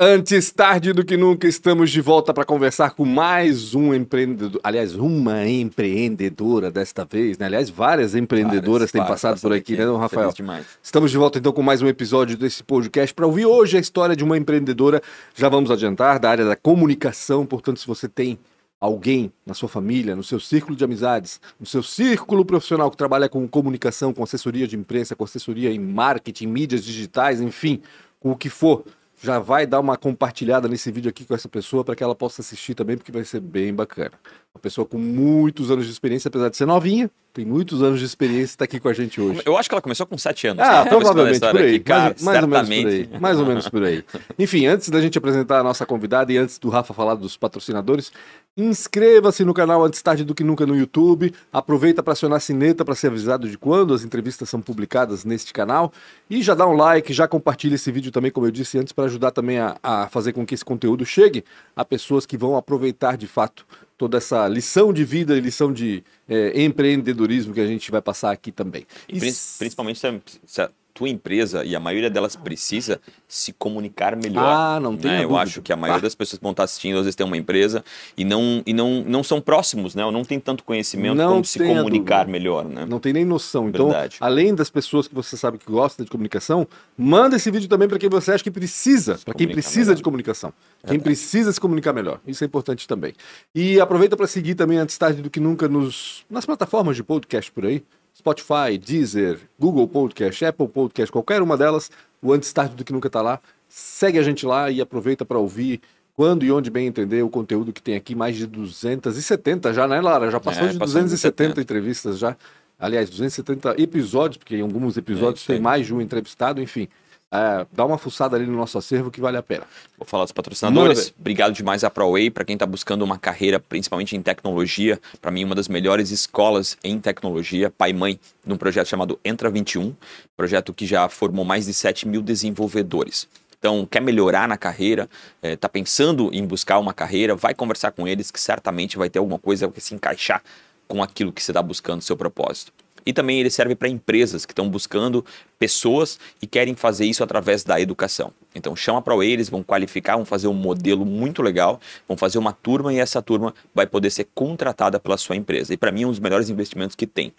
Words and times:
Antes 0.00 0.52
tarde 0.52 0.92
do 0.92 1.04
que 1.04 1.16
nunca, 1.16 1.48
estamos 1.48 1.90
de 1.90 2.00
volta 2.00 2.32
para 2.32 2.44
conversar 2.44 2.90
com 2.92 3.04
mais 3.04 3.74
um 3.74 3.92
empreendedor. 3.92 4.60
Aliás, 4.62 4.94
uma 4.94 5.44
empreendedora 5.48 6.70
desta 6.70 7.04
vez, 7.04 7.36
né? 7.36 7.46
Aliás, 7.46 7.68
várias 7.68 8.14
empreendedoras 8.14 8.62
várias, 8.62 8.92
têm 8.92 9.00
várias, 9.00 9.20
passado 9.20 9.40
por 9.40 9.52
aqui, 9.52 9.72
aqui, 9.72 9.84
né, 9.84 9.98
Rafael? 9.98 10.32
Estamos 10.80 11.10
de 11.10 11.18
volta 11.18 11.40
então 11.40 11.50
com 11.50 11.62
mais 11.64 11.82
um 11.82 11.88
episódio 11.88 12.36
desse 12.36 12.62
podcast 12.62 13.12
para 13.12 13.26
ouvir 13.26 13.46
hoje 13.46 13.76
a 13.76 13.80
história 13.80 14.14
de 14.14 14.22
uma 14.22 14.38
empreendedora. 14.38 15.02
Já 15.34 15.48
vamos 15.48 15.68
adiantar, 15.68 16.20
da 16.20 16.30
área 16.30 16.44
da 16.44 16.54
comunicação. 16.54 17.44
Portanto, 17.44 17.80
se 17.80 17.86
você 17.88 18.06
tem 18.08 18.38
alguém 18.80 19.32
na 19.44 19.52
sua 19.52 19.68
família, 19.68 20.14
no 20.14 20.22
seu 20.22 20.38
círculo 20.38 20.76
de 20.76 20.84
amizades, 20.84 21.40
no 21.58 21.66
seu 21.66 21.82
círculo 21.82 22.44
profissional 22.44 22.88
que 22.88 22.96
trabalha 22.96 23.28
com 23.28 23.48
comunicação, 23.48 24.14
com 24.14 24.22
assessoria 24.22 24.68
de 24.68 24.76
imprensa, 24.76 25.16
com 25.16 25.24
assessoria 25.24 25.72
em 25.72 25.80
marketing, 25.80 26.46
mídias 26.46 26.84
digitais, 26.84 27.40
enfim, 27.40 27.82
com 28.20 28.30
o 28.30 28.36
que 28.36 28.48
for 28.48 28.84
já 29.20 29.38
vai 29.38 29.66
dar 29.66 29.80
uma 29.80 29.96
compartilhada 29.96 30.68
nesse 30.68 30.90
vídeo 30.92 31.08
aqui 31.08 31.24
com 31.24 31.34
essa 31.34 31.48
pessoa 31.48 31.84
para 31.84 31.94
que 31.94 32.02
ela 32.02 32.14
possa 32.14 32.40
assistir 32.40 32.74
também, 32.74 32.96
porque 32.96 33.12
vai 33.12 33.24
ser 33.24 33.40
bem 33.40 33.74
bacana. 33.74 34.12
Uma 34.54 34.60
pessoa 34.60 34.86
com 34.86 34.98
muitos 34.98 35.70
anos 35.70 35.86
de 35.86 35.92
experiência, 35.92 36.28
apesar 36.28 36.48
de 36.48 36.56
ser 36.56 36.66
novinha, 36.66 37.10
tem 37.38 37.46
muitos 37.46 37.84
anos 37.84 38.00
de 38.00 38.04
experiência 38.04 38.46
está 38.46 38.64
aqui 38.64 38.80
com 38.80 38.88
a 38.88 38.92
gente 38.92 39.20
hoje. 39.20 39.42
Eu 39.44 39.56
acho 39.56 39.68
que 39.68 39.74
ela 39.74 39.80
começou 39.80 40.04
com 40.04 40.18
7 40.18 40.48
anos. 40.48 40.64
Ah, 40.64 40.82
né? 40.82 40.90
provavelmente 40.90 41.38
por 41.38 41.56
aí. 41.56 41.76
Aqui, 41.76 41.78
cara, 41.78 42.16
mais, 42.20 42.20
mais 42.20 42.42
ou 42.42 42.48
menos 42.48 42.68
por 42.68 42.88
aí. 42.88 43.20
Mais 43.20 43.38
ou 43.38 43.46
menos 43.46 43.68
por 43.68 43.84
aí. 43.84 44.04
Enfim, 44.36 44.66
antes 44.66 44.88
da 44.88 45.00
gente 45.00 45.16
apresentar 45.16 45.60
a 45.60 45.62
nossa 45.62 45.86
convidada 45.86 46.32
e 46.32 46.36
antes 46.36 46.58
do 46.58 46.68
Rafa 46.68 46.92
falar 46.92 47.14
dos 47.14 47.36
patrocinadores, 47.36 48.10
inscreva-se 48.56 49.44
no 49.44 49.54
canal 49.54 49.84
Antes 49.84 50.02
Tarde 50.02 50.24
do 50.24 50.34
Que 50.34 50.42
Nunca 50.42 50.66
no 50.66 50.76
YouTube. 50.76 51.32
Aproveita 51.52 52.02
para 52.02 52.12
acionar 52.12 52.38
a 52.38 52.40
sineta 52.40 52.84
para 52.84 52.96
ser 52.96 53.06
avisado 53.06 53.48
de 53.48 53.56
quando 53.56 53.94
as 53.94 54.02
entrevistas 54.02 54.48
são 54.48 54.60
publicadas 54.60 55.24
neste 55.24 55.52
canal. 55.52 55.92
E 56.28 56.42
já 56.42 56.56
dá 56.56 56.66
um 56.66 56.74
like, 56.74 57.12
já 57.12 57.28
compartilha 57.28 57.76
esse 57.76 57.92
vídeo 57.92 58.10
também, 58.10 58.32
como 58.32 58.48
eu 58.48 58.50
disse 58.50 58.76
antes, 58.78 58.92
para 58.92 59.04
ajudar 59.04 59.30
também 59.30 59.60
a, 59.60 59.76
a 59.80 60.08
fazer 60.08 60.32
com 60.32 60.44
que 60.44 60.56
esse 60.56 60.64
conteúdo 60.64 61.06
chegue 61.06 61.44
a 61.76 61.84
pessoas 61.84 62.26
que 62.26 62.36
vão 62.36 62.56
aproveitar 62.56 63.16
de 63.16 63.28
fato 63.28 63.64
toda 63.98 64.16
essa 64.16 64.46
lição 64.46 64.92
de 64.92 65.04
vida 65.04 65.36
e 65.36 65.40
lição 65.40 65.72
de 65.72 66.04
é, 66.28 66.62
empreendedorismo 66.62 67.52
que 67.52 67.60
a 67.60 67.66
gente 67.66 67.90
vai 67.90 68.00
passar 68.00 68.30
aqui 68.30 68.52
também. 68.52 68.86
E, 69.08 69.18
principalmente 69.58 69.98
se, 69.98 70.22
se, 70.46 70.68
tua 70.98 71.08
empresa, 71.08 71.64
e 71.64 71.76
a 71.76 71.80
maioria 71.80 72.10
delas 72.10 72.34
precisa 72.34 73.00
se 73.28 73.52
comunicar 73.52 74.16
melhor. 74.16 74.44
Ah, 74.44 74.80
não 74.80 74.96
tem 74.96 75.12
né? 75.12 75.24
Eu 75.24 75.36
acho 75.36 75.62
que 75.62 75.72
a 75.72 75.76
maioria 75.76 76.02
das 76.02 76.14
pessoas 76.16 76.38
que 76.38 76.42
vão 76.42 76.50
estar 76.50 76.64
assistindo, 76.64 76.96
às 76.96 77.04
vezes 77.04 77.14
tem 77.14 77.24
uma 77.24 77.36
empresa 77.36 77.84
e 78.16 78.24
não, 78.24 78.60
e 78.66 78.72
não, 78.72 79.04
não 79.06 79.22
são 79.22 79.40
próximos, 79.40 79.94
né? 79.94 80.04
Ou 80.04 80.10
não 80.10 80.24
tem 80.24 80.40
tanto 80.40 80.64
conhecimento 80.64 81.14
não 81.14 81.34
como 81.34 81.44
se 81.44 81.60
comunicar 81.60 82.26
melhor, 82.26 82.64
né? 82.64 82.84
Não 82.84 82.98
tem 82.98 83.12
nem 83.12 83.24
noção. 83.24 83.68
Então, 83.68 83.90
Verdade. 83.90 84.16
além 84.18 84.52
das 84.52 84.68
pessoas 84.70 85.06
que 85.06 85.14
você 85.14 85.36
sabe 85.36 85.56
que 85.58 85.70
gostam 85.70 86.04
de 86.04 86.10
comunicação, 86.10 86.66
manda 86.96 87.36
esse 87.36 87.48
vídeo 87.48 87.68
também 87.68 87.86
para 87.86 87.98
quem 87.98 88.08
você 88.08 88.32
acha 88.32 88.42
que 88.42 88.50
precisa, 88.50 89.20
para 89.24 89.34
quem 89.34 89.46
precisa 89.46 89.90
melhor. 89.90 89.94
de 89.94 90.02
comunicação. 90.02 90.52
Verdade. 90.82 90.88
Quem 90.88 91.00
precisa 91.00 91.52
se 91.52 91.60
comunicar 91.60 91.92
melhor. 91.92 92.18
Isso 92.26 92.42
é 92.42 92.46
importante 92.46 92.88
também. 92.88 93.12
E 93.54 93.80
aproveita 93.80 94.16
para 94.16 94.26
seguir 94.26 94.56
também 94.56 94.78
antes 94.78 94.98
tarde 94.98 95.22
do 95.22 95.30
que 95.30 95.38
nunca 95.38 95.68
nos, 95.68 96.24
nas 96.28 96.44
plataformas 96.44 96.96
de 96.96 97.04
podcast 97.04 97.52
por 97.52 97.66
aí. 97.66 97.84
Spotify, 98.18 98.76
Deezer, 98.76 99.38
Google 99.56 99.86
Podcast, 99.86 100.44
Apple 100.44 100.66
Podcast, 100.66 101.12
qualquer 101.12 101.40
uma 101.40 101.56
delas, 101.56 101.88
o 102.20 102.32
Antes 102.32 102.52
Tarde 102.52 102.74
do 102.74 102.84
que 102.84 102.92
Nunca 102.92 103.06
está 103.06 103.22
lá. 103.22 103.38
Segue 103.68 104.18
a 104.18 104.22
gente 104.24 104.44
lá 104.44 104.68
e 104.70 104.80
aproveita 104.80 105.24
para 105.24 105.38
ouvir 105.38 105.80
quando 106.16 106.44
e 106.44 106.50
onde 106.50 106.68
bem 106.68 106.88
entender 106.88 107.22
o 107.22 107.30
conteúdo 107.30 107.72
que 107.72 107.80
tem 107.80 107.94
aqui, 107.94 108.16
mais 108.16 108.34
de 108.34 108.44
270 108.44 109.72
já, 109.72 109.86
né, 109.86 110.00
Lara? 110.00 110.32
Já 110.32 110.40
passou 110.40 110.64
é, 110.64 110.72
de 110.72 110.78
270 110.78 111.60
entrevistas 111.60 112.18
já. 112.18 112.36
Aliás, 112.76 113.08
270 113.08 113.80
episódios, 113.80 114.36
porque 114.36 114.56
em 114.56 114.62
alguns 114.62 114.96
episódios 114.96 115.48
é, 115.48 115.52
tem 115.52 115.62
mais 115.62 115.86
de 115.86 115.94
um 115.94 116.00
entrevistado, 116.00 116.60
enfim. 116.60 116.88
É, 117.30 117.66
dá 117.72 117.84
uma 117.84 117.98
fuçada 117.98 118.36
ali 118.36 118.46
no 118.46 118.56
nosso 118.56 118.78
acervo 118.78 119.10
que 119.10 119.20
vale 119.20 119.36
a 119.36 119.42
pena. 119.42 119.64
Vou 119.98 120.06
falar 120.06 120.24
dos 120.24 120.32
patrocinadores. 120.32 121.12
Obrigado 121.18 121.52
demais 121.52 121.84
à 121.84 121.90
ProWay, 121.90 122.30
para 122.30 122.44
quem 122.44 122.54
está 122.54 122.64
buscando 122.64 123.02
uma 123.02 123.18
carreira, 123.18 123.60
principalmente 123.60 124.16
em 124.16 124.22
tecnologia. 124.22 124.98
Para 125.20 125.30
mim, 125.30 125.44
uma 125.44 125.54
das 125.54 125.68
melhores 125.68 126.10
escolas 126.10 126.78
em 126.82 126.98
tecnologia, 126.98 127.70
pai 127.70 127.90
e 127.90 127.92
mãe, 127.92 128.20
num 128.46 128.56
projeto 128.56 128.86
chamado 128.86 129.20
Entra 129.22 129.50
21, 129.50 129.94
projeto 130.36 130.72
que 130.72 130.86
já 130.86 131.06
formou 131.08 131.44
mais 131.44 131.66
de 131.66 131.74
7 131.74 132.08
mil 132.08 132.22
desenvolvedores. 132.22 133.28
Então, 133.58 133.84
quer 133.84 134.00
melhorar 134.00 134.48
na 134.48 134.56
carreira, 134.56 135.10
está 135.42 135.48
é, 135.48 135.56
tá 135.56 135.68
pensando 135.68 136.30
em 136.32 136.46
buscar 136.46 136.78
uma 136.78 136.94
carreira, 136.94 137.34
vai 137.34 137.54
conversar 137.54 137.90
com 137.90 138.06
eles 138.06 138.30
que 138.30 138.40
certamente 138.40 138.96
vai 138.96 139.10
ter 139.10 139.18
alguma 139.18 139.38
coisa 139.38 139.68
que 139.68 139.80
se 139.80 139.94
encaixar 139.94 140.42
com 140.86 141.02
aquilo 141.02 141.32
que 141.32 141.42
você 141.42 141.50
está 141.50 141.60
buscando, 141.60 142.00
seu 142.00 142.16
propósito. 142.16 142.72
E 143.08 143.12
também 143.14 143.40
ele 143.40 143.48
serve 143.48 143.74
para 143.74 143.88
empresas 143.88 144.44
que 144.44 144.52
estão 144.52 144.68
buscando 144.68 145.24
pessoas 145.58 146.20
e 146.42 146.46
querem 146.46 146.74
fazer 146.74 147.06
isso 147.06 147.24
através 147.24 147.64
da 147.64 147.80
educação. 147.80 148.34
Então 148.54 148.76
chama 148.76 149.00
para 149.00 149.14
eles, 149.24 149.48
vão 149.48 149.62
qualificar, 149.62 150.16
vão 150.16 150.26
fazer 150.26 150.46
um 150.46 150.52
modelo 150.52 151.06
muito 151.06 151.40
legal, 151.40 151.80
vão 152.06 152.18
fazer 152.18 152.36
uma 152.36 152.52
turma 152.52 152.92
e 152.92 152.98
essa 152.98 153.22
turma 153.22 153.54
vai 153.74 153.86
poder 153.86 154.10
ser 154.10 154.28
contratada 154.34 155.00
pela 155.00 155.16
sua 155.16 155.36
empresa. 155.36 155.72
E 155.72 155.76
para 155.78 155.90
mim 155.90 156.02
é 156.02 156.06
um 156.06 156.10
dos 156.10 156.20
melhores 156.20 156.50
investimentos 156.50 156.94
que 156.94 157.06
tem 157.06 157.32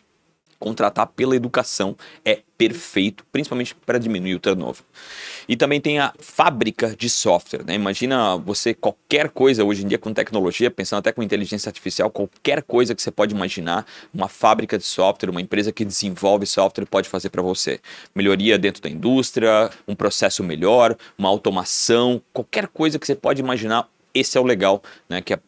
contratar 0.60 1.08
pela 1.08 1.36
educação 1.36 1.96
é 2.26 2.40
perfeito, 2.58 3.26
principalmente 3.32 3.74
para 3.74 3.98
diminuir 3.98 4.36
o 4.36 4.40
turnover. 4.40 4.84
E 5.48 5.56
também 5.56 5.80
tem 5.80 5.98
a 5.98 6.14
fábrica 6.20 6.94
de 6.96 7.10
software, 7.10 7.64
né? 7.66 7.74
Imagina 7.74 8.36
você 8.36 8.74
qualquer 8.74 9.30
coisa 9.30 9.64
hoje 9.64 9.86
em 9.86 9.88
dia 9.88 9.98
com 9.98 10.14
tecnologia, 10.14 10.70
pensando 10.70 11.00
até 11.00 11.14
com 11.14 11.24
inteligência 11.24 11.70
artificial, 11.70 12.12
qualquer 12.12 12.62
coisa 12.64 12.94
que 12.94 13.02
você 13.02 13.12
pode 13.12 13.34
imaginar, 13.34 13.86
uma 14.14 14.28
fábrica 14.28 14.78
de 14.78 14.84
software, 14.84 15.30
uma 15.30 15.42
empresa 15.42 15.72
que 15.72 15.86
desenvolve 15.86 16.46
software 16.46 16.86
pode 16.86 17.08
fazer 17.08 17.30
para 17.30 17.42
você. 17.42 17.80
Melhoria 18.14 18.58
dentro 18.58 18.82
da 18.82 18.90
indústria, 18.90 19.70
um 19.88 19.96
processo 19.96 20.44
melhor, 20.44 20.98
uma 21.18 21.30
automação, 21.30 22.22
qualquer 22.34 22.68
coisa 22.68 23.00
que 23.00 23.08
você 23.08 23.16
pode 23.16 23.42
imaginar, 23.42 23.88
esse 24.14 24.38
é 24.38 24.42
o 24.42 24.44
legal, 24.44 24.84
né? 25.08 25.22
Que 25.22 25.34
é 25.34 25.40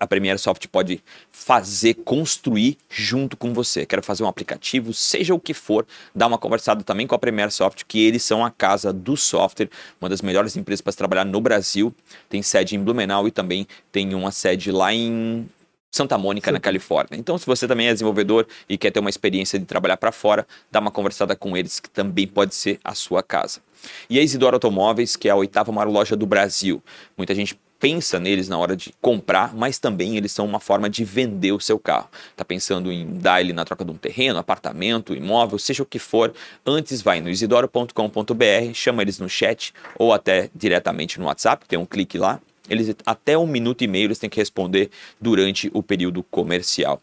a 0.00 0.06
Premiere 0.06 0.38
Soft 0.38 0.66
pode 0.68 1.02
fazer, 1.30 1.94
construir 1.94 2.78
junto 2.88 3.36
com 3.36 3.52
você. 3.52 3.84
Quero 3.84 4.02
fazer 4.02 4.22
um 4.22 4.28
aplicativo, 4.28 4.92
seja 4.92 5.34
o 5.34 5.40
que 5.40 5.54
for, 5.54 5.86
dá 6.14 6.26
uma 6.26 6.38
conversada 6.38 6.84
também 6.84 7.06
com 7.06 7.14
a 7.14 7.18
Premiere 7.18 7.50
Soft, 7.50 7.82
que 7.86 8.04
eles 8.04 8.22
são 8.22 8.44
a 8.44 8.50
casa 8.50 8.92
do 8.92 9.16
software, 9.16 9.68
uma 10.00 10.08
das 10.08 10.22
melhores 10.22 10.56
empresas 10.56 10.80
para 10.80 10.92
trabalhar 10.92 11.24
no 11.24 11.40
Brasil. 11.40 11.94
Tem 12.28 12.42
sede 12.42 12.76
em 12.76 12.80
Blumenau 12.80 13.26
e 13.26 13.30
também 13.30 13.66
tem 13.90 14.14
uma 14.14 14.30
sede 14.30 14.70
lá 14.70 14.92
em 14.92 15.48
Santa 15.90 16.16
Mônica, 16.16 16.48
Sim. 16.48 16.54
na 16.54 16.60
Califórnia. 16.60 17.18
Então, 17.18 17.36
se 17.36 17.44
você 17.44 17.68
também 17.68 17.88
é 17.88 17.92
desenvolvedor 17.92 18.46
e 18.66 18.78
quer 18.78 18.90
ter 18.90 18.98
uma 18.98 19.10
experiência 19.10 19.58
de 19.58 19.66
trabalhar 19.66 19.98
para 19.98 20.10
fora, 20.10 20.46
dá 20.70 20.80
uma 20.80 20.90
conversada 20.90 21.36
com 21.36 21.54
eles, 21.54 21.78
que 21.78 21.90
também 21.90 22.26
pode 22.26 22.54
ser 22.54 22.80
a 22.82 22.94
sua 22.94 23.22
casa. 23.22 23.60
E 24.08 24.18
a 24.18 24.22
Isidoro 24.22 24.56
Automóveis, 24.56 25.16
que 25.16 25.28
é 25.28 25.32
a 25.32 25.36
oitava 25.36 25.70
maior 25.70 25.90
loja 25.90 26.16
do 26.16 26.24
Brasil. 26.24 26.82
Muita 27.16 27.34
gente 27.34 27.60
pensa 27.82 28.20
neles 28.20 28.48
na 28.48 28.56
hora 28.56 28.76
de 28.76 28.94
comprar, 29.00 29.52
mas 29.52 29.76
também 29.80 30.16
eles 30.16 30.30
são 30.30 30.46
uma 30.46 30.60
forma 30.60 30.88
de 30.88 31.04
vender 31.04 31.50
o 31.50 31.58
seu 31.58 31.80
carro. 31.80 32.08
Está 32.30 32.44
pensando 32.44 32.92
em 32.92 33.18
dar 33.18 33.40
ele 33.40 33.52
na 33.52 33.64
troca 33.64 33.84
de 33.84 33.90
um 33.90 33.96
terreno, 33.96 34.38
apartamento, 34.38 35.16
imóvel, 35.16 35.58
seja 35.58 35.82
o 35.82 35.86
que 35.86 35.98
for, 35.98 36.32
antes 36.64 37.02
vai 37.02 37.20
no 37.20 37.28
isidoro.com.br, 37.28 38.72
chama 38.72 39.02
eles 39.02 39.18
no 39.18 39.28
chat 39.28 39.74
ou 39.98 40.12
até 40.12 40.48
diretamente 40.54 41.18
no 41.18 41.26
WhatsApp, 41.26 41.66
tem 41.66 41.76
um 41.76 41.84
clique 41.84 42.16
lá. 42.16 42.40
Eles 42.70 42.94
até 43.04 43.36
um 43.36 43.48
minuto 43.48 43.82
e 43.82 43.88
meio 43.88 44.06
eles 44.06 44.18
têm 44.20 44.30
que 44.30 44.38
responder 44.38 44.88
durante 45.20 45.68
o 45.74 45.82
período 45.82 46.22
comercial 46.22 47.02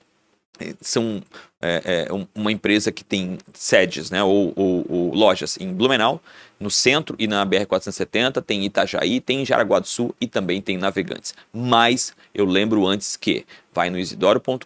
são 0.81 1.21
é, 1.61 2.07
é, 2.09 2.27
uma 2.35 2.51
empresa 2.51 2.91
que 2.91 3.03
tem 3.03 3.37
sedes, 3.53 4.09
né, 4.09 4.23
ou, 4.23 4.53
ou, 4.55 4.85
ou, 4.89 5.13
lojas 5.13 5.57
em 5.59 5.73
Blumenau, 5.73 6.21
no 6.59 6.69
centro 6.69 7.15
e 7.17 7.27
na 7.27 7.45
BR-470, 7.45 8.41
tem 8.41 8.65
Itajaí, 8.65 9.21
tem 9.21 9.45
Jaraguá 9.45 9.79
do 9.79 9.87
Sul 9.87 10.13
e 10.19 10.27
também 10.27 10.61
tem 10.61 10.77
Navegantes. 10.77 11.33
Mas 11.53 12.13
eu 12.33 12.43
lembro 12.43 12.85
antes 12.85 13.15
que 13.15 13.45
vai 13.73 13.89
no 13.89 13.97
isidoro.com.br, 13.97 14.65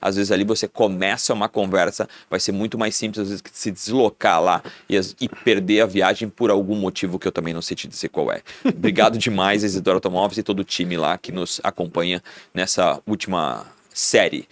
às 0.00 0.14
vezes 0.14 0.30
ali 0.30 0.44
você 0.44 0.68
começa 0.68 1.34
uma 1.34 1.48
conversa, 1.48 2.08
vai 2.30 2.38
ser 2.38 2.52
muito 2.52 2.78
mais 2.78 2.94
simples 2.94 3.22
às 3.22 3.28
vezes 3.28 3.42
que 3.42 3.50
se 3.52 3.72
deslocar 3.72 4.40
lá 4.40 4.62
e, 4.88 4.96
e 5.20 5.28
perder 5.28 5.80
a 5.80 5.86
viagem 5.86 6.28
por 6.28 6.50
algum 6.50 6.76
motivo 6.76 7.18
que 7.18 7.26
eu 7.26 7.32
também 7.32 7.52
não 7.52 7.62
sei 7.62 7.76
te 7.76 7.88
dizer 7.88 8.08
qual 8.08 8.30
é. 8.30 8.42
Obrigado 8.64 9.18
demais, 9.18 9.64
Isidoro 9.64 9.96
Automóveis 9.96 10.38
e 10.38 10.42
todo 10.42 10.60
o 10.60 10.64
time 10.64 10.96
lá 10.96 11.18
que 11.18 11.32
nos 11.32 11.60
acompanha 11.64 12.22
nessa 12.54 13.00
última 13.04 13.66
série. 13.92 14.46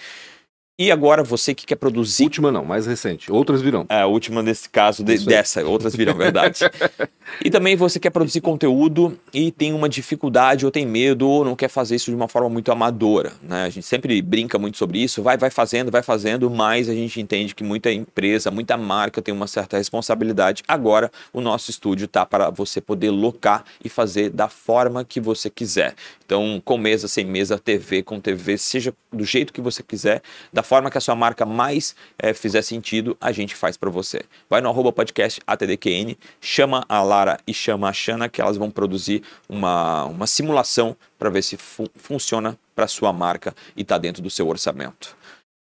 E 0.81 0.91
agora 0.91 1.23
você 1.23 1.55
que 1.55 1.67
quer 1.67 1.77
produzir. 1.77 2.25
Última 2.25 2.51
não, 2.51 2.65
mais 2.65 2.87
recente. 2.87 3.31
Outras 3.31 3.61
virão. 3.61 3.85
É, 3.91 4.01
a 4.01 4.07
última 4.07 4.43
nesse 4.43 4.67
caso 4.67 5.05
de, 5.05 5.19
dessa, 5.27 5.63
outras 5.63 5.95
virão, 5.95 6.15
verdade. 6.15 6.61
e 7.45 7.51
também 7.51 7.77
você 7.77 8.01
quer 8.01 8.09
produzir 8.09 8.41
conteúdo 8.41 9.15
e 9.31 9.53
tem 9.53 9.75
uma 9.75 9.91
dificuldade 9.91 10.65
ou 10.65 10.73
tem 10.73 10.87
medo 10.87 11.29
ou 11.29 11.45
não 11.45 11.55
quer 11.55 11.69
fazer 11.69 11.97
isso 11.97 12.11
de 12.11 12.17
uma 12.17 12.29
forma 12.29 12.49
muito 12.49 12.73
amadora. 12.73 13.35
Né? 13.43 13.65
A 13.65 13.69
gente 13.69 13.87
sempre 13.87 14.23
brinca 14.23 14.59
muito 14.59 14.79
sobre 14.79 15.03
isso, 15.03 15.23
vai, 15.23 15.37
vai 15.37 15.51
fazendo, 15.51 15.91
vai 15.91 16.03
fazendo, 16.03 16.49
mas 16.49 16.89
a 16.89 16.95
gente 16.95 17.21
entende 17.21 17.55
que 17.55 17.63
muita 17.63 17.93
empresa, 17.93 18.51
muita 18.51 18.79
marca 18.79 19.21
tem 19.21 19.35
uma 19.35 19.47
certa 19.47 19.77
responsabilidade. 19.77 20.63
Agora 20.67 21.13
o 21.31 21.43
nosso 21.43 21.71
estúdio 21.71 22.09
tá 22.09 22.25
para 22.25 22.49
você 22.49 22.81
poder 22.81 23.11
locar 23.11 23.67
e 23.85 23.91
fazer 23.91 24.31
da 24.31 24.49
forma 24.49 25.05
que 25.05 25.21
você 25.21 25.51
quiser. 25.51 25.95
Então, 26.25 26.63
com 26.65 26.79
mesa, 26.79 27.07
sem 27.07 27.27
mesa, 27.27 27.59
TV, 27.59 28.03
com 28.03 28.19
TV, 28.19 28.57
seja 28.57 28.95
do 29.13 29.25
jeito 29.25 29.53
que 29.53 29.61
você 29.61 29.83
quiser, 29.83 30.23
da 30.53 30.63
forma 30.71 30.89
que 30.89 30.97
a 30.97 31.01
sua 31.01 31.17
marca 31.17 31.45
mais 31.45 31.97
é, 32.17 32.33
fizer 32.33 32.63
sentido, 32.63 33.17
a 33.21 33.33
gente 33.33 33.57
faz 33.57 33.77
para 33.77 33.91
você. 33.91 34.23
Vai 34.49 34.61
no 34.61 34.69
arroba 34.69 34.93
podcast 34.93 35.41
ATDQN, 35.45 36.17
chama 36.41 36.85
a 36.89 37.03
Lara 37.03 37.41
e 37.45 37.53
chama 37.53 37.89
a 37.89 37.93
Xana, 37.93 38.29
que 38.29 38.41
elas 38.41 38.57
vão 38.57 38.71
produzir 38.71 39.21
uma, 39.49 40.05
uma 40.05 40.29
simulação 40.29 40.97
para 41.19 41.29
ver 41.29 41.43
se 41.43 41.57
fu 41.57 41.91
funciona 41.97 42.57
para 42.73 42.87
sua 42.87 43.13
marca 43.13 43.53
e 43.77 43.83
está 43.83 43.99
dentro 43.99 44.23
do 44.23 44.31
seu 44.31 44.47
orçamento. 44.47 45.17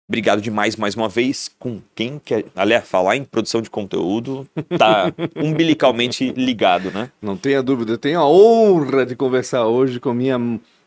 Obrigado 0.09 0.41
demais 0.41 0.77
mais 0.77 0.95
uma 0.95 1.09
vez 1.09 1.51
com 1.59 1.81
quem 1.97 2.21
quer. 2.25 2.45
Aliás, 2.55 2.87
falar 2.87 3.17
em 3.17 3.25
produção 3.25 3.61
de 3.61 3.69
conteúdo 3.69 4.47
tá 4.79 5.13
umbilicalmente 5.35 6.31
ligado, 6.31 6.93
né? 6.93 7.11
Não 7.21 7.37
tenha 7.37 7.61
dúvida. 7.61 7.95
Eu 7.95 7.99
tenho 7.99 8.21
a 8.21 8.29
honra 8.29 9.05
de 9.05 9.17
conversar 9.17 9.67
hoje 9.67 9.99
com 9.99 10.15
minha, 10.15 10.39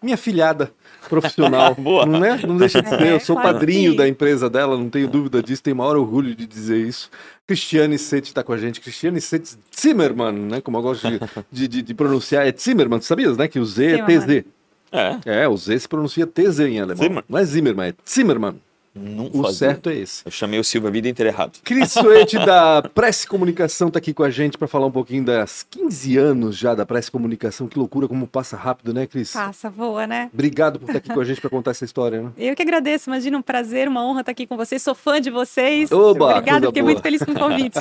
minha 0.01 0.15
filhada 0.15 0.71
profissional. 1.07 1.75
Boa. 1.79 2.05
Não, 2.05 2.23
é? 2.23 2.45
não 2.45 2.57
deixa 2.57 2.81
de 2.81 2.89
ser. 2.89 3.01
eu 3.01 3.19
sou 3.19 3.35
padrinho 3.35 3.95
da 3.95 4.07
empresa 4.07 4.49
dela, 4.49 4.77
não 4.77 4.89
tenho 4.89 5.07
dúvida 5.07 5.41
disso. 5.41 5.63
Tenho 5.63 5.75
maior 5.75 5.95
orgulho 5.95 6.35
de 6.35 6.45
dizer 6.45 6.77
isso. 6.77 7.09
Cristiane 7.47 7.97
Sete 7.97 8.25
está 8.25 8.43
com 8.43 8.53
a 8.53 8.57
gente. 8.57 8.81
Cristiane 8.81 9.21
Sete 9.21 9.57
Zimmermann, 9.75 10.33
né? 10.33 10.61
Como 10.61 10.77
eu 10.77 10.81
gosto 10.81 11.07
de, 11.09 11.19
de, 11.51 11.67
de, 11.67 11.81
de 11.81 11.93
pronunciar. 11.93 12.47
É 12.47 12.53
Zimmermann, 12.57 13.01
sabias, 13.01 13.37
né? 13.37 13.47
Que 13.47 13.59
o 13.59 13.65
Z 13.65 13.99
é 13.99 14.03
TZ. 14.03 14.45
É. 14.91 15.43
é, 15.43 15.47
o 15.47 15.57
Z 15.57 15.79
se 15.79 15.87
pronuncia 15.87 16.25
TZ 16.25 16.59
em 16.61 16.79
alemão. 16.79 17.03
Zimmer. 17.03 17.23
Não 17.27 17.39
é 17.39 17.43
Zimmermann, 17.43 17.89
é 17.89 17.93
Zimmermann. 18.07 18.55
Não 18.95 19.27
o 19.27 19.43
fazia. 19.43 19.69
certo 19.69 19.89
é 19.89 19.95
esse. 19.95 20.23
Eu 20.25 20.31
chamei 20.31 20.57
o 20.57 20.63
Silva 20.63 20.87
a 20.87 20.91
vida 20.91 21.09
inteira 21.09 21.29
errado. 21.29 21.59
Cris 21.63 21.91
Suete 21.91 22.37
da 22.45 22.81
Prece 22.81 23.27
Comunicação 23.27 23.89
está 23.89 23.99
aqui 23.99 24.13
com 24.13 24.23
a 24.23 24.29
gente 24.29 24.57
para 24.57 24.67
falar 24.67 24.85
um 24.85 24.91
pouquinho 24.91 25.25
das 25.25 25.65
15 25.69 26.17
anos 26.17 26.57
já 26.57 26.73
da 26.73 26.85
Prece 26.85 27.11
Comunicação. 27.11 27.67
Que 27.67 27.77
loucura 27.77 28.07
como 28.07 28.25
passa 28.25 28.55
rápido, 28.55 28.93
né, 28.93 29.05
Cris? 29.05 29.33
Passa, 29.33 29.69
voa, 29.69 30.07
né? 30.07 30.29
Obrigado 30.33 30.79
por 30.79 30.85
estar 30.85 30.99
aqui 30.99 31.13
com 31.13 31.19
a 31.19 31.23
gente 31.25 31.41
para 31.41 31.49
contar 31.49 31.71
essa 31.71 31.83
história. 31.83 32.21
Né? 32.21 32.31
Eu 32.37 32.55
que 32.55 32.61
agradeço, 32.61 33.09
imagina 33.09 33.37
um 33.37 33.41
prazer, 33.41 33.87
uma 33.89 34.05
honra 34.05 34.21
estar 34.21 34.31
aqui 34.31 34.47
com 34.47 34.55
vocês. 34.55 34.81
Sou 34.81 34.95
fã 34.95 35.19
de 35.19 35.29
vocês. 35.29 35.91
Oba, 35.91 36.31
Obrigada, 36.37 36.67
fiquei 36.67 36.81
boa. 36.81 36.93
muito 36.93 37.03
feliz 37.03 37.21
com 37.21 37.31
o 37.31 37.35
convite. 37.39 37.79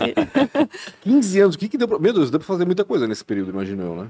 15 1.02 1.40
anos, 1.40 1.54
o 1.54 1.58
que, 1.58 1.68
que 1.68 1.78
deu 1.78 1.86
pra... 1.86 1.98
Meu 1.98 2.12
Deus, 2.12 2.30
deu 2.30 2.40
para 2.40 2.46
fazer 2.46 2.64
muita 2.64 2.84
coisa 2.84 3.06
nesse 3.06 3.24
período, 3.24 3.50
imagino 3.50 3.82
eu, 3.82 3.94
né? 3.96 4.06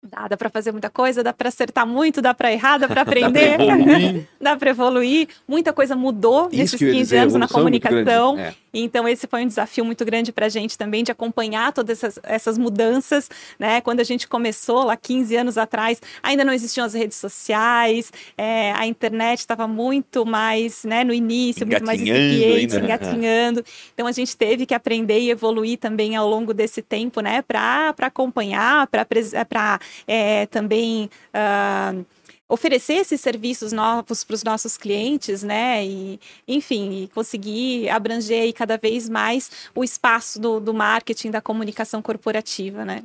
Dá, 0.00 0.28
dá 0.28 0.36
para 0.36 0.48
fazer 0.48 0.70
muita 0.70 0.88
coisa, 0.88 1.24
dá 1.24 1.32
para 1.32 1.48
acertar 1.48 1.84
muito, 1.84 2.22
dá 2.22 2.32
para 2.32 2.52
errar, 2.52 2.78
dá 2.78 2.86
para 2.86 3.02
aprender, 3.02 3.58
dá 4.40 4.56
para 4.56 4.70
evoluir. 4.70 5.28
Muita 5.46 5.72
coisa 5.72 5.96
mudou 5.96 6.48
Isso 6.52 6.56
nesses 6.56 6.78
15 6.78 6.94
dizer, 6.94 7.18
anos 7.18 7.34
na 7.34 7.48
comunicação. 7.48 8.38
É. 8.38 8.54
Então, 8.72 9.08
esse 9.08 9.26
foi 9.26 9.44
um 9.44 9.46
desafio 9.46 9.84
muito 9.84 10.04
grande 10.04 10.32
para 10.32 10.46
a 10.46 10.48
gente 10.48 10.76
também, 10.76 11.02
de 11.02 11.12
acompanhar 11.12 11.72
todas 11.72 12.02
essas, 12.02 12.18
essas, 12.22 12.58
mudanças. 12.58 13.28
Né? 13.58 13.80
Quando 13.80 14.00
a 14.00 14.04
gente 14.04 14.26
começou, 14.28 14.84
lá 14.84 14.96
15 14.96 15.36
anos 15.36 15.58
atrás, 15.58 16.00
ainda 16.22 16.44
não 16.44 16.52
existiam 16.52 16.84
as 16.84 16.94
redes 16.94 17.16
sociais, 17.16 18.12
é, 18.36 18.72
a 18.72 18.86
internet 18.86 19.40
estava 19.40 19.66
muito 19.66 20.26
mais 20.26 20.84
né, 20.84 21.04
no 21.04 21.12
início, 21.12 21.66
muito 21.66 21.84
mais 21.84 22.00
incipiente, 22.00 22.76
né? 22.76 22.84
engatinhando. 22.84 23.64
Então, 23.94 24.06
a 24.06 24.12
gente 24.12 24.36
teve 24.36 24.66
que 24.66 24.74
aprender 24.74 25.20
e 25.20 25.30
evoluir 25.30 25.78
também 25.78 26.16
ao 26.16 26.28
longo 26.28 26.52
desse 26.52 26.82
tempo, 26.82 27.20
né? 27.20 27.42
Para 27.42 27.94
acompanhar, 27.98 28.86
para 28.86 29.80
é, 30.06 30.46
também... 30.46 31.10
Uh, 31.34 32.17
oferecer 32.48 32.94
esses 32.94 33.20
serviços 33.20 33.72
novos 33.72 34.24
para 34.24 34.34
os 34.34 34.42
nossos 34.42 34.76
clientes, 34.76 35.42
né? 35.42 35.84
E, 35.84 36.18
enfim, 36.46 37.02
e 37.02 37.08
conseguir 37.08 37.88
abranger 37.90 38.42
aí 38.42 38.52
cada 38.52 38.78
vez 38.78 39.08
mais 39.08 39.50
o 39.74 39.84
espaço 39.84 40.40
do, 40.40 40.58
do 40.58 40.72
marketing, 40.72 41.30
da 41.30 41.40
comunicação 41.40 42.00
corporativa, 42.00 42.84
né? 42.84 43.02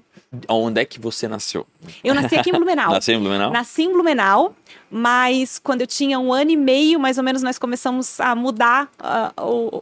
Onde 0.47 0.81
é 0.81 0.85
que 0.85 0.99
você 0.99 1.27
nasceu? 1.27 1.67
Eu 2.03 2.15
nasci 2.15 2.35
aqui 2.35 2.49
em 2.49 2.53
Blumenau. 2.53 2.91
Nasci 2.93 3.11
em 3.11 3.19
Blumenau? 3.19 3.51
Nasci 3.51 3.83
em 3.83 3.91
Blumenau, 3.91 4.55
mas 4.95 5.57
quando 5.57 5.81
eu 5.81 5.87
tinha 5.87 6.19
um 6.19 6.31
ano 6.31 6.51
e 6.51 6.55
meio, 6.55 6.99
mais 6.99 7.17
ou 7.17 7.23
menos, 7.23 7.41
nós 7.41 7.57
começamos 7.57 8.19
a 8.19 8.35
mudar, 8.35 8.87
a, 8.99 9.33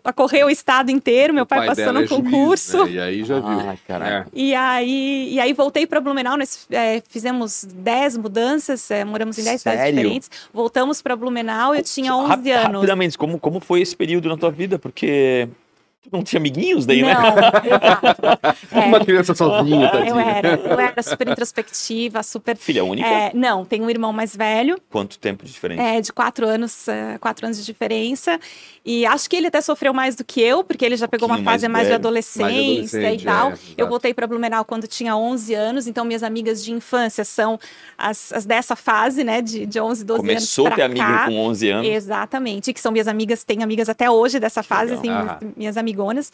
a 0.05 0.13
correr 0.13 0.45
o 0.45 0.49
estado 0.49 0.89
inteiro. 0.89 1.33
Meu 1.33 1.45
pai, 1.45 1.59
pai 1.59 1.67
passou 1.67 1.91
no 1.91 2.03
é 2.03 2.07
concurso. 2.07 2.77
Juiz, 2.77 2.91
né? 2.91 2.95
E 2.95 2.99
aí 3.01 3.23
já 3.25 3.41
viu. 3.41 3.59
Ah, 3.59 3.75
é. 4.07 4.25
e, 4.33 4.55
aí, 4.55 5.33
e 5.33 5.39
aí 5.41 5.51
voltei 5.51 5.85
para 5.85 5.99
Blumenau, 5.99 6.37
nós 6.37 6.65
é, 6.71 7.03
fizemos 7.09 7.67
10 7.73 8.19
mudanças, 8.19 8.89
é, 8.89 9.03
moramos 9.03 9.37
em 9.37 9.43
10 9.43 9.59
cidades 9.61 9.85
diferentes. 9.85 10.31
Voltamos 10.53 11.01
para 11.01 11.13
Blumenau, 11.13 11.75
eu 11.75 11.83
tinha 11.83 12.15
11 12.15 12.29
Rap 12.29 12.51
anos. 12.51 12.73
Rapidamente, 12.75 13.17
como, 13.17 13.37
como 13.37 13.59
foi 13.59 13.81
esse 13.81 13.93
período 13.93 14.29
na 14.29 14.37
tua 14.37 14.49
vida? 14.49 14.79
Porque 14.79 15.49
Tu 16.03 16.09
não 16.11 16.23
tinha 16.23 16.39
amiguinhos 16.39 16.85
daí, 16.85 17.03
né? 17.03 17.13
não, 17.13 17.35
né? 17.35 17.51
É. 18.71 18.85
Uma 18.85 19.03
criança 19.03 19.35
sozinha, 19.35 19.89
tadinha. 19.89 20.09
Eu 20.09 20.19
era, 20.19 20.55
eu 20.55 20.79
era 20.79 21.03
super 21.03 21.27
introspectiva, 21.27 22.23
super... 22.23 22.55
Filha 22.55 22.83
única? 22.85 23.07
É, 23.07 23.31
não, 23.33 23.65
tenho 23.65 23.83
um 23.83 23.89
irmão 23.89 24.13
mais 24.13 24.35
velho. 24.35 24.79
Quanto 24.89 25.19
tempo 25.19 25.45
de 25.45 25.51
diferença? 25.51 25.81
É, 25.81 25.99
de 25.99 26.11
quatro 26.13 26.47
anos, 26.47 26.87
uh, 26.87 27.19
quatro 27.19 27.45
anos 27.45 27.57
de 27.57 27.65
diferença. 27.65 28.39
E 28.83 29.05
acho 29.05 29.29
que 29.29 29.35
ele 29.35 29.47
até 29.47 29.61
sofreu 29.61 29.93
mais 29.93 30.15
do 30.15 30.23
que 30.23 30.41
eu, 30.41 30.63
porque 30.63 30.83
ele 30.83 30.95
já 30.95 31.07
pegou 31.07 31.29
um 31.29 31.33
uma 31.33 31.43
fase 31.43 31.67
mais, 31.67 31.71
mais, 31.71 31.87
de 31.87 31.93
adolescência 31.93 32.45
mais 32.45 32.93
adolescente, 32.95 33.21
e 33.21 33.25
tal. 33.25 33.51
É, 33.51 33.57
eu 33.77 33.87
voltei 33.87 34.13
para 34.13 34.25
Blumenau 34.25 34.65
quando 34.65 34.87
tinha 34.87 35.15
11 35.15 35.53
anos, 35.53 35.87
então 35.87 36.03
minhas 36.03 36.23
amigas 36.23 36.63
de 36.63 36.71
infância 36.71 37.23
são 37.23 37.59
as, 37.97 38.33
as 38.33 38.45
dessa 38.45 38.75
fase, 38.75 39.23
né, 39.23 39.41
de, 39.41 39.65
de 39.65 39.79
11, 39.79 40.03
12 40.03 40.19
Começou 40.19 40.31
anos 40.31 40.51
Começou 40.51 40.67
a 40.67 40.71
ter 40.71 40.81
amigo 40.81 41.25
com 41.25 41.47
11 41.49 41.69
anos? 41.69 41.87
Exatamente, 41.87 42.73
que 42.73 42.81
são 42.81 42.91
minhas 42.91 43.07
amigas, 43.07 43.43
tenho 43.43 43.61
amigas 43.61 43.87
até 43.89 44.09
hoje 44.09 44.39
dessa 44.39 44.63
fase, 44.63 44.93
assim, 44.93 45.09
minhas 45.55 45.77
amigonas. 45.91 46.31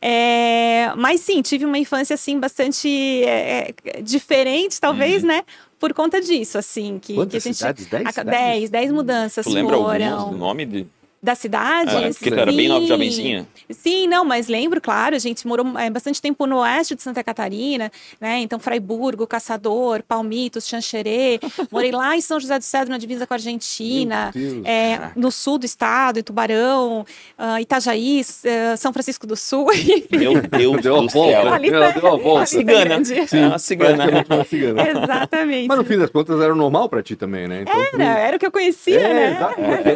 É, 0.00 0.92
mas 0.96 1.20
sim, 1.20 1.42
tive 1.42 1.64
uma 1.64 1.78
infância, 1.78 2.14
assim, 2.14 2.38
bastante 2.38 2.88
é, 3.24 3.74
é 3.84 4.02
diferente, 4.02 4.80
talvez, 4.80 5.22
uhum. 5.22 5.28
né? 5.28 5.42
Por 5.78 5.92
conta 5.92 6.20
disso, 6.20 6.58
assim. 6.58 6.98
Que, 6.98 7.14
Quantas 7.14 7.42
que 7.42 7.48
a 7.48 7.52
gente, 7.52 7.56
cidades? 7.56 7.86
10? 7.86 8.24
10, 8.24 8.70
10 8.70 8.92
mudanças 8.92 9.44
tu 9.44 9.52
lembra 9.52 9.76
foram. 9.76 10.30
o 10.30 10.36
nome 10.36 10.66
de 10.66 10.86
da 11.22 11.34
cidade. 11.34 11.94
É, 11.94 12.08
porque 12.08 12.30
tu 12.30 12.38
era 12.38 12.52
bem 12.52 12.68
nova 12.68 12.86
jovencinha. 12.86 13.46
Sim, 13.70 14.08
não, 14.08 14.24
mas 14.24 14.48
lembro, 14.48 14.80
claro, 14.80 15.14
a 15.14 15.18
gente 15.18 15.46
morou 15.46 15.78
é, 15.78 15.90
bastante 15.90 16.20
tempo 16.20 16.46
no 16.46 16.58
oeste 16.58 16.94
de 16.94 17.02
Santa 17.02 17.22
Catarina, 17.22 17.92
né? 18.20 18.38
Então, 18.38 18.58
Fraiburgo, 18.58 19.26
Caçador, 19.26 20.02
Palmitos, 20.02 20.66
Xanxerê. 20.66 21.38
Morei 21.70 21.92
lá 21.92 22.16
em 22.16 22.20
São 22.20 22.40
José 22.40 22.58
do 22.58 22.64
Cedro, 22.64 22.90
na 22.90 22.98
divisa 22.98 23.26
com 23.26 23.34
a 23.34 23.36
Argentina. 23.36 24.32
É, 24.64 25.10
no 25.14 25.30
sul 25.30 25.58
do 25.58 25.66
estado, 25.66 26.18
em 26.18 26.22
Tubarão, 26.22 27.04
uh, 27.38 27.60
Itajaí, 27.60 28.22
uh, 28.22 28.76
São 28.76 28.92
Francisco 28.92 29.26
do 29.26 29.36
Sul. 29.36 29.66
Meu 30.10 30.40
Deus 30.40 30.80
deu 30.80 31.02
do 31.02 31.10
céu. 31.10 31.52
Ali 31.52 31.70
deu, 31.70 31.80
uma 31.80 32.16
volta. 32.18 32.46
Cigana. 32.46 33.04
Sim, 33.04 33.44
uma 33.46 33.58
cigana. 33.58 34.04
cigana. 34.48 34.88
Exatamente. 34.88 35.68
Mas 35.68 35.78
no 35.78 35.84
fim 35.84 35.98
das 35.98 36.10
contas 36.10 36.40
era 36.40 36.54
normal 36.54 36.88
para 36.88 37.02
ti 37.02 37.14
também, 37.14 37.46
né? 37.46 37.62
Então, 37.62 37.74
era, 37.94 38.18
era 38.18 38.36
o 38.36 38.40
que 38.40 38.46
eu 38.46 38.50
conhecia, 38.50 39.00
é, 39.00 39.14
né? 39.14 39.38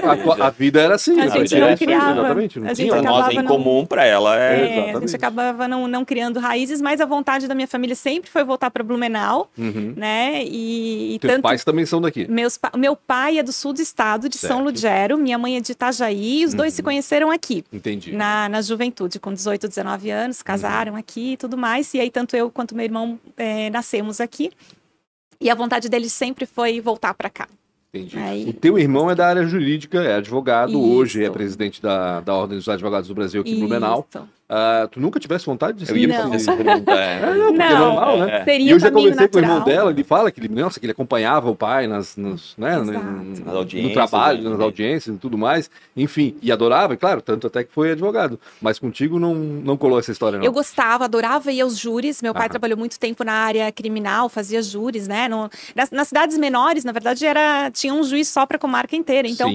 A, 0.05 0.47
a, 0.47 0.51
vida 0.51 0.81
era 0.81 0.95
assim 0.95 1.14
a 1.21 1.29
gente 1.29 1.57
não 1.59 1.77
criava. 1.77 2.21
Exatamente, 2.21 2.61
não 2.61 2.71
a 2.71 2.75
gente 2.75 2.93
acabava 2.93 3.35
em 3.35 3.45
comum 3.45 3.87
para 3.87 4.05
ela 4.05 4.39
é. 4.39 4.91
é 4.91 4.97
a 4.97 5.01
gente 5.01 5.17
acabava 5.17 5.69
não, 5.69 5.87
não 5.87 6.05
criando 6.05 6.39
raízes, 6.41 6.81
mas 6.81 7.01
a 7.01 7.07
vontade 7.07 7.47
da 7.47 7.55
minha 7.55 7.69
família 7.69 7.97
sempre 7.97 8.31
foi 8.31 8.45
voltar 8.45 8.71
para 8.71 8.83
Blumenau, 8.83 9.51
uhum. 9.57 9.95
né? 9.97 10.43
E, 10.45 11.15
e 11.15 11.19
Teus 11.19 11.35
tanto, 11.35 11.43
pais 11.43 11.65
também 11.65 11.87
são 11.87 12.01
daqui. 12.01 12.27
Meus, 12.29 12.59
meu 12.77 12.97
pai 12.97 13.39
é 13.39 13.43
do 13.43 13.53
sul 13.53 13.73
do 13.73 13.81
estado, 13.81 14.29
de 14.29 14.39
certo. 14.39 14.53
São 14.53 14.65
Ludgero, 14.65 15.19
minha 15.19 15.39
mãe 15.39 15.57
é 15.57 15.61
de 15.61 15.73
Itajaí, 15.73 16.41
e 16.41 16.45
os 16.45 16.53
uhum. 16.53 16.59
dois 16.59 16.75
se 16.75 16.81
uhum. 16.81 16.85
conheceram 16.85 17.31
aqui. 17.31 17.65
Entendi. 17.73 18.13
Na, 18.13 18.49
na 18.49 18.63
juventude, 18.63 19.19
com 19.19 19.33
18, 19.33 19.69
19 19.69 20.11
anos, 20.11 20.43
casaram 20.43 20.93
uhum. 20.93 20.99
aqui 20.99 21.33
e 21.33 21.37
tudo 21.37 21.57
mais. 21.57 21.93
E 21.95 22.01
aí, 22.01 22.11
tanto 22.11 22.37
eu 22.37 22.51
quanto 22.51 22.75
meu 22.75 22.85
irmão 22.85 23.19
é, 23.37 23.71
nascemos 23.71 24.21
aqui. 24.21 24.51
E 25.41 25.51
a 25.51 25.55
vontade 25.55 25.89
deles 25.89 26.13
sempre 26.13 26.47
foi 26.47 26.81
voltar 26.81 27.15
para 27.15 27.29
cá. 27.29 27.49
Entendi. 27.95 28.19
Aí... 28.19 28.49
O 28.49 28.53
teu 28.53 28.77
irmão 28.77 29.09
é 29.09 29.15
da 29.15 29.29
área 29.29 29.47
jurídica, 29.47 30.03
é 30.03 30.17
advogado, 30.17 30.73
Isso. 30.73 30.81
hoje 30.81 31.25
é 31.25 31.31
presidente 31.31 31.81
da, 31.81 32.21
da 32.21 32.35
Ordem 32.35 32.59
dos 32.59 32.69
Advogados 32.69 33.07
do 33.07 33.15
Brasil 33.15 33.41
aqui 33.41 33.53
em 33.53 33.61
Blumenau. 33.61 34.07
Uh, 34.55 34.87
tu 34.87 35.01
nunca 35.01 35.19
tivesse 35.19 35.47
vontade 35.47 35.79
de 35.79 35.85
ser? 35.85 35.93
Eu 35.93 35.97
ia. 35.97 36.15
É. 36.15 37.19
é, 37.19 37.35
não, 37.35 37.49
é 37.49 37.53
não, 37.53 37.65
é 37.65 37.79
normal, 37.79 38.19
né? 38.19 38.45
Seria 38.45 38.67
e 38.67 38.71
eu 38.71 38.79
já 38.79 38.91
conversei 38.91 39.23
natural. 39.23 39.31
com 39.31 39.39
o 39.39 39.41
irmão 39.41 39.65
dela, 39.65 39.91
ele 39.91 40.05
fala 40.05 40.31
que 40.31 40.41
ele, 40.41 40.49
nossa, 40.49 40.79
que 40.79 40.87
ele 40.87 40.93
acompanhava 40.93 41.51
o 41.51 41.57
pai 41.57 41.87
nas, 41.87 42.17
nas, 42.17 42.55
né, 42.57 42.77
no 42.79 43.93
trabalho, 43.93 44.43
né? 44.43 44.51
nas 44.51 44.61
audiências 44.61 45.17
e 45.17 45.19
tudo 45.19 45.37
mais. 45.37 45.71
Enfim, 45.97 46.37
e 46.41 46.53
adorava, 46.53 46.95
e 46.95 46.97
claro, 46.97 47.21
tanto 47.21 47.47
até 47.47 47.65
que 47.65 47.73
foi 47.73 47.93
advogado. 47.93 48.39
Mas 48.61 48.79
contigo 48.79 49.19
não, 49.19 49.35
não 49.35 49.77
colou 49.77 49.99
essa 49.99 50.13
história, 50.13 50.39
não? 50.39 50.45
Eu 50.45 50.53
gostava, 50.53 51.05
adorava 51.05 51.51
ir 51.51 51.61
aos 51.61 51.77
júris. 51.77 52.23
Meu 52.23 52.33
pai 52.33 52.49
trabalhou 52.49 52.79
muito 52.79 52.99
tempo 52.99 53.25
na 53.25 53.33
área 53.33 53.73
criminal, 53.73 54.29
fazia 54.29 54.63
júris, 54.63 55.09
né? 55.09 55.29
No, 55.29 55.51
nas, 55.75 55.91
nas, 55.91 56.09
cidades 56.09 56.39
menores, 56.39 56.85
na 56.85 56.93
verdade, 56.93 57.27
era 57.27 57.71
tinha 57.73 57.93
um 57.93 58.05
juiz 58.05 58.29
só 58.29 58.47
para 58.47 58.59
comarca 58.59 58.95
inteira. 58.95 59.27
Então, 59.27 59.51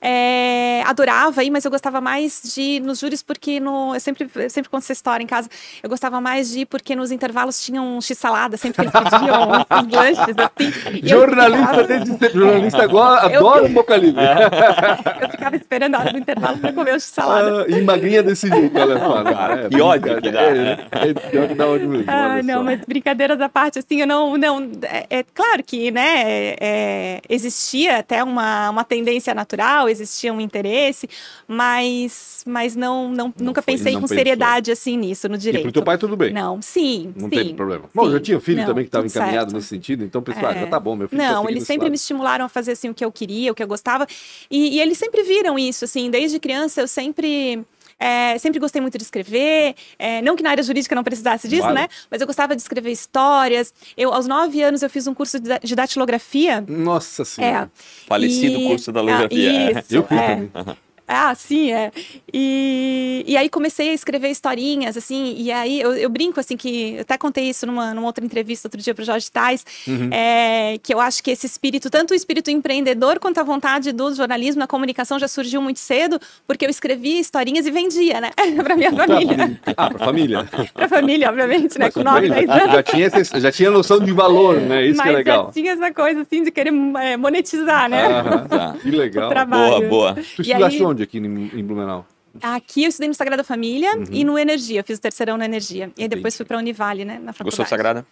é, 0.00 0.82
adorava 0.84 1.42
ir, 1.42 1.50
mas 1.50 1.64
eu 1.64 1.70
gostava 1.70 2.00
mais 2.00 2.42
de 2.54 2.60
ir 2.60 2.80
nos 2.80 3.00
júris 3.00 3.22
porque 3.22 3.58
no, 3.58 3.94
eu 3.94 4.00
sempre 4.00 4.28
sempre 4.48 4.70
conto 4.70 4.82
essa 4.82 4.92
história 4.92 5.22
em 5.22 5.26
casa. 5.26 5.48
Eu 5.82 5.88
gostava 5.88 6.20
mais 6.20 6.50
de 6.50 6.60
ir 6.60 6.66
porque 6.66 6.94
nos 6.94 7.10
intervalos 7.10 7.62
tinham 7.62 7.96
um 7.96 8.00
x-salada, 8.00 8.56
sempre 8.56 8.88
que 8.88 8.98
eles 8.98 9.10
pediam 9.10 9.48
uns 9.70 9.92
lanches, 9.92 10.34
assim. 10.38 11.00
Jornalista, 11.02 11.76
eu... 11.76 11.86
desde 11.86 12.10
sempre, 12.10 12.32
jornalista 12.32 12.82
agora, 12.82 13.36
adora 13.36 13.64
o 13.64 13.68
boca 13.68 13.96
livre. 13.96 14.22
eu 15.20 15.28
ficava 15.30 15.56
esperando 15.56 15.94
a 15.94 16.00
hora 16.00 16.12
do 16.12 16.18
intervalo 16.18 16.58
para 16.58 16.72
comer 16.72 16.94
o 16.94 17.00
x-salada. 17.00 17.62
Ah, 17.62 17.70
e 17.70 17.82
magrinha 17.82 18.22
desse 18.22 18.48
jeito, 18.48 18.78
olha 18.78 18.98
só. 18.98 19.24
Cara, 19.24 19.66
é, 19.66 19.68
que 19.68 19.80
ódio 19.80 20.20
que 20.20 20.30
dá. 20.30 20.42
É, 20.42 20.86
é 20.92 21.14
pior 21.14 21.48
que 21.48 21.54
dá 21.54 21.66
ódio 21.66 21.88
mesmo. 21.88 22.04
Ah, 22.08 22.42
não, 22.42 22.62
mas 22.62 22.80
brincadeiras 22.86 23.40
à 23.40 23.48
parte, 23.48 23.78
assim, 23.78 24.00
eu 24.00 24.06
não, 24.06 24.36
não, 24.36 24.70
é, 24.82 25.06
é 25.10 25.22
claro 25.22 25.62
que, 25.64 25.90
né, 25.90 26.54
é, 26.60 27.20
existia 27.28 27.98
até 27.98 28.22
uma, 28.22 28.70
uma 28.70 28.84
tendência 28.84 29.34
natural, 29.34 29.88
existia 29.88 30.32
um 30.32 30.40
interesse, 30.40 31.08
mas, 31.46 32.42
mas 32.46 32.76
não, 32.76 33.08
não, 33.08 33.32
não 33.38 33.54
nunca 33.54 33.62
foi, 33.62 33.74
pensei 33.74 33.94
com 33.94 34.00
pensou. 34.00 34.16
Seriedade 34.24 34.72
assim 34.72 34.96
nisso, 34.96 35.28
no 35.28 35.38
direito. 35.38 35.60
E 35.60 35.64
pro 35.64 35.72
teu 35.72 35.82
pai 35.82 35.98
tudo 35.98 36.16
bem? 36.16 36.32
Não, 36.32 36.60
sim, 36.60 37.12
Não 37.16 37.28
sim, 37.28 37.36
teve 37.36 37.54
problema. 37.54 37.84
Bom, 37.94 38.10
já 38.10 38.20
tinha 38.20 38.40
filho 38.40 38.58
não, 38.58 38.66
também 38.66 38.84
que 38.84 38.88
estava 38.88 39.06
encaminhado 39.06 39.50
certo. 39.50 39.54
nesse 39.54 39.68
sentido, 39.68 40.04
então 40.04 40.22
pessoal, 40.22 40.52
é. 40.52 40.60
já 40.60 40.66
tá 40.66 40.80
bom, 40.80 40.96
meu 40.96 41.08
filho 41.08 41.20
tá 41.20 41.32
Não, 41.32 41.44
tá 41.44 41.50
eles 41.50 41.64
sempre 41.64 41.84
lado. 41.84 41.90
me 41.90 41.96
estimularam 41.96 42.44
a 42.44 42.48
fazer 42.48 42.72
assim 42.72 42.88
o 42.88 42.94
que 42.94 43.04
eu 43.04 43.12
queria, 43.12 43.52
o 43.52 43.54
que 43.54 43.62
eu 43.62 43.68
gostava, 43.68 44.06
e, 44.50 44.76
e 44.76 44.80
eles 44.80 44.98
sempre 44.98 45.22
viram 45.22 45.58
isso, 45.58 45.84
assim, 45.84 46.10
desde 46.10 46.38
criança 46.38 46.80
eu 46.80 46.88
sempre 46.88 47.64
é, 47.98 48.36
sempre 48.38 48.58
gostei 48.58 48.80
muito 48.80 48.98
de 48.98 49.04
escrever, 49.04 49.74
é, 49.98 50.20
não 50.22 50.36
que 50.36 50.42
na 50.42 50.50
área 50.50 50.62
jurídica 50.62 50.94
não 50.94 51.04
precisasse 51.04 51.48
disso, 51.48 51.62
vale. 51.62 51.80
né? 51.80 51.88
Mas 52.10 52.20
eu 52.20 52.26
gostava 52.26 52.54
de 52.54 52.62
escrever 52.62 52.90
histórias. 52.90 53.72
Eu, 53.96 54.12
aos 54.12 54.26
nove 54.26 54.62
anos, 54.62 54.82
eu 54.82 54.90
fiz 54.90 55.06
um 55.06 55.14
curso 55.14 55.38
de 55.40 55.74
datilografia. 55.74 56.64
Nossa 56.66 57.24
Senhora. 57.24 57.70
É, 57.74 58.06
Falecido 58.06 58.58
e... 58.58 58.66
curso 58.66 58.92
da 58.92 59.00
datilografia. 59.00 59.68
Ah, 59.76 59.80
isso, 59.80 59.94
eu 59.94 60.02
fiz 60.02 60.18
é. 60.18 60.28
também. 60.28 60.76
Ah, 61.06 61.34
sim, 61.34 61.70
é. 61.70 61.92
E, 62.32 63.22
e 63.26 63.36
aí 63.36 63.48
comecei 63.48 63.90
a 63.90 63.92
escrever 63.92 64.30
historinhas, 64.30 64.96
assim, 64.96 65.34
e 65.36 65.52
aí 65.52 65.80
eu, 65.80 65.94
eu 65.94 66.08
brinco, 66.08 66.40
assim, 66.40 66.56
que 66.56 66.94
eu 66.94 67.00
até 67.02 67.18
contei 67.18 67.48
isso 67.50 67.66
numa, 67.66 67.92
numa 67.92 68.06
outra 68.06 68.24
entrevista 68.24 68.68
outro 68.68 68.80
dia 68.80 68.94
para 68.94 69.02
o 69.02 69.04
Jorge 69.04 69.30
Tais, 69.30 69.64
uhum. 69.86 70.08
é, 70.10 70.78
que 70.82 70.94
eu 70.94 71.00
acho 71.00 71.22
que 71.22 71.30
esse 71.30 71.46
espírito, 71.46 71.90
tanto 71.90 72.12
o 72.12 72.14
espírito 72.14 72.50
empreendedor 72.50 73.18
quanto 73.18 73.38
a 73.38 73.42
vontade 73.42 73.92
do 73.92 74.14
jornalismo, 74.14 74.60
na 74.60 74.66
comunicação 74.66 75.18
já 75.18 75.28
surgiu 75.28 75.60
muito 75.60 75.78
cedo, 75.78 76.18
porque 76.46 76.64
eu 76.64 76.70
escrevia 76.70 77.20
historinhas 77.20 77.66
e 77.66 77.70
vendia, 77.70 78.20
né, 78.20 78.30
para 78.62 78.74
minha 78.74 78.92
família. 78.92 79.60
ah, 79.76 79.90
para 79.90 80.04
família. 80.06 80.48
para 80.72 80.88
família, 80.88 81.28
obviamente, 81.28 81.78
né, 81.78 81.90
com 81.90 82.02
9, 82.02 82.30
10 82.30 82.48
anos. 82.48 82.72
Já 82.72 82.82
tinha, 82.82 83.40
já 83.40 83.52
tinha 83.52 83.70
noção 83.70 84.00
de 84.00 84.12
valor, 84.12 84.58
né, 84.58 84.86
isso 84.86 84.96
Mas 84.96 85.06
que 85.06 85.12
é 85.12 85.16
legal. 85.16 85.46
já 85.46 85.52
tinha 85.52 85.72
essa 85.72 85.92
coisa, 85.92 86.22
assim, 86.22 86.42
de 86.42 86.50
querer 86.50 86.72
é, 87.02 87.16
monetizar, 87.18 87.90
né, 87.90 88.06
ah, 88.06 88.46
tá. 88.48 88.76
que 88.82 88.90
legal. 88.90 89.30
Boa, 89.46 89.80
boa. 89.82 90.14
Tu 90.36 90.42
estudaste 90.42 90.82
onde 90.94 91.02
aqui 91.02 91.18
em 91.18 91.64
Blumenau? 91.64 92.06
Aqui 92.42 92.84
eu 92.84 92.88
estudei 92.88 93.08
no 93.08 93.14
Sagrada 93.14 93.44
Família 93.44 93.96
uhum. 93.96 94.04
e 94.10 94.24
no 94.24 94.38
Energia. 94.38 94.80
Eu 94.80 94.84
fiz 94.84 94.98
o 94.98 95.00
terceirão 95.00 95.36
na 95.36 95.44
Energia. 95.44 95.90
E 95.96 96.02
aí 96.02 96.08
depois 96.08 96.36
fui 96.36 96.46
para 96.46 96.56
a 96.56 96.60
Univale, 96.60 97.04
né? 97.04 97.14
Na 97.14 97.32
faculdade. 97.32 97.44
Gostou 97.44 97.64
do 97.64 97.68
Sagrada? 97.68 98.06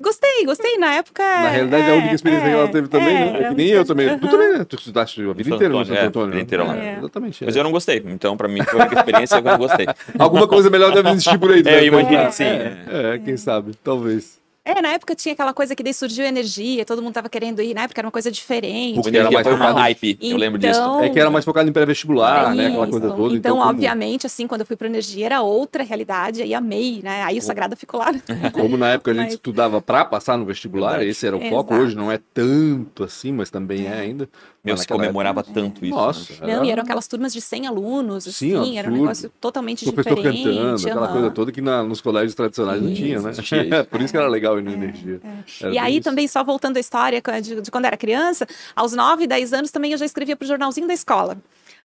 Gostei, 0.00 0.44
gostei. 0.44 0.78
Na 0.78 0.94
época. 0.94 1.22
Na 1.22 1.50
realidade, 1.50 1.84
é, 1.84 1.92
a 1.92 1.94
única 1.96 2.14
experiência 2.14 2.46
é, 2.46 2.50
que 2.50 2.56
ela 2.56 2.68
teve 2.68 2.88
também, 2.88 3.16
é, 3.16 3.32
né? 3.32 3.42
É 3.42 3.48
que 3.48 3.54
nem 3.54 3.68
eu 3.68 3.84
também. 3.84 4.08
Uhum. 4.08 4.18
Tu 4.18 4.28
também, 4.28 4.58
né? 4.58 4.64
Tu 4.64 4.76
estudaste 4.76 5.22
a 5.22 5.32
vida 5.32 5.54
inteira 5.54 5.74
no 5.74 5.84
Santo 5.84 5.98
é, 5.98 6.06
Antônio. 6.06 6.34
Né? 6.34 6.40
Inteira 6.40 6.64
lá. 6.64 6.76
É. 6.76 6.98
Exatamente. 6.98 7.44
Mas 7.44 7.56
eu 7.56 7.64
não 7.64 7.70
gostei. 7.70 8.02
Então, 8.06 8.36
pra 8.36 8.48
mim, 8.48 8.62
foi 8.62 8.80
a 8.80 8.84
única 8.84 9.00
experiência 9.00 9.42
que 9.42 9.48
eu 9.48 9.52
não 9.52 9.58
gostei. 9.58 9.86
Alguma 10.18 10.48
coisa 10.48 10.70
melhor 10.70 10.92
deve 10.92 11.10
existir 11.10 11.38
por 11.38 11.52
aí. 11.52 11.62
É, 11.64 11.80
eu 11.80 11.86
imagino 11.86 12.26
que 12.26 12.34
sim. 12.34 12.44
É, 12.44 13.20
quem 13.22 13.36
sabe, 13.36 13.72
talvez. 13.82 14.43
É, 14.66 14.80
na 14.80 14.88
época 14.88 15.14
tinha 15.14 15.34
aquela 15.34 15.52
coisa 15.52 15.76
que 15.76 15.82
daí 15.82 15.92
surgiu 15.92 16.24
energia, 16.24 16.86
todo 16.86 17.02
mundo 17.02 17.12
tava 17.12 17.28
querendo 17.28 17.60
ir, 17.60 17.74
na 17.74 17.82
época 17.82 18.00
era 18.00 18.06
uma 18.06 18.12
coisa 18.12 18.30
diferente. 18.30 19.02
Porque 19.02 19.14
era 19.14 19.30
mais 19.30 19.46
focado 19.46 19.78
hype, 19.78 20.10
então, 20.12 20.30
eu 20.30 20.36
lembro 20.38 20.58
disso. 20.58 20.80
Então, 20.80 21.04
é 21.04 21.10
que 21.10 21.20
era 21.20 21.30
mais 21.30 21.44
focado 21.44 21.68
em 21.68 21.72
pré-vestibular, 21.72 22.52
é 22.52 22.56
né? 22.56 22.66
Aquela 22.68 22.86
coisa 22.86 23.10
toda. 23.10 23.36
Então, 23.36 23.56
então 23.56 23.58
obviamente, 23.58 24.22
como... 24.22 24.26
assim, 24.26 24.46
quando 24.46 24.62
eu 24.62 24.66
fui 24.66 24.74
para 24.74 24.86
energia 24.86 25.26
era 25.26 25.42
outra 25.42 25.82
realidade, 25.82 26.40
aí 26.40 26.54
amei, 26.54 27.02
né? 27.02 27.22
Aí 27.24 27.36
o 27.36 27.42
Sagrado 27.42 27.76
ficou 27.76 28.00
lá. 28.00 28.14
Como 28.52 28.78
na 28.78 28.92
época 28.92 29.10
a 29.10 29.14
gente 29.14 29.24
mas... 29.24 29.34
estudava 29.34 29.82
para 29.82 30.02
passar 30.02 30.38
no 30.38 30.46
vestibular, 30.46 31.04
esse 31.04 31.26
era 31.26 31.36
o 31.36 31.40
foco, 31.50 31.74
hoje 31.74 31.94
não 31.94 32.10
é 32.10 32.18
tanto 32.32 33.04
assim, 33.04 33.32
mas 33.32 33.50
também 33.50 33.86
é, 33.86 33.90
é 33.90 34.00
ainda. 34.00 34.30
Meu, 34.64 34.78
se 34.78 34.86
comemorava 34.88 35.40
época, 35.40 35.54
tanto 35.60 35.84
isso. 35.84 35.94
Nossa. 35.94 36.46
Né? 36.46 36.56
Não, 36.56 36.64
e 36.64 36.70
eram 36.70 36.82
aquelas 36.82 37.06
turmas 37.06 37.34
de 37.34 37.40
100 37.40 37.66
alunos, 37.66 38.26
assim, 38.26 38.50
Sim, 38.50 38.78
era 38.78 38.90
um 38.90 38.92
negócio 38.92 39.30
totalmente 39.38 39.84
Professor 39.84 40.16
diferente. 40.16 40.42
cantando, 40.42 40.88
aquela 40.88 41.08
coisa 41.08 41.30
toda 41.30 41.52
que 41.52 41.60
na, 41.60 41.82
nos 41.82 42.00
colégios 42.00 42.34
tradicionais 42.34 42.80
isso, 42.80 42.88
não 42.88 42.94
tinha, 42.94 43.20
né? 43.20 43.32
Tinha 43.32 43.84
Por 43.90 44.00
isso 44.00 44.12
que 44.12 44.16
era 44.16 44.26
legal 44.26 44.58
ir 44.58 44.62
na 44.62 44.70
é, 44.70 44.74
energia. 44.74 45.20
É. 45.62 45.70
E 45.70 45.78
aí 45.78 45.96
isso. 45.96 46.04
também, 46.04 46.26
só 46.26 46.42
voltando 46.42 46.78
à 46.78 46.80
história 46.80 47.22
de, 47.42 47.60
de 47.60 47.70
quando 47.70 47.84
era 47.84 47.96
criança, 47.96 48.46
aos 48.74 48.94
9, 48.94 49.26
10 49.26 49.52
anos 49.52 49.70
também 49.70 49.92
eu 49.92 49.98
já 49.98 50.06
escrevia 50.06 50.34
para 50.34 50.46
o 50.46 50.48
jornalzinho 50.48 50.86
da 50.86 50.94
escola. 50.94 51.36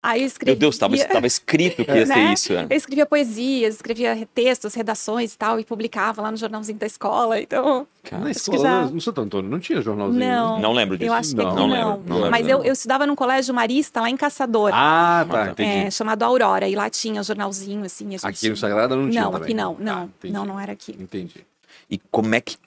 Aí 0.04 0.20
eu 0.20 0.26
escrevia... 0.26 0.52
Meu 0.52 0.60
Deus, 0.60 0.74
estava 0.74 1.26
escrito 1.26 1.82
que 1.82 1.90
ia 1.90 2.04
né? 2.04 2.14
ser 2.14 2.20
isso. 2.34 2.52
É. 2.52 2.66
Eu 2.68 2.76
escrevia 2.76 3.06
poesias, 3.06 3.76
escrevia 3.76 4.28
textos, 4.34 4.74
redações 4.74 5.32
e 5.32 5.38
tal, 5.38 5.58
e 5.58 5.64
publicava 5.64 6.20
lá 6.20 6.30
no 6.30 6.36
jornalzinho 6.36 6.76
da 6.76 6.84
escola. 6.84 7.40
Então. 7.40 7.86
Cara, 8.02 8.24
na 8.24 8.30
escola, 8.30 8.58
já... 8.58 8.82
no 8.82 9.00
Santo 9.00 9.22
Antônio, 9.22 9.50
não 9.50 9.58
tinha 9.58 9.80
jornalzinho? 9.80 10.22
Não, 10.22 10.56
né? 10.56 10.62
não 10.62 10.72
lembro 10.74 10.98
disso. 10.98 11.10
Eu 11.10 11.14
acho 11.14 11.30
que 11.30 11.36
não, 11.36 11.54
não, 11.54 11.66
lembro, 11.66 12.02
não. 12.06 12.16
lembro. 12.16 12.30
Mas 12.32 12.46
eu, 12.46 12.62
eu 12.62 12.74
estudava 12.74 13.06
num 13.06 13.16
colégio 13.16 13.54
marista 13.54 14.02
lá 14.02 14.10
em 14.10 14.16
Caçador. 14.16 14.72
Ah, 14.74 15.24
tá, 15.26 15.50
entendi. 15.52 15.86
É, 15.86 15.90
chamado 15.90 16.22
Aurora, 16.22 16.68
e 16.68 16.74
lá 16.74 16.90
tinha 16.90 17.22
o 17.22 17.24
jornalzinho, 17.24 17.82
assim. 17.86 18.06
Aqui 18.22 18.50
no 18.50 18.58
Sagrada 18.58 18.94
não 18.94 19.08
tinha 19.08 19.22
Não, 19.22 19.32
também. 19.32 19.44
aqui 19.46 19.54
não, 19.54 19.74
não. 19.80 20.02
Ah, 20.02 20.26
não, 20.28 20.44
não 20.44 20.60
era 20.60 20.72
aqui. 20.72 20.94
Entendi. 21.00 21.46
E 21.90 21.98
como 22.10 22.34
é 22.34 22.42
que 22.42 22.58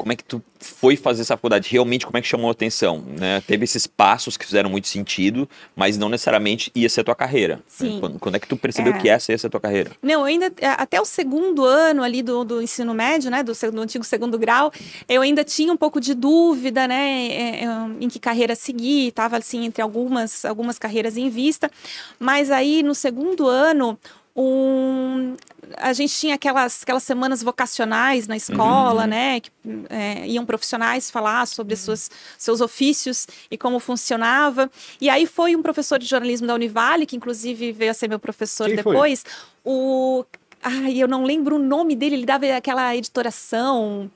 como 0.00 0.12
é 0.14 0.16
que 0.16 0.24
tu 0.24 0.42
foi 0.58 0.96
fazer 0.96 1.20
essa 1.20 1.36
faculdade? 1.36 1.68
Realmente, 1.70 2.06
como 2.06 2.16
é 2.16 2.22
que 2.22 2.26
chamou 2.26 2.48
a 2.48 2.52
atenção? 2.52 3.04
Né? 3.18 3.42
Teve 3.46 3.64
esses 3.64 3.86
passos 3.86 4.38
que 4.38 4.46
fizeram 4.46 4.70
muito 4.70 4.88
sentido, 4.88 5.46
mas 5.76 5.98
não 5.98 6.08
necessariamente 6.08 6.72
ia 6.74 6.88
ser 6.88 7.02
a 7.02 7.04
tua 7.04 7.14
carreira. 7.14 7.56
Né? 7.56 7.62
Sim. 7.68 8.00
Quando, 8.00 8.18
quando, 8.18 8.34
é 8.36 8.38
que 8.38 8.48
tu 8.48 8.56
percebeu 8.56 8.94
é. 8.94 8.98
que 8.98 9.10
essa 9.10 9.30
ia 9.30 9.36
ser 9.36 9.48
a 9.48 9.50
tua 9.50 9.60
carreira? 9.60 9.90
Não, 10.02 10.24
ainda, 10.24 10.50
é, 10.58 10.68
até 10.68 10.98
o 10.98 11.04
segundo 11.04 11.66
ano 11.66 12.02
ali 12.02 12.22
do, 12.22 12.44
do 12.44 12.62
ensino 12.62 12.94
médio, 12.94 13.30
né, 13.30 13.42
do, 13.42 13.52
do, 13.52 13.80
antigo 13.82 14.02
segundo 14.02 14.38
grau, 14.38 14.72
eu 15.06 15.20
ainda 15.20 15.44
tinha 15.44 15.70
um 15.70 15.76
pouco 15.76 16.00
de 16.00 16.14
dúvida, 16.14 16.88
né, 16.88 17.26
é, 17.26 17.64
é, 17.64 17.68
em 18.00 18.08
que 18.08 18.18
carreira 18.18 18.54
seguir, 18.54 19.08
estava 19.08 19.36
assim 19.36 19.66
entre 19.66 19.82
algumas, 19.82 20.46
algumas 20.46 20.78
carreiras 20.78 21.18
em 21.18 21.28
vista, 21.28 21.70
mas 22.18 22.50
aí 22.50 22.82
no 22.82 22.94
segundo 22.94 23.46
ano, 23.46 23.98
um, 24.34 25.36
a 25.76 25.92
gente 25.92 26.14
tinha 26.14 26.34
aquelas, 26.34 26.82
aquelas 26.82 27.02
semanas 27.02 27.42
vocacionais 27.42 28.26
na 28.26 28.36
escola, 28.36 29.02
uhum. 29.02 29.08
né? 29.08 29.40
Que 29.40 29.50
é, 29.88 30.26
iam 30.28 30.46
profissionais 30.46 31.10
falar 31.10 31.46
sobre 31.46 31.76
suas, 31.76 32.10
seus 32.38 32.60
ofícios 32.60 33.26
e 33.50 33.58
como 33.58 33.80
funcionava. 33.80 34.70
E 35.00 35.08
aí 35.08 35.26
foi 35.26 35.56
um 35.56 35.62
professor 35.62 35.98
de 35.98 36.06
jornalismo 36.06 36.46
da 36.46 36.54
Univale, 36.54 37.06
que 37.06 37.16
inclusive 37.16 37.72
veio 37.72 37.90
a 37.90 37.94
ser 37.94 38.08
meu 38.08 38.18
professor 38.18 38.66
Quem 38.66 38.76
depois, 38.76 39.24
foi? 39.24 39.32
o. 39.64 40.24
Ai, 40.62 40.98
eu 40.98 41.08
não 41.08 41.24
lembro 41.24 41.56
o 41.56 41.58
nome 41.58 41.96
dele, 41.96 42.16
ele 42.16 42.26
dava 42.26 42.46
aquela 42.54 42.94
editoração. 42.94 44.10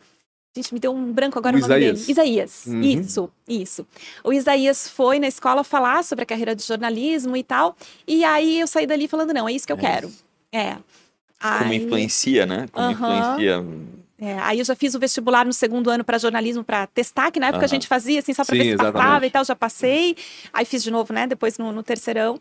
Gente, 0.57 0.73
me 0.73 0.79
deu 0.79 0.95
um 0.95 1.13
branco 1.13 1.37
agora 1.37 1.57
o, 1.57 1.59
o 1.59 1.61
nome 1.61 1.75
Isaías. 1.75 2.01
dele. 2.01 2.13
Isaías. 2.13 2.67
Uhum. 2.67 2.81
Isso, 2.81 3.31
isso. 3.49 3.87
O 4.23 4.33
Isaías 4.33 4.89
foi 4.89 5.19
na 5.19 5.27
escola 5.27 5.65
falar 5.65 6.05
sobre 6.05 6.23
a 6.23 6.27
carreira 6.27 6.55
de 6.55 6.63
jornalismo 6.63 7.37
e 7.37 7.43
tal. 7.43 7.77
E 8.07 8.25
aí 8.25 8.61
eu 8.61 8.67
saí 8.67 8.87
dali 8.87 9.09
falando, 9.09 9.35
não, 9.35 9.49
é 9.49 9.53
isso 9.53 9.67
que 9.67 9.73
eu 9.73 9.79
é 9.79 9.81
quero. 9.81 10.09
Isso. 10.09 10.25
É. 10.53 10.77
Como 11.41 11.73
aí... 11.73 11.77
influencia, 11.77 12.47
né? 12.47 12.69
Como 12.71 12.91
influencia. 12.91 13.65
É, 14.17 14.39
aí 14.39 14.61
eu 14.61 14.65
já 14.65 14.77
fiz 14.77 14.95
o 14.95 14.99
vestibular 15.01 15.45
no 15.45 15.53
segundo 15.53 15.91
ano 15.91 16.05
para 16.05 16.19
jornalismo 16.19 16.63
para 16.63 16.87
testar, 16.87 17.33
que 17.33 17.41
na 17.41 17.49
época 17.49 17.65
a 17.65 17.69
gente 17.69 17.89
fazia 17.89 18.21
assim 18.21 18.33
só 18.33 18.45
para 18.45 18.57
ver 18.57 18.71
se 18.71 18.77
passava 18.77 19.27
e 19.27 19.31
tal, 19.31 19.45
já 19.45 19.57
passei. 19.57 20.17
Aí 20.53 20.65
fiz 20.65 20.85
de 20.85 20.91
novo, 20.91 21.13
né? 21.13 21.27
Depois 21.27 21.59
no, 21.59 21.73
no 21.73 21.83
terceirão. 21.83 22.41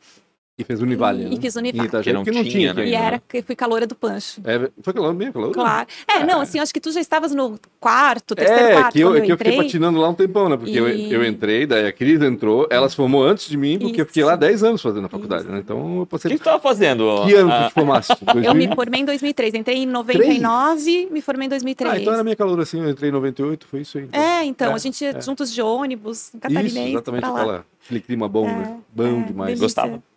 E 0.55 0.63
fez 0.63 0.79
Univale, 0.83 1.23
e, 1.23 1.25
né? 1.25 1.29
E 1.33 1.41
fiz 1.41 1.55
Univale. 1.55 1.87
Itajaí, 1.87 2.13
não, 2.13 2.23
não 2.23 2.43
tinha, 2.43 2.75
né? 2.75 2.87
E 2.87 2.93
era 2.93 3.19
que 3.27 3.41
fui 3.41 3.55
caloura 3.55 3.87
do 3.87 3.95
Pancho. 3.95 4.39
É, 4.45 4.69
foi 4.83 4.93
caloura 4.93 5.15
mesmo, 5.15 5.33
caloura? 5.33 5.53
Claro. 5.53 5.87
É, 6.07 6.17
é, 6.17 6.25
não, 6.27 6.41
assim, 6.41 6.59
acho 6.59 6.71
que 6.71 6.79
tu 6.79 6.91
já 6.91 7.01
estavas 7.01 7.33
no 7.33 7.59
quarto, 7.79 8.35
terceiro 8.35 8.61
é, 8.61 8.73
quarto, 8.73 8.93
que 8.93 8.99
eu, 8.99 9.15
é 9.15 9.21
que 9.21 9.31
eu 9.31 9.37
fiquei 9.37 9.57
patinando 9.57 9.99
lá 9.99 10.09
um 10.09 10.13
tempão, 10.13 10.47
né? 10.49 10.55
Porque 10.55 10.73
e... 10.73 10.77
eu, 10.77 10.87
eu 10.87 11.25
entrei, 11.25 11.65
daí 11.65 11.87
a 11.87 11.91
Cris 11.91 12.21
entrou, 12.21 12.67
ela 12.69 12.87
se 12.87 12.95
formou 12.95 13.23
antes 13.23 13.49
de 13.49 13.57
mim, 13.57 13.79
porque 13.79 13.93
Isso. 13.93 14.01
eu 14.01 14.05
fiquei 14.05 14.23
lá 14.23 14.35
10 14.35 14.63
anos 14.63 14.81
fazendo 14.83 15.05
a 15.05 15.09
faculdade, 15.09 15.47
né? 15.47 15.57
Então 15.57 16.01
eu 16.01 16.05
passei... 16.05 16.29
O 16.29 16.33
que 16.33 16.37
tu 16.37 16.41
estava 16.41 16.61
fazendo? 16.61 17.25
Que 17.25 17.33
ano 17.33 17.51
ah. 17.51 17.63
tu 17.63 17.67
te 17.69 17.73
formaste? 17.73 18.15
2000... 18.23 18.43
Eu 18.43 18.53
me 18.53 18.75
formei 18.75 19.01
em 19.01 19.05
2003, 19.05 19.53
entrei 19.55 19.77
em 19.77 19.87
99, 19.87 20.83
3? 20.83 21.11
me 21.11 21.21
formei 21.21 21.47
em 21.47 21.49
2003. 21.49 21.93
Ah, 21.95 21.99
então 21.99 22.13
era 22.13 22.23
minha 22.23 22.35
caloura 22.35 22.61
assim, 22.61 22.79
eu 22.79 22.87
entrei 22.91 23.09
em 23.09 23.13
98, 23.13 23.65
foi 23.65 23.81
isso 23.81 23.97
aí. 23.97 24.03
Então. 24.03 24.21
É, 24.21 24.45
então, 24.45 24.71
é, 24.71 24.75
a 24.75 24.77
gente 24.77 25.03
ia 25.03 25.17
é. 25.17 25.19
juntos 25.19 25.51
de 25.51 25.63
ônibus, 25.63 26.29
catarinense, 26.39 26.77
Isso, 26.77 26.87
exatamente, 26.89 27.25
aquela, 27.25 27.65
aquele 27.83 28.01
clima 28.01 28.29
bom, 28.29 28.45
né? 28.45 28.77
É, 28.77 28.95
bom 28.95 29.19
é, 29.19 29.23
demais. 29.23 29.59
Gostava. 29.59 30.12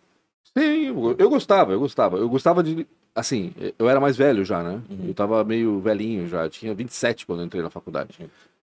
Sim, 0.57 1.15
eu 1.17 1.29
gostava, 1.29 1.71
eu 1.71 1.79
gostava. 1.79 2.17
Eu 2.17 2.29
gostava 2.29 2.63
de. 2.63 2.87
Assim, 3.13 3.53
eu 3.77 3.89
era 3.89 3.99
mais 3.99 4.17
velho 4.17 4.43
já, 4.43 4.63
né? 4.63 4.81
Uhum. 4.89 5.05
Eu 5.07 5.13
tava 5.13 5.43
meio 5.43 5.79
velhinho 5.79 6.27
já. 6.27 6.45
Eu 6.45 6.49
tinha 6.49 6.73
27 6.73 7.25
quando 7.25 7.39
eu 7.39 7.45
entrei 7.45 7.61
na 7.61 7.69
faculdade 7.69 8.09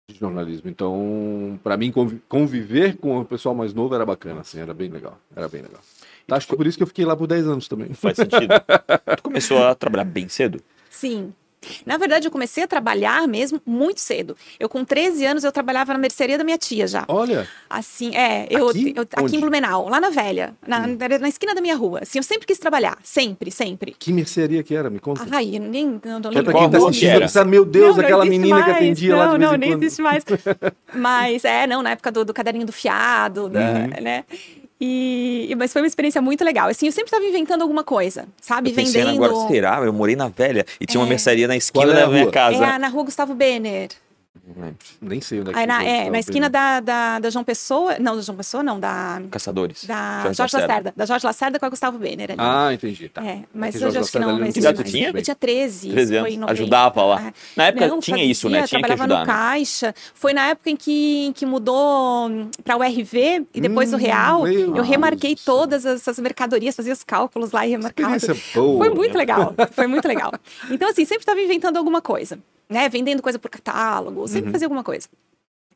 de 0.08 0.18
jornalismo. 0.18 0.68
Então, 0.68 1.58
para 1.62 1.76
mim, 1.76 1.92
conviver 2.28 2.96
com 2.96 3.20
o 3.20 3.24
pessoal 3.24 3.54
mais 3.54 3.72
novo 3.72 3.94
era 3.94 4.04
bacana, 4.04 4.40
assim, 4.40 4.60
era 4.60 4.74
bem 4.74 4.90
legal. 4.90 5.18
Era 5.34 5.48
bem 5.48 5.62
legal. 5.62 5.80
Acho 6.30 6.48
que 6.48 6.56
por 6.56 6.66
isso 6.66 6.76
que 6.76 6.82
eu 6.82 6.86
fiquei 6.86 7.04
lá 7.04 7.16
por 7.16 7.26
10 7.26 7.46
anos 7.46 7.68
também. 7.68 7.92
Faz 7.94 8.16
sentido. 8.16 8.54
tu 9.16 9.22
começou 9.22 9.62
a 9.62 9.74
trabalhar 9.74 10.04
bem 10.04 10.28
cedo? 10.28 10.60
Sim. 10.88 11.32
Na 11.84 11.96
verdade, 11.96 12.26
eu 12.26 12.30
comecei 12.30 12.64
a 12.64 12.66
trabalhar 12.66 13.26
mesmo 13.26 13.60
muito 13.64 14.00
cedo. 14.00 14.36
Eu, 14.58 14.68
com 14.68 14.84
13 14.84 15.24
anos, 15.26 15.44
eu 15.44 15.52
trabalhava 15.52 15.92
na 15.92 15.98
mercearia 15.98 16.38
da 16.38 16.44
minha 16.44 16.58
tia 16.58 16.86
já. 16.86 17.04
Olha! 17.08 17.48
Assim, 17.68 18.14
é. 18.14 18.46
Eu, 18.50 18.68
aqui, 18.68 18.94
eu, 18.96 19.02
aqui 19.16 19.36
em 19.36 19.40
Blumenau, 19.40 19.88
lá 19.88 20.00
na 20.00 20.10
Velha, 20.10 20.54
na, 20.66 20.80
hum. 20.80 20.98
na, 21.20 21.28
esquina 21.28 21.54
da 21.54 21.60
minha 21.60 21.76
rua. 21.76 22.00
Assim, 22.02 22.18
eu 22.18 22.22
sempre 22.22 22.46
quis 22.46 22.58
trabalhar. 22.58 22.98
Sempre, 23.02 23.50
sempre. 23.50 23.94
Que 23.98 24.12
mercearia 24.12 24.62
que 24.62 24.74
era? 24.74 24.90
Me 24.90 24.98
conta. 24.98 25.26
Ai, 25.30 25.58
nem. 25.58 26.00
Não, 26.04 26.20
não, 26.20 26.30
é 26.30 26.42
pra 26.42 26.52
quem 26.52 26.70
tá 26.70 26.78
assistindo, 26.78 27.46
meu 27.46 27.64
Deus, 27.64 27.96
não, 27.96 28.04
aquela 28.04 28.24
menina 28.24 28.56
mais. 28.56 28.64
que 28.64 28.70
atendia 28.70 29.12
não, 29.12 29.18
lá 29.18 29.32
de 29.32 29.38
Não, 29.38 29.56
nem 29.56 29.72
existe 29.72 30.02
mais. 30.02 30.24
Mas, 30.94 31.44
é, 31.44 31.66
não, 31.66 31.82
na 31.82 31.90
época 31.90 32.10
do, 32.10 32.24
do 32.24 32.34
caderninho 32.34 32.66
do 32.66 32.72
fiado, 32.72 33.44
uhum. 33.44 33.50
né? 33.50 34.24
E, 34.84 35.54
mas 35.56 35.72
foi 35.72 35.80
uma 35.80 35.86
experiência 35.86 36.20
muito 36.20 36.44
legal. 36.44 36.68
Assim, 36.68 36.86
eu 36.86 36.92
sempre 36.92 37.06
estava 37.06 37.24
inventando 37.24 37.62
alguma 37.62 37.84
coisa, 37.84 38.26
sabe? 38.40 38.70
Eu 38.70 38.74
Vendendo. 38.74 39.10
Agora, 39.24 39.46
será? 39.46 39.80
Eu 39.84 39.92
morei 39.92 40.16
na 40.16 40.26
velha 40.26 40.66
e 40.80 40.86
tinha 40.86 41.00
é... 41.00 41.04
uma 41.04 41.08
mercearia 41.08 41.46
na 41.46 41.56
esquina 41.56 41.94
da 41.94 42.08
minha 42.08 42.28
casa. 42.32 42.64
É, 42.64 42.78
na 42.78 42.88
rua 42.88 43.04
Gustavo 43.04 43.32
Benner. 43.32 43.90
Nem 45.00 45.20
sei 45.20 45.40
onde 45.40 45.50
é 45.50 45.52
que 45.52 45.58
Aí 45.58 45.66
na, 45.66 45.84
é, 45.84 46.10
na 46.10 46.18
esquina 46.18 46.48
da, 46.48 46.80
da, 46.80 47.18
da, 47.18 47.30
João 47.30 47.44
Pessoa. 47.44 47.98
Não, 47.98 48.16
da 48.16 48.22
João 48.22 48.36
Pessoa, 48.36 48.62
não, 48.62 48.80
da. 48.80 49.22
Caçadores. 49.30 49.84
Da 49.84 50.22
Jorge, 50.22 50.36
Jorge 50.36 50.56
Lacerda. 50.56 50.66
Lacerda. 50.66 50.94
Da 50.96 51.06
Jorge 51.06 51.26
Lacerda 51.26 51.58
com 51.58 51.66
a 51.66 51.68
Gustavo 51.68 51.98
Benner. 51.98 52.30
Ali. 52.30 52.40
Ah, 52.40 52.72
entendi. 52.72 53.08
Tá. 53.08 53.24
É, 53.24 53.42
mas 53.54 53.80
é 53.80 53.84
eu 53.84 53.88
acho 53.88 54.10
que 54.10 54.18
não. 54.18 54.38
Não 54.38 54.46
existe 54.46 54.62
mais. 54.62 54.90
Tinha? 54.90 55.10
Eu 55.10 55.22
tinha 55.22 55.34
13. 55.34 55.90
13 55.90 56.16
anos. 56.16 56.50
Ajudava 56.50 57.04
lá. 57.04 57.32
Na 57.54 57.64
época 57.66 57.86
não, 57.86 58.00
tinha 58.00 58.16
fazia, 58.16 58.30
isso, 58.30 58.48
né? 58.48 58.66
Tinha 58.66 58.80
trabalhava 58.80 59.06
que 59.06 59.12
ajudar, 59.12 59.20
no 59.20 59.26
né? 59.26 59.32
caixa. 59.32 59.94
Foi 60.14 60.32
na 60.32 60.46
época 60.48 60.70
em 60.70 60.76
que, 60.76 61.26
em 61.26 61.32
que 61.32 61.44
mudou 61.44 62.30
para 62.64 62.76
o 62.76 62.82
RV 62.82 63.46
e 63.54 63.60
depois 63.60 63.92
hum, 63.92 63.96
o 63.96 63.98
Real. 63.98 64.48
Eu 64.48 64.82
remarquei 64.82 65.34
Deus 65.34 65.44
todas 65.44 65.84
essas 65.84 66.18
mercadorias, 66.18 66.74
fazia 66.74 66.92
os 66.92 67.04
cálculos 67.04 67.52
lá 67.52 67.66
e 67.66 67.70
remarcava. 67.70 68.18
Foi 68.18 68.88
muito 68.88 69.16
legal. 69.16 69.54
Foi 69.72 69.86
muito 69.86 70.08
legal. 70.08 70.32
Então, 70.70 70.88
assim, 70.88 71.04
sempre 71.04 71.22
estava 71.22 71.40
inventando 71.40 71.76
alguma 71.76 72.00
coisa. 72.00 72.38
Né, 72.72 72.88
vendendo 72.88 73.22
coisa 73.22 73.38
por 73.38 73.50
catálogo, 73.50 74.26
sempre 74.26 74.46
uhum. 74.46 74.52
fazia 74.52 74.66
alguma 74.66 74.82
coisa. 74.82 75.08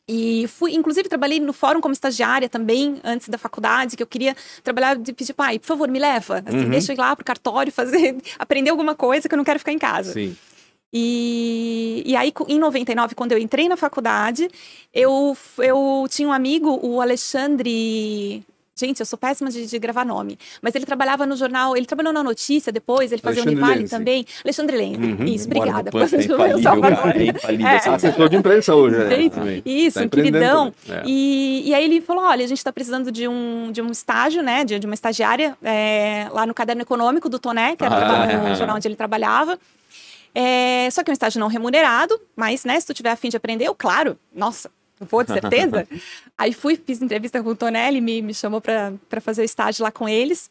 E 0.08 0.46
fui, 0.46 0.72
inclusive, 0.74 1.08
trabalhei 1.08 1.40
no 1.40 1.52
fórum 1.52 1.80
como 1.80 1.92
estagiária 1.92 2.48
também, 2.48 3.00
antes 3.02 3.28
da 3.28 3.36
faculdade, 3.36 3.96
que 3.96 4.02
eu 4.02 4.06
queria 4.06 4.36
trabalhar 4.62 4.96
de 4.96 5.12
pedir, 5.12 5.34
pai, 5.34 5.58
por 5.58 5.66
favor, 5.66 5.88
me 5.88 5.98
leva. 5.98 6.44
Assim, 6.46 6.58
uhum. 6.58 6.70
Deixa 6.70 6.92
eu 6.92 6.94
ir 6.94 7.00
lá 7.00 7.14
pro 7.16 7.24
cartório 7.24 7.72
fazer, 7.72 8.16
aprender 8.38 8.70
alguma 8.70 8.94
coisa 8.94 9.28
que 9.28 9.34
eu 9.34 9.36
não 9.36 9.44
quero 9.44 9.58
ficar 9.58 9.72
em 9.72 9.78
casa. 9.78 10.12
Sim. 10.12 10.36
E, 10.92 12.04
e 12.06 12.14
aí, 12.14 12.32
em 12.48 12.58
99, 12.58 13.16
quando 13.16 13.32
eu 13.32 13.38
entrei 13.38 13.68
na 13.68 13.76
faculdade, 13.76 14.48
eu, 14.94 15.36
eu 15.58 16.06
tinha 16.08 16.28
um 16.28 16.32
amigo, 16.32 16.78
o 16.82 17.00
Alexandre 17.00 18.44
Gente, 18.78 19.00
eu 19.00 19.06
sou 19.06 19.18
péssima 19.18 19.50
de, 19.50 19.66
de, 19.66 19.78
gravar 19.78 20.04
nome. 20.04 20.38
Mas 20.61 20.75
ele 20.75 20.85
trabalhava 20.85 21.25
no 21.25 21.35
jornal, 21.35 21.75
ele 21.75 21.87
trabalhou 21.87 22.12
na 22.12 22.23
notícia 22.23 22.71
depois, 22.71 23.11
ele 23.11 23.23
fazia 23.23 23.40
Alexandre 23.40 23.62
Univale 23.62 23.80
Lenzi. 23.80 23.90
também. 23.90 24.26
Alexandre 24.45 24.76
Lenzi. 24.76 25.00
Uhum. 25.00 25.25
Isso, 25.25 25.47
obrigada. 25.47 25.90
Pô, 25.90 25.99
é. 25.99 26.04
Assessor 27.88 28.28
de 28.28 28.37
imprensa 28.37 28.75
hoje, 28.75 28.99
né? 28.99 29.62
Isso, 29.64 29.99
tá 29.99 30.09
queridão. 30.09 30.75
É. 30.90 31.02
E, 31.06 31.62
e 31.71 31.75
aí 31.75 31.85
ele 31.85 32.02
falou: 32.02 32.25
olha, 32.25 32.45
a 32.45 32.49
gente 32.49 32.59
está 32.59 32.71
precisando 32.71 33.11
de 33.11 33.26
um, 33.26 33.73
de 33.73 33.80
um 33.80 33.90
estágio, 33.90 34.42
né? 34.42 34.62
De, 34.62 34.78
de 34.78 34.87
uma 34.87 34.95
estagiária 34.95 35.56
é, 35.62 36.28
lá 36.30 36.45
no 36.45 36.52
caderno 36.52 36.83
econômico 36.83 37.30
do 37.30 37.38
Toné, 37.38 37.76
que 37.76 37.85
era 37.85 37.95
ah. 37.97 38.52
o 38.52 38.54
jornal 38.56 38.76
onde 38.76 38.87
ele 38.87 38.97
trabalhava. 38.97 39.59
É, 40.35 40.90
só 40.90 41.02
que 41.02 41.11
é 41.11 41.12
um 41.12 41.14
estágio 41.14 41.40
não 41.40 41.49
remunerado, 41.49 42.21
mas, 42.37 42.62
né, 42.66 42.78
se 42.78 42.87
tu 42.87 42.92
tiver 42.92 43.11
afim 43.11 43.30
de 43.30 43.38
aprender, 43.38 43.64
eu, 43.64 43.75
claro, 43.75 44.18
nossa, 44.35 44.71
vou 45.00 45.22
de 45.22 45.32
certeza. 45.32 45.86
Aí 46.36 46.52
fui, 46.52 46.76
fiz 46.76 47.02
entrevista 47.02 47.42
com 47.42 47.50
o 47.50 47.56
Tonelli, 47.56 48.00
me, 48.00 48.22
me 48.22 48.34
chamou 48.34 48.60
para 48.60 49.20
fazer 49.20 49.42
o 49.42 49.44
estágio 49.44 49.82
lá 49.82 49.90
com 49.90 50.08
eles. 50.08 50.50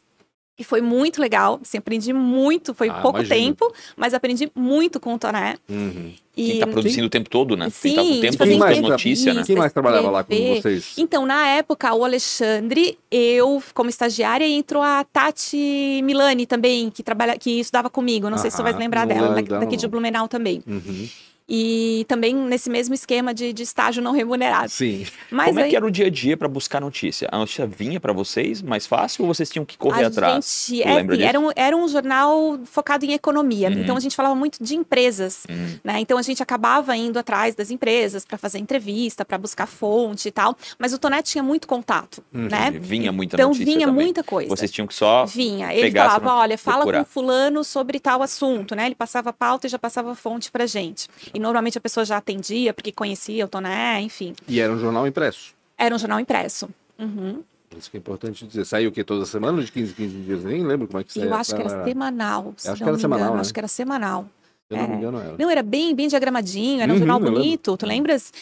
E 0.58 0.64
foi 0.64 0.80
muito 0.80 1.20
legal, 1.20 1.60
assim, 1.60 1.76
aprendi 1.76 2.14
muito, 2.14 2.72
foi 2.72 2.88
ah, 2.88 2.94
pouco 3.02 3.18
imagino. 3.18 3.34
tempo, 3.34 3.70
mas 3.94 4.14
aprendi 4.14 4.50
muito 4.54 4.98
com 4.98 5.12
o 5.12 5.18
Toné. 5.18 5.56
Uhum. 5.68 6.14
E... 6.34 6.52
Quem 6.52 6.60
tá 6.60 6.66
produzindo 6.66 7.00
Quem? 7.00 7.06
o 7.06 7.10
tempo 7.10 7.28
todo, 7.28 7.58
né? 7.58 7.68
Sim, 7.68 7.94
Quem 7.94 7.96
tá 7.96 8.02
com 8.06 8.16
o 8.16 8.20
tempo 8.22 8.44
quem 8.44 8.58
mais, 8.58 8.80
notícia, 8.80 9.34
né? 9.34 9.42
Quem 9.44 9.54
mais 9.54 9.70
trabalhava 9.70 10.10
lá 10.10 10.24
com 10.24 10.34
vocês? 10.34 10.94
Então, 10.96 11.26
na 11.26 11.46
época, 11.46 11.92
o 11.92 12.02
Alexandre, 12.02 12.98
eu, 13.10 13.62
como 13.74 13.90
estagiária, 13.90 14.46
entrou 14.46 14.82
a 14.82 15.04
Tati 15.04 16.00
Milani 16.02 16.46
também, 16.46 16.88
que, 16.88 17.02
trabalha, 17.02 17.36
que 17.36 17.60
estudava 17.60 17.90
comigo, 17.90 18.30
não 18.30 18.36
ah, 18.36 18.38
sei 18.38 18.50
se 18.50 18.56
você 18.56 18.62
vai 18.62 18.72
lembrar 18.72 19.06
dela, 19.06 19.34
daqui, 19.34 19.50
daqui 19.50 19.76
de 19.76 19.86
Blumenau 19.86 20.26
também. 20.26 20.62
Uhum 20.66 21.06
e 21.48 22.04
também 22.08 22.34
nesse 22.34 22.68
mesmo 22.68 22.94
esquema 22.94 23.32
de, 23.32 23.52
de 23.52 23.62
estágio 23.62 24.02
não 24.02 24.12
remunerado. 24.12 24.68
Sim. 24.68 25.06
Mas 25.30 25.46
Como 25.46 25.60
aí... 25.60 25.66
é 25.66 25.68
que 25.68 25.76
era 25.76 25.86
o 25.86 25.90
dia 25.90 26.06
a 26.06 26.10
dia 26.10 26.36
para 26.36 26.48
buscar 26.48 26.80
notícia? 26.80 27.28
A 27.30 27.38
notícia 27.38 27.66
vinha 27.66 28.00
para 28.00 28.12
vocês 28.12 28.60
mais 28.62 28.86
fácil 28.86 29.24
ou 29.24 29.32
vocês 29.32 29.48
tinham 29.48 29.64
que 29.64 29.78
correr 29.78 30.04
a 30.04 30.08
atrás? 30.08 30.66
Gente, 30.68 30.82
é, 30.82 31.24
era, 31.24 31.38
um, 31.38 31.50
era 31.54 31.76
um 31.76 31.86
jornal 31.86 32.58
focado 32.64 33.04
em 33.04 33.12
economia, 33.12 33.68
uhum. 33.68 33.80
então 33.80 33.96
a 33.96 34.00
gente 34.00 34.16
falava 34.16 34.34
muito 34.34 34.62
de 34.62 34.74
empresas, 34.74 35.44
uhum. 35.48 35.78
né? 35.84 36.00
Então 36.00 36.18
a 36.18 36.22
gente 36.22 36.42
acabava 36.42 36.96
indo 36.96 37.18
atrás 37.18 37.54
das 37.54 37.70
empresas 37.70 38.24
para 38.24 38.38
fazer 38.38 38.58
entrevista, 38.58 39.24
para 39.24 39.38
buscar 39.38 39.66
fonte 39.66 40.28
e 40.28 40.32
tal, 40.32 40.56
mas 40.78 40.92
o 40.92 40.98
Tonete 40.98 41.32
tinha 41.32 41.44
muito 41.44 41.68
contato, 41.68 42.24
uhum. 42.34 42.48
né? 42.48 42.72
Vinha 42.72 43.12
muita 43.12 43.36
então, 43.36 43.48
notícia 43.48 43.62
Então 43.62 43.74
vinha 43.74 43.86
também. 43.86 44.04
muita 44.04 44.24
coisa. 44.24 44.48
Vocês 44.48 44.70
tinham 44.70 44.86
que 44.86 44.94
só 44.94 45.24
Vinha, 45.26 45.72
ele 45.72 45.90
falava, 45.92 46.34
olha, 46.34 46.58
fala 46.58 46.78
procurar. 46.78 47.04
com 47.04 47.10
fulano 47.10 47.62
sobre 47.62 48.00
tal 48.00 48.22
assunto, 48.22 48.74
né? 48.74 48.86
Ele 48.86 48.94
passava 48.94 49.30
a 49.30 49.32
pauta 49.32 49.66
e 49.66 49.70
já 49.70 49.78
passava 49.78 50.12
a 50.12 50.14
fonte 50.14 50.50
pra 50.50 50.66
gente. 50.66 51.08
E 51.36 51.38
normalmente 51.38 51.76
a 51.76 51.80
pessoa 51.82 52.02
já 52.02 52.16
atendia, 52.16 52.72
porque 52.72 52.90
conhecia 52.90 53.44
o 53.44 53.48
Toné, 53.48 54.00
enfim. 54.00 54.34
E 54.48 54.58
era 54.58 54.72
um 54.72 54.78
jornal 54.78 55.06
impresso? 55.06 55.54
Era 55.76 55.94
um 55.94 55.98
jornal 55.98 56.18
impresso. 56.18 56.66
Uhum. 56.98 57.42
Isso 57.76 57.90
que 57.90 57.98
é 57.98 58.00
importante 58.00 58.46
dizer. 58.46 58.64
Saiu 58.64 58.88
o 58.88 58.92
que 58.92 59.04
toda 59.04 59.26
semana, 59.26 59.62
de 59.62 59.70
15 59.70 59.92
15 59.92 60.18
dias? 60.20 60.44
Nem 60.44 60.66
lembro 60.66 60.86
como 60.86 60.98
é 60.98 61.04
que 61.04 61.12
saiu. 61.12 61.26
Eu 61.26 61.34
acho 61.34 61.54
que 61.54 61.60
era 61.60 61.84
semanal. 61.84 62.54
acho 62.56 62.82
que 62.82 62.88
era 62.88 62.98
semanal. 62.98 63.34
Né? 63.34 63.40
Acho 63.42 63.52
que 63.52 63.60
era 63.60 63.68
semanal. 63.68 64.26
Eu 64.70 64.78
não 64.78 64.88
me 64.88 64.94
é. 64.94 64.96
engano, 64.96 65.18
era. 65.18 65.34
Não, 65.38 65.50
era 65.50 65.62
bem, 65.62 65.94
bem 65.94 66.08
diagramadinho, 66.08 66.80
era 66.80 66.90
um 66.90 66.94
uhum, 66.94 67.00
jornal 67.00 67.20
bonito. 67.20 67.76
Tu 67.76 67.84
lembras? 67.84 68.32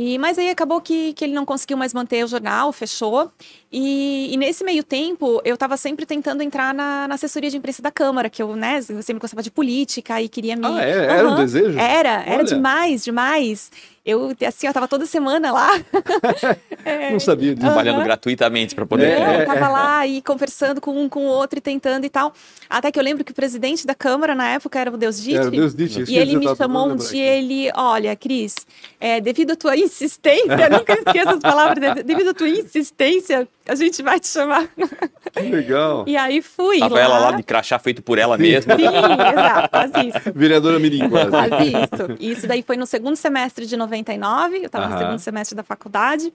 E, 0.00 0.16
mas 0.16 0.38
aí 0.38 0.48
acabou 0.48 0.80
que, 0.80 1.12
que 1.12 1.24
ele 1.24 1.34
não 1.34 1.44
conseguiu 1.44 1.76
mais 1.76 1.92
manter 1.92 2.24
o 2.24 2.28
jornal, 2.28 2.72
fechou. 2.72 3.32
E, 3.72 4.32
e 4.32 4.36
nesse 4.36 4.62
meio 4.62 4.84
tempo, 4.84 5.42
eu 5.44 5.54
estava 5.54 5.76
sempre 5.76 6.06
tentando 6.06 6.40
entrar 6.40 6.72
na, 6.72 7.08
na, 7.08 7.16
assessoria 7.16 7.50
de 7.50 7.56
imprensa 7.56 7.82
da 7.82 7.90
Câmara, 7.90 8.30
que 8.30 8.40
eu, 8.40 8.54
né, 8.54 8.78
eu 8.78 9.02
sempre 9.02 9.20
gostava 9.20 9.42
de 9.42 9.50
política 9.50 10.22
e 10.22 10.28
queria 10.28 10.54
me. 10.54 10.66
Ah, 10.66 10.84
é? 10.84 11.04
Era 11.04 11.26
uhum. 11.26 11.34
um 11.34 11.36
desejo? 11.36 11.76
Era, 11.76 12.22
era 12.22 12.36
Olha. 12.36 12.44
demais, 12.44 13.02
demais. 13.02 13.72
Eu, 14.04 14.34
assim, 14.46 14.66
eu 14.66 14.72
tava 14.72 14.88
toda 14.88 15.06
semana 15.06 15.52
lá. 15.52 15.70
é, 16.84 17.10
não 17.10 17.20
sabia 17.20 17.54
disso. 17.54 17.66
Trabalhando 17.66 18.02
gratuitamente 18.02 18.74
para 18.74 18.86
poder. 18.86 19.06
É, 19.06 19.42
eu 19.42 19.46
tava 19.46 19.68
lá 19.68 20.06
e 20.06 20.22
conversando 20.22 20.80
com 20.80 20.92
um 20.92 21.08
com 21.08 21.26
o 21.26 21.28
outro 21.28 21.58
e 21.58 21.62
tentando 21.62 22.04
e 22.04 22.10
tal. 22.10 22.32
Até 22.68 22.90
que 22.90 22.98
eu 22.98 23.02
lembro 23.02 23.24
que 23.24 23.32
o 23.32 23.34
presidente 23.34 23.86
da 23.86 23.94
Câmara 23.94 24.34
na 24.34 24.48
época 24.48 24.78
era 24.78 24.90
o 24.90 24.96
Deus 24.96 25.20
Dite. 25.20 25.36
Era 25.36 25.48
o 25.48 25.50
Deus 25.50 25.74
Dite. 25.74 26.04
E 26.08 26.16
ele 26.16 26.36
me 26.36 26.56
chamou 26.56 26.88
um 26.88 26.96
dia 26.96 27.38
ele, 27.38 27.70
olha, 27.74 28.14
Cris, 28.16 28.54
é, 29.00 29.20
devido 29.20 29.52
à 29.52 29.56
tua 29.56 29.76
insistência, 29.76 30.68
nunca 30.70 30.94
esqueça 30.94 31.32
as 31.32 31.40
palavras, 31.40 32.02
devido 32.04 32.30
à 32.30 32.34
tua 32.34 32.48
insistência, 32.48 33.48
a 33.68 33.74
gente 33.74 34.02
vai 34.02 34.18
te 34.18 34.28
chamar. 34.28 34.68
Que 35.32 35.42
legal. 35.42 36.04
E 36.06 36.16
aí 36.16 36.40
fui 36.40 36.78
Tava 36.78 36.94
lá. 36.94 37.00
ela 37.00 37.18
lá 37.18 37.32
de 37.32 37.42
crachá 37.42 37.78
feito 37.78 38.02
por 38.02 38.18
ela 38.18 38.36
Sim. 38.36 38.42
mesma. 38.42 38.76
Sim, 38.76 38.84
exato, 38.84 39.70
quase 39.70 40.08
isso. 40.08 40.32
Vereadora 40.34 40.78
Mirim, 40.78 41.08
quase. 41.08 41.30
Quase 41.30 41.64
isso. 41.66 42.16
Isso 42.18 42.46
daí 42.46 42.62
foi 42.62 42.76
no 42.76 42.86
segundo 42.86 43.16
semestre 43.16 43.66
de 43.66 43.76
99, 43.88 44.56
eu 44.58 44.66
estava 44.66 44.88
no 44.88 44.98
segundo 44.98 45.18
semestre 45.18 45.56
da 45.56 45.62
faculdade. 45.62 46.32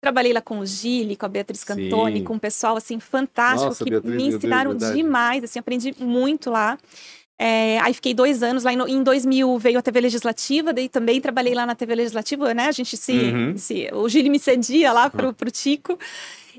Trabalhei 0.00 0.32
lá 0.32 0.40
com 0.40 0.58
o 0.58 0.66
Gili, 0.66 1.16
com 1.16 1.26
a 1.26 1.28
Beatriz 1.28 1.64
Cantoni, 1.64 2.18
Sim. 2.18 2.24
com 2.24 2.34
um 2.34 2.38
pessoal 2.38 2.76
assim 2.76 2.98
fantástico 3.00 3.66
Nossa, 3.66 3.84
que 3.84 3.90
Beatriz, 3.90 4.14
me 4.14 4.26
ensinaram 4.26 4.74
Deus, 4.74 4.94
demais, 4.94 5.44
assim, 5.44 5.58
aprendi 5.58 5.94
muito 5.98 6.50
lá. 6.50 6.78
É, 7.38 7.80
aí 7.80 7.92
fiquei 7.92 8.14
dois 8.14 8.42
anos 8.42 8.64
lá. 8.64 8.72
Em 8.72 9.02
2000 9.02 9.58
veio 9.58 9.78
a 9.78 9.82
TV 9.82 10.00
Legislativa, 10.00 10.72
daí 10.72 10.88
também 10.88 11.20
trabalhei 11.20 11.54
lá 11.54 11.66
na 11.66 11.74
TV 11.74 11.94
Legislativa, 11.94 12.54
né? 12.54 12.68
A 12.68 12.72
gente 12.72 12.96
se. 12.96 13.12
Uhum. 13.12 13.56
se 13.56 13.90
o 13.92 14.08
Gili 14.08 14.28
me 14.28 14.38
cedia 14.38 14.92
lá 14.92 15.10
pro, 15.10 15.32
pro 15.34 15.50
Tico. 15.50 15.98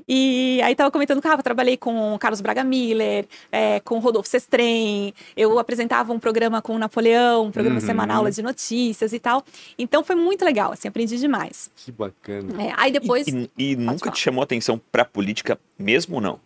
E 0.08 0.60
aí 0.62 0.74
tava 0.74 0.90
comentando 0.90 1.20
que 1.20 1.28
ah, 1.28 1.32
eu 1.32 1.42
trabalhei 1.42 1.76
com 1.76 2.14
o 2.14 2.18
Carlos 2.18 2.40
Braga 2.40 2.62
Miller, 2.62 3.26
é, 3.50 3.80
com 3.80 3.96
o 3.96 3.98
Rodolfo 3.98 4.28
Sestrem, 4.28 5.12
eu 5.36 5.58
apresentava 5.58 6.12
um 6.12 6.18
programa 6.18 6.62
com 6.62 6.74
o 6.74 6.78
Napoleão, 6.78 7.46
um 7.46 7.50
programa 7.50 7.80
uhum. 7.80 7.86
semanal 7.86 8.30
de 8.30 8.42
notícias 8.42 9.12
e 9.12 9.18
tal. 9.18 9.44
Então 9.78 10.04
foi 10.04 10.16
muito 10.16 10.44
legal, 10.44 10.72
assim, 10.72 10.88
aprendi 10.88 11.18
demais. 11.18 11.70
Que 11.74 11.90
bacana. 11.90 12.62
É, 12.62 12.72
aí 12.76 12.92
depois. 12.92 13.26
E, 13.26 13.50
e, 13.58 13.72
e 13.72 13.76
nunca 13.76 13.98
falar. 13.98 14.12
te 14.12 14.20
chamou 14.20 14.42
atenção 14.42 14.80
pra 14.92 15.04
política 15.04 15.58
mesmo 15.78 16.16
ou 16.16 16.20
não? 16.20 16.45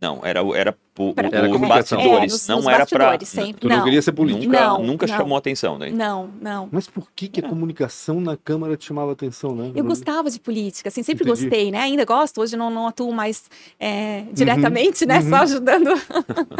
Não, 0.00 0.20
era, 0.24 0.40
era, 0.56 0.74
o, 0.98 1.12
pra, 1.12 1.28
era 1.30 1.50
os 1.50 1.60
bastidores, 1.60 2.48
é, 2.48 2.52
não 2.52 2.62
nos 2.62 2.66
era 2.66 2.86
para. 2.86 3.18
Tu 3.18 3.68
não, 3.68 3.76
não, 3.76 3.84
queria 3.84 4.00
ser 4.00 4.12
político. 4.12 4.46
Nunca, 4.46 4.60
não, 4.64 4.82
nunca 4.82 5.06
não. 5.06 5.16
chamou 5.16 5.36
atenção, 5.36 5.78
né? 5.78 5.90
Não, 5.90 6.30
não. 6.40 6.66
Mas 6.72 6.88
por 6.88 7.10
que, 7.14 7.28
que 7.28 7.40
a 7.40 7.48
comunicação 7.48 8.18
na 8.18 8.34
Câmara 8.34 8.74
te 8.74 8.86
chamava 8.86 9.12
atenção, 9.12 9.54
né? 9.54 9.70
Eu 9.74 9.84
gostava 9.84 10.30
de 10.30 10.40
política, 10.40 10.88
assim, 10.88 11.02
sempre 11.02 11.24
Entendi. 11.24 11.42
gostei, 11.42 11.70
né? 11.70 11.78
Ainda 11.78 12.06
gosto, 12.06 12.40
hoje 12.40 12.56
não, 12.56 12.70
não 12.70 12.86
atuo 12.86 13.12
mais 13.12 13.50
é, 13.78 14.24
diretamente, 14.32 15.04
uhum, 15.04 15.08
né? 15.08 15.18
Uhum. 15.18 15.28
Só 15.28 15.36
ajudando. 15.36 15.90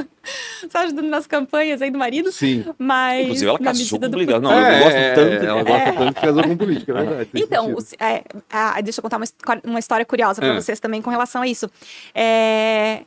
só 0.70 0.78
ajudando 0.80 1.08
nas 1.08 1.26
campanhas 1.26 1.80
aí 1.80 1.90
do 1.90 1.98
marido. 1.98 2.30
Sim. 2.30 2.66
Mas. 2.78 3.22
Inclusive, 3.22 3.48
ela 3.48 3.58
casou 3.58 3.98
com 3.98 4.10
política. 4.10 4.40
Não, 4.40 4.52
é, 4.52 4.78
eu 4.78 4.84
gosto 4.84 4.96
é, 4.96 5.14
tanto. 5.14 5.44
Ela 5.46 5.62
gosta 5.62 5.88
é. 5.88 5.92
tanto 5.92 6.14
que 6.14 6.20
casou 6.20 6.42
com 6.42 6.56
política, 6.58 6.92
é 6.92 6.94
verdade. 7.02 7.30
Então, 7.34 7.76
é, 7.98 8.24
a, 8.50 8.78
deixa 8.82 9.00
eu 9.00 9.02
contar 9.02 9.16
uma, 9.16 9.26
uma 9.64 9.78
história 9.78 10.04
curiosa 10.04 10.38
para 10.42 10.54
vocês 10.54 10.78
também 10.78 11.00
com 11.00 11.08
relação 11.08 11.40
a 11.40 11.46
isso. 11.48 11.70
É 12.14 13.04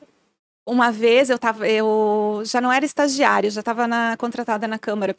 uma 0.65 0.91
vez 0.91 1.30
eu 1.30 1.38
tava, 1.38 1.67
eu 1.67 2.41
já 2.45 2.60
não 2.60 2.71
era 2.71 2.86
estagiária, 2.86 3.49
já 3.49 3.60
estava 3.60 3.88
contratada 4.17 4.67
na 4.67 4.80
Câmara. 4.80 5.15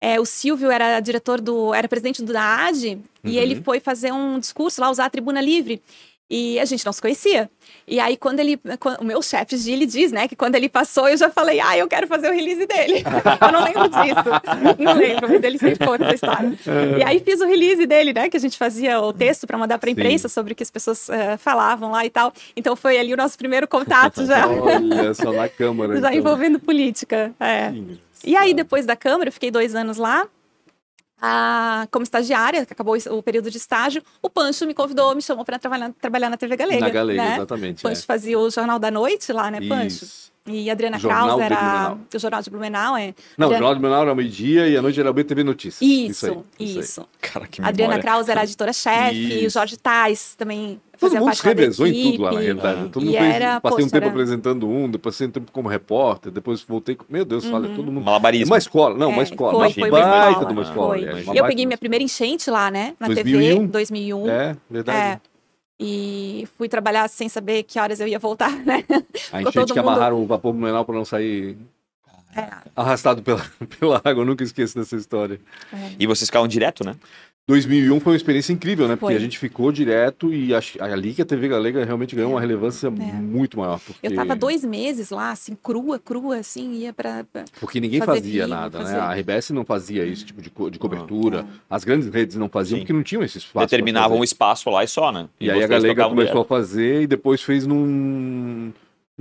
É, 0.00 0.18
o 0.18 0.24
Silvio 0.24 0.70
era 0.70 0.98
diretor 1.00 1.40
do, 1.40 1.74
era 1.74 1.86
presidente 1.86 2.22
do 2.22 2.36
AD, 2.36 2.94
uhum. 2.94 3.02
e 3.22 3.38
ele 3.38 3.56
uhum. 3.56 3.62
foi 3.62 3.80
fazer 3.80 4.12
um 4.12 4.38
discurso 4.38 4.80
lá, 4.80 4.90
usar 4.90 5.04
a 5.04 5.10
tribuna 5.10 5.40
livre. 5.40 5.82
E 6.30 6.60
a 6.60 6.64
gente 6.64 6.86
não 6.86 6.92
se 6.92 7.02
conhecia. 7.02 7.50
E 7.88 7.98
aí, 7.98 8.16
quando 8.16 8.38
ele. 8.38 8.56
Quando, 8.78 9.00
o 9.00 9.04
meu 9.04 9.20
chefe, 9.20 9.56
Gili, 9.56 9.84
diz, 9.84 10.12
né, 10.12 10.28
que 10.28 10.36
quando 10.36 10.54
ele 10.54 10.68
passou, 10.68 11.08
eu 11.08 11.16
já 11.16 11.28
falei, 11.28 11.58
ah, 11.60 11.76
eu 11.76 11.88
quero 11.88 12.06
fazer 12.06 12.30
o 12.30 12.32
release 12.32 12.64
dele. 12.66 13.02
eu 13.42 13.52
não 13.52 13.64
lembro 13.64 13.88
disso. 13.88 14.78
Não 14.78 14.94
lembro, 14.94 15.28
mas 15.28 15.42
ele 15.42 15.58
sempre 15.58 15.84
conta 15.84 16.04
essa 16.04 16.14
história. 16.14 16.56
e 16.98 17.02
aí 17.02 17.18
fiz 17.18 17.40
o 17.40 17.46
release 17.46 17.84
dele, 17.86 18.12
né, 18.12 18.28
que 18.28 18.36
a 18.36 18.40
gente 18.40 18.56
fazia 18.56 19.00
o 19.00 19.12
texto 19.12 19.44
para 19.44 19.58
mandar 19.58 19.78
para 19.78 19.90
a 19.90 19.92
imprensa 19.92 20.28
Sim. 20.28 20.34
sobre 20.34 20.52
o 20.52 20.56
que 20.56 20.62
as 20.62 20.70
pessoas 20.70 21.08
uh, 21.08 21.36
falavam 21.38 21.90
lá 21.90 22.06
e 22.06 22.10
tal. 22.10 22.32
Então 22.56 22.76
foi 22.76 22.96
ali 22.96 23.12
o 23.12 23.16
nosso 23.16 23.36
primeiro 23.36 23.66
contato 23.66 24.24
já. 24.24 24.46
Olha, 24.46 25.12
só 25.14 25.32
na 25.32 25.48
Câmara. 25.48 25.94
já 26.00 26.08
então. 26.08 26.12
envolvendo 26.12 26.60
política. 26.60 27.32
É. 27.40 27.72
E 28.24 28.36
aí, 28.36 28.54
depois 28.54 28.86
da 28.86 28.94
Câmara, 28.94 29.30
eu 29.30 29.32
fiquei 29.32 29.50
dois 29.50 29.74
anos 29.74 29.96
lá 29.96 30.28
a, 31.20 31.86
como 31.90 32.02
estagiária, 32.02 32.64
que 32.64 32.72
acabou 32.72 32.96
o 32.96 33.22
período 33.22 33.50
de 33.50 33.58
estágio, 33.58 34.02
o 34.22 34.30
Pancho 34.30 34.66
me 34.66 34.74
convidou, 34.74 35.14
me 35.14 35.22
chamou 35.22 35.44
para 35.44 35.58
trabalhar, 35.58 35.92
trabalhar 36.00 36.30
na 36.30 36.36
TV 36.36 36.56
Galega. 36.56 36.80
Na 36.80 36.88
Galega, 36.88 37.22
né? 37.22 37.34
exatamente. 37.36 37.78
O 37.80 37.82
Pancho 37.82 38.02
é. 38.02 38.04
fazia 38.04 38.38
o 38.38 38.50
Jornal 38.50 38.78
da 38.78 38.90
Noite 38.90 39.32
lá, 39.32 39.50
né, 39.50 39.60
Pancho? 39.60 40.04
Isso. 40.04 40.30
E 40.46 40.70
a 40.70 40.72
Adriana 40.72 40.98
Kraus 40.98 41.40
era 41.40 41.96
o 42.14 42.18
Jornal 42.18 42.42
de 42.42 42.50
Blumenau, 42.50 42.96
é. 42.96 43.14
Não, 43.36 43.46
Adriana... 43.46 43.46
o 43.46 43.50
Jornal 43.50 43.74
de 43.74 43.80
Blumenau 43.80 44.02
era 44.02 44.14
meio-dia 44.14 44.68
e 44.68 44.76
à 44.76 44.82
noite 44.82 44.98
era 44.98 45.10
o 45.10 45.12
BTV 45.12 45.44
Notícias. 45.44 45.82
Isso, 45.82 46.26
isso. 46.26 46.44
isso. 46.58 46.80
isso. 46.80 47.08
Cara, 47.20 47.46
que 47.46 47.60
memória. 47.60 47.84
Adriana 47.84 48.02
Kraus 48.02 48.28
era 48.28 48.40
a 48.40 48.44
editora-chefe, 48.44 49.46
o 49.46 49.50
Jorge 49.50 49.76
Tais 49.76 50.34
também 50.36 50.80
Todo 51.00 51.16
mundo 51.16 51.34
se 51.34 51.42
revezou 51.42 51.86
em 51.86 52.12
tudo 52.12 52.22
lá, 52.22 52.32
na 52.32 52.40
realidade. 52.40 52.88
Todo 52.90 53.04
mundo 53.04 53.16
fez, 53.16 53.34
era, 53.34 53.60
passei 53.60 53.76
poxa, 53.76 53.86
um 53.86 53.90
tempo 53.90 54.04
era... 54.04 54.12
apresentando 54.12 54.68
um, 54.68 54.90
depois 54.90 55.14
passei 55.14 55.26
um 55.26 55.30
tempo 55.30 55.50
como 55.50 55.68
repórter, 55.68 56.30
depois 56.30 56.62
voltei. 56.62 56.96
Meu 57.08 57.24
Deus, 57.24 57.44
uhum. 57.46 57.54
olha, 57.54 57.68
todo 57.70 57.90
mundo. 57.90 58.04
Malabarismo. 58.04 58.52
Uma 58.52 58.58
escola, 58.58 58.96
não, 58.98 59.10
é, 59.10 59.14
uma 59.14 59.22
escola. 59.22 59.52
Foi, 59.52 59.60
uma 59.60 59.70
foi 59.70 59.90
baita 59.90 60.44
de 60.44 60.52
uma 60.52 60.62
escola. 60.62 60.88
Foi. 60.98 61.04
É, 61.04 61.14
uma 61.22 61.34
eu 61.34 61.46
peguei 61.46 61.64
minha 61.64 61.78
primeira 61.78 62.04
enchente 62.04 62.50
lá, 62.50 62.70
né, 62.70 62.94
na 63.00 63.06
2001. 63.06 63.54
TV, 63.54 63.66
2001. 63.68 64.28
É, 64.28 64.56
verdade. 64.70 64.98
É. 64.98 65.20
E 65.82 66.46
fui 66.58 66.68
trabalhar 66.68 67.08
sem 67.08 67.30
saber 67.30 67.62
que 67.62 67.80
horas 67.80 67.98
eu 68.00 68.06
ia 68.06 68.18
voltar, 68.18 68.52
né? 68.52 68.84
A 69.32 69.40
enchente 69.40 69.72
que 69.72 69.78
mundo... 69.78 69.88
amarraram 69.88 70.22
o 70.22 70.26
vapor 70.26 70.52
blumenau 70.52 70.84
para 70.84 70.94
não 70.94 71.06
sair 71.06 71.56
é. 72.36 72.48
arrastado 72.76 73.22
pela, 73.22 73.44
pela 73.78 73.96
água, 74.04 74.22
eu 74.22 74.24
nunca 74.24 74.44
esqueço 74.44 74.78
dessa 74.78 74.96
história. 74.96 75.40
É. 75.72 75.92
E 75.98 76.06
vocês 76.06 76.28
ficavam 76.28 76.46
direto, 76.46 76.84
né? 76.84 76.94
2001 77.50 77.98
foi 77.98 78.12
uma 78.12 78.16
experiência 78.16 78.52
incrível, 78.52 78.86
né? 78.86 78.94
Porque 78.94 79.12
foi. 79.12 79.16
a 79.16 79.18
gente 79.18 79.36
ficou 79.36 79.72
direto 79.72 80.32
e 80.32 80.52
ali 80.78 81.12
que 81.12 81.20
a 81.20 81.24
TV 81.24 81.48
Galega 81.48 81.84
realmente 81.84 82.14
ganhou 82.14 82.30
uma 82.30 82.40
relevância 82.40 82.86
é. 82.86 82.90
muito 82.90 83.58
maior. 83.58 83.80
Porque... 83.80 84.06
Eu 84.06 84.14
tava 84.14 84.36
dois 84.36 84.64
meses 84.64 85.10
lá, 85.10 85.32
assim, 85.32 85.56
crua, 85.60 85.98
crua, 85.98 86.36
assim, 86.36 86.72
ia 86.74 86.92
pra. 86.92 87.24
pra 87.24 87.44
porque 87.58 87.80
ninguém 87.80 88.00
fazia 88.00 88.46
nada, 88.46 88.78
fazer... 88.78 88.92
né? 88.94 89.00
A 89.00 89.14
RBS 89.14 89.50
não 89.50 89.64
fazia 89.64 90.06
esse 90.06 90.24
tipo 90.24 90.40
de, 90.40 90.48
co 90.48 90.70
de 90.70 90.78
cobertura, 90.78 91.44
ah, 91.68 91.74
as 91.74 91.82
grandes 91.82 92.08
redes 92.08 92.36
não 92.36 92.48
faziam 92.48 92.76
Sim. 92.76 92.82
porque 92.82 92.92
não 92.92 93.02
tinham 93.02 93.24
esse 93.24 93.38
espaço. 93.38 93.66
Determinavam 93.66 94.18
um 94.18 94.24
espaço 94.24 94.70
lá 94.70 94.84
e 94.84 94.88
só, 94.88 95.10
né? 95.10 95.28
E, 95.40 95.46
e 95.46 95.50
aí 95.50 95.64
a 95.64 95.66
Galega 95.66 96.08
começou 96.08 96.42
a 96.42 96.44
fazer 96.44 97.02
e 97.02 97.06
depois 97.08 97.42
fez 97.42 97.66
num 97.66 98.72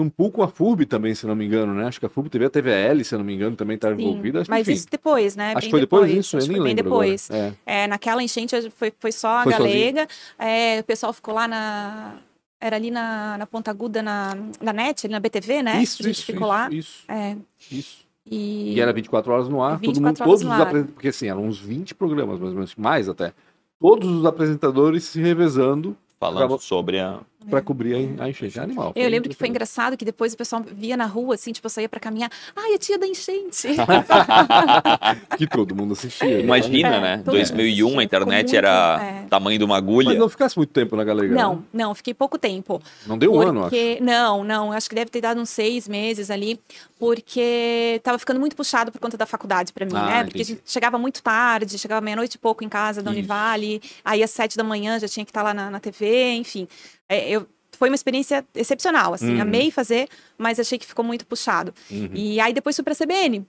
um 0.01 0.09
pouco 0.09 0.38
com 0.38 0.43
a 0.43 0.47
FURB 0.47 0.85
também, 0.85 1.13
se 1.13 1.25
não 1.25 1.35
me 1.35 1.45
engano, 1.45 1.73
né? 1.73 1.85
Acho 1.85 1.99
que 1.99 2.05
a 2.05 2.09
FURB 2.09 2.29
teve 2.29 2.45
a 2.45 2.49
TVL, 2.49 3.03
se 3.03 3.15
não 3.17 3.23
me 3.23 3.33
engano, 3.33 3.55
também 3.55 3.75
estava 3.75 3.99
envolvida. 3.99 4.41
Acho, 4.41 4.49
mas 4.49 4.67
enfim. 4.67 4.77
isso 4.77 4.88
depois, 4.89 5.35
né? 5.35 5.53
Acho 5.55 5.67
que 5.67 5.71
foi 5.71 5.79
depois, 5.81 6.12
disso, 6.12 6.38
eu 6.38 6.41
nem 6.41 6.51
bem 6.51 6.62
lembro. 6.62 6.83
depois. 6.83 7.29
É. 7.29 7.53
É, 7.65 7.88
naquela 7.88 8.21
enchente 8.23 8.55
foi, 8.71 8.91
foi 8.97 9.12
só 9.12 9.39
a 9.39 9.43
foi 9.43 9.51
galega. 9.51 10.07
É, 10.38 10.79
o 10.79 10.83
pessoal 10.83 11.13
ficou 11.13 11.33
lá 11.33 11.47
na. 11.47 12.17
Era 12.62 12.75
ali 12.75 12.91
na, 12.91 13.38
na 13.38 13.47
Ponta 13.47 13.71
Aguda, 13.71 14.03
na, 14.03 14.35
na 14.62 14.73
NET, 14.73 15.05
ali 15.05 15.13
na 15.13 15.19
BTV, 15.19 15.63
né? 15.63 15.81
Isso, 15.81 16.01
a 16.01 16.05
gente 16.05 16.15
isso, 16.17 16.25
ficou 16.25 16.41
isso, 16.41 16.49
lá. 16.49 16.69
Isso. 16.69 17.03
É. 17.07 17.38
Isso. 17.71 18.09
E... 18.29 18.75
e 18.75 18.81
era 18.81 18.93
24 18.93 19.31
horas 19.31 19.49
no 19.49 19.63
ar, 19.63 19.79
todo 19.79 20.01
mundo, 20.01 20.17
todos 20.17 20.41
os 20.41 20.47
apresentadores, 20.47 20.91
porque 20.91 21.07
assim, 21.07 21.27
eram 21.27 21.45
uns 21.45 21.59
20 21.59 21.95
programas, 21.95 22.39
mais 22.39 22.51
ou 22.51 22.55
menos, 22.55 22.75
mais 22.75 23.09
até. 23.09 23.33
Todos 23.79 24.09
os 24.09 24.25
apresentadores 24.25 25.05
se 25.05 25.21
revezando 25.21 25.97
falando 26.19 26.59
sobre 26.59 26.99
a. 26.99 27.19
Pra 27.47 27.62
cobrir 27.62 27.95
a 28.19 28.28
enchente. 28.28 28.60
É 28.60 28.62
animal. 28.62 28.91
Eu 28.95 29.10
lembro 29.10 29.30
que 29.30 29.36
foi 29.36 29.47
engraçado 29.47 29.95
que 29.95 30.04
depois 30.04 30.34
o 30.34 30.38
pessoal 30.38 30.62
via 30.62 30.97
na 30.97 31.06
rua, 31.06 31.36
assim, 31.36 31.54
tipo, 31.54 31.65
eu 31.65 31.69
saía 31.69 31.88
pra 31.88 31.99
caminhar. 31.99 32.30
Ai, 32.54 32.73
a 32.73 32.78
tia 32.78 32.99
da 32.99 33.08
enchente. 33.08 33.69
que 35.38 35.47
todo 35.47 35.73
mundo 35.73 35.93
assistia. 35.93 36.28
Né? 36.28 36.41
Imagina, 36.41 36.95
é, 36.95 37.02
né? 37.02 37.17
2001, 37.23 37.99
a 37.99 38.04
internet 38.04 38.56
era 38.56 38.99
é. 39.02 39.28
tamanho 39.30 39.58
de 39.58 39.63
uma 39.63 39.78
agulha. 39.78 40.10
Mas 40.10 40.19
não 40.19 40.28
ficasse 40.28 40.58
muito 40.58 40.71
tempo 40.71 40.97
na 40.97 41.04
galega. 41.06 41.34
Não, 41.34 41.56
né? 41.56 41.62
não, 41.73 41.95
fiquei 41.95 42.13
pouco 42.13 42.38
tempo. 42.38 42.82
Não 43.08 43.17
deu 43.17 43.34
um 43.34 43.39
ano, 43.39 43.65
acho. 43.65 43.75
Não, 44.02 44.43
não, 44.43 44.73
acho 44.73 44.89
que 44.89 44.95
deve 44.95 45.10
ter 45.10 45.21
dado 45.21 45.39
uns 45.39 45.49
seis 45.49 45.88
meses 45.88 46.30
ali, 46.30 46.60
porque 46.99 48.02
tava 48.04 48.19
ficando 48.19 48.39
muito 48.39 48.56
puxado 48.56 48.91
por 48.91 48.99
conta 48.99 49.15
da 49.15 49.25
faculdade 49.25 49.71
pra 49.71 49.86
mim, 49.86 49.95
ah, 49.95 50.06
né? 50.06 50.23
Porque 50.25 50.41
a 50.41 50.45
gente 50.45 50.62
chegava 50.65 50.97
muito 50.97 51.23
tarde, 51.23 51.80
chegava 51.80 52.02
meia-noite 52.02 52.36
e 52.36 52.38
pouco 52.38 52.65
em 52.65 52.69
casa 52.69 53.02
da 53.02 53.10
Univale, 53.12 53.82
aí 54.04 54.21
às 54.21 54.32
sete 54.32 54.58
da 54.58 54.63
manhã 54.63 54.99
já 54.99 55.08
tinha 55.08 55.25
que 55.25 55.32
estar 55.32 55.41
lá 55.41 55.54
na, 55.54 55.71
na 55.71 55.80
TV, 55.80 56.34
enfim. 56.34 56.67
É, 57.10 57.30
eu, 57.30 57.45
foi 57.78 57.89
uma 57.89 57.95
experiência 57.95 58.45
excepcional, 58.54 59.13
assim. 59.13 59.36
Uhum. 59.36 59.41
Amei 59.41 59.72
fazer, 59.72 60.08
mas 60.38 60.60
achei 60.60 60.78
que 60.78 60.86
ficou 60.86 61.04
muito 61.04 61.26
puxado. 61.26 61.74
Uhum. 61.89 62.12
E 62.13 62.39
aí 62.39 62.54
depois 62.54 62.76
fui 62.76 62.84
pra 62.84 62.93
CBN. 62.93 63.45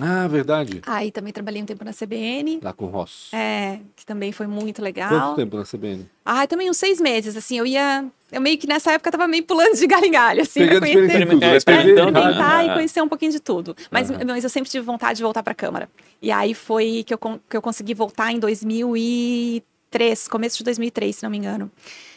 Ah, 0.00 0.26
verdade. 0.26 0.80
Aí 0.86 1.12
também 1.12 1.32
trabalhei 1.32 1.62
um 1.62 1.66
tempo 1.66 1.84
na 1.84 1.92
CBN. 1.92 2.58
Lá 2.62 2.72
com 2.72 2.86
o 2.86 2.88
Ross. 2.88 3.28
É, 3.32 3.78
que 3.94 4.04
também 4.04 4.32
foi 4.32 4.48
muito 4.48 4.82
legal. 4.82 5.08
Quanto 5.08 5.36
tempo 5.36 5.56
na 5.56 5.64
CBN? 5.64 6.10
Ah, 6.24 6.46
também 6.48 6.68
uns 6.68 6.78
seis 6.78 7.00
meses, 7.00 7.36
assim, 7.36 7.58
eu 7.58 7.66
ia... 7.66 8.04
Eu 8.32 8.40
meio 8.40 8.58
que 8.58 8.66
nessa 8.66 8.90
época 8.90 9.12
tava 9.12 9.28
meio 9.28 9.44
pulando 9.44 9.76
de 9.76 9.86
galho 9.86 10.06
em 10.06 10.10
galho, 10.10 10.42
assim. 10.42 10.60
Pegando 10.66 10.84
tudo, 10.84 11.44
é, 11.44 11.56
experimentar 11.56 12.56
ah, 12.58 12.64
e 12.64 12.74
conhecer 12.74 13.00
um 13.00 13.08
pouquinho 13.08 13.30
de 13.30 13.38
tudo. 13.38 13.76
Mas, 13.88 14.10
uhum. 14.10 14.16
mas 14.26 14.42
eu 14.42 14.50
sempre 14.50 14.68
tive 14.68 14.84
vontade 14.84 15.18
de 15.18 15.22
voltar 15.22 15.44
pra 15.44 15.54
Câmara. 15.54 15.88
E 16.20 16.32
aí 16.32 16.54
foi 16.54 17.04
que 17.06 17.14
eu, 17.14 17.18
que 17.18 17.56
eu 17.56 17.62
consegui 17.62 17.94
voltar 17.94 18.32
em 18.32 18.40
2003, 18.40 20.26
começo 20.26 20.58
de 20.58 20.64
2003, 20.64 21.14
se 21.14 21.22
não 21.22 21.30
me 21.30 21.38
engano. 21.38 21.70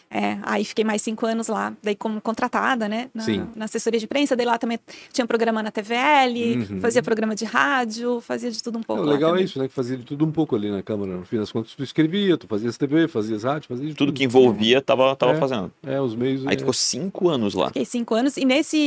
É, 0.10 0.38
aí 0.43 0.63
fiquei 0.63 0.86
mais 0.86 1.02
cinco 1.02 1.26
anos 1.26 1.48
lá, 1.48 1.74
daí 1.84 1.96
como 1.96 2.22
contratada, 2.22 2.88
né? 2.88 3.10
Na, 3.13 3.24
Sim. 3.24 3.48
na 3.56 3.65
assessoria 3.65 4.00
de 4.00 4.06
imprensa, 4.06 4.38
daí 4.38 4.46
lá 4.46 4.58
também 4.58 4.80
tinha 5.12 5.28
programa 5.28 5.62
na 5.62 5.70
TVL, 5.70 6.65
uhum. 6.72 6.80
fazia 6.80 7.04
programa 7.04 7.36
de 7.36 7.43
rádio, 7.43 8.22
fazia 8.22 8.50
de 8.50 8.63
tudo 8.63 8.80
um 8.80 8.84
pouco. 8.84 9.04
O 9.04 9.06
legal 9.06 9.36
é 9.36 9.41
isso, 9.41 9.60
né? 9.60 9.67
Que 9.67 9.74
fazia 9.74 9.98
de 9.98 10.04
tudo 10.04 10.26
um 10.26 10.32
pouco 10.32 10.56
ali 10.56 10.72
na 10.72 10.82
Câmara. 10.82 11.17
No 11.17 11.26
fim 11.26 11.38
das 11.38 11.52
contas, 11.52 11.74
tu 11.74 11.84
escrevia, 11.84 12.38
tu 12.38 12.48
fazias 12.48 12.78
TV, 12.78 13.08
fazias 13.10 13.43
rádio, 13.43 13.67
fazia 13.67 13.86
de 13.86 13.93
tudo. 13.93 14.08
Tudo 14.08 14.15
que 14.15 14.24
envolvia, 14.24 14.82
tava, 14.82 15.13
tava 15.15 15.34
é, 15.34 15.36
fazendo. 15.36 15.72
É, 15.86 16.00
os 16.00 16.15
meios. 16.15 16.48
Aí 16.48 16.56
é... 16.56 16.58
ficou 16.58 16.74
cinco 16.74 17.28
anos 17.28 17.54
lá. 17.54 17.67
Fiquei 17.67 17.86
cinco 17.86 18.15
anos, 18.15 18.38
e 18.38 18.46
nesse 18.46 18.78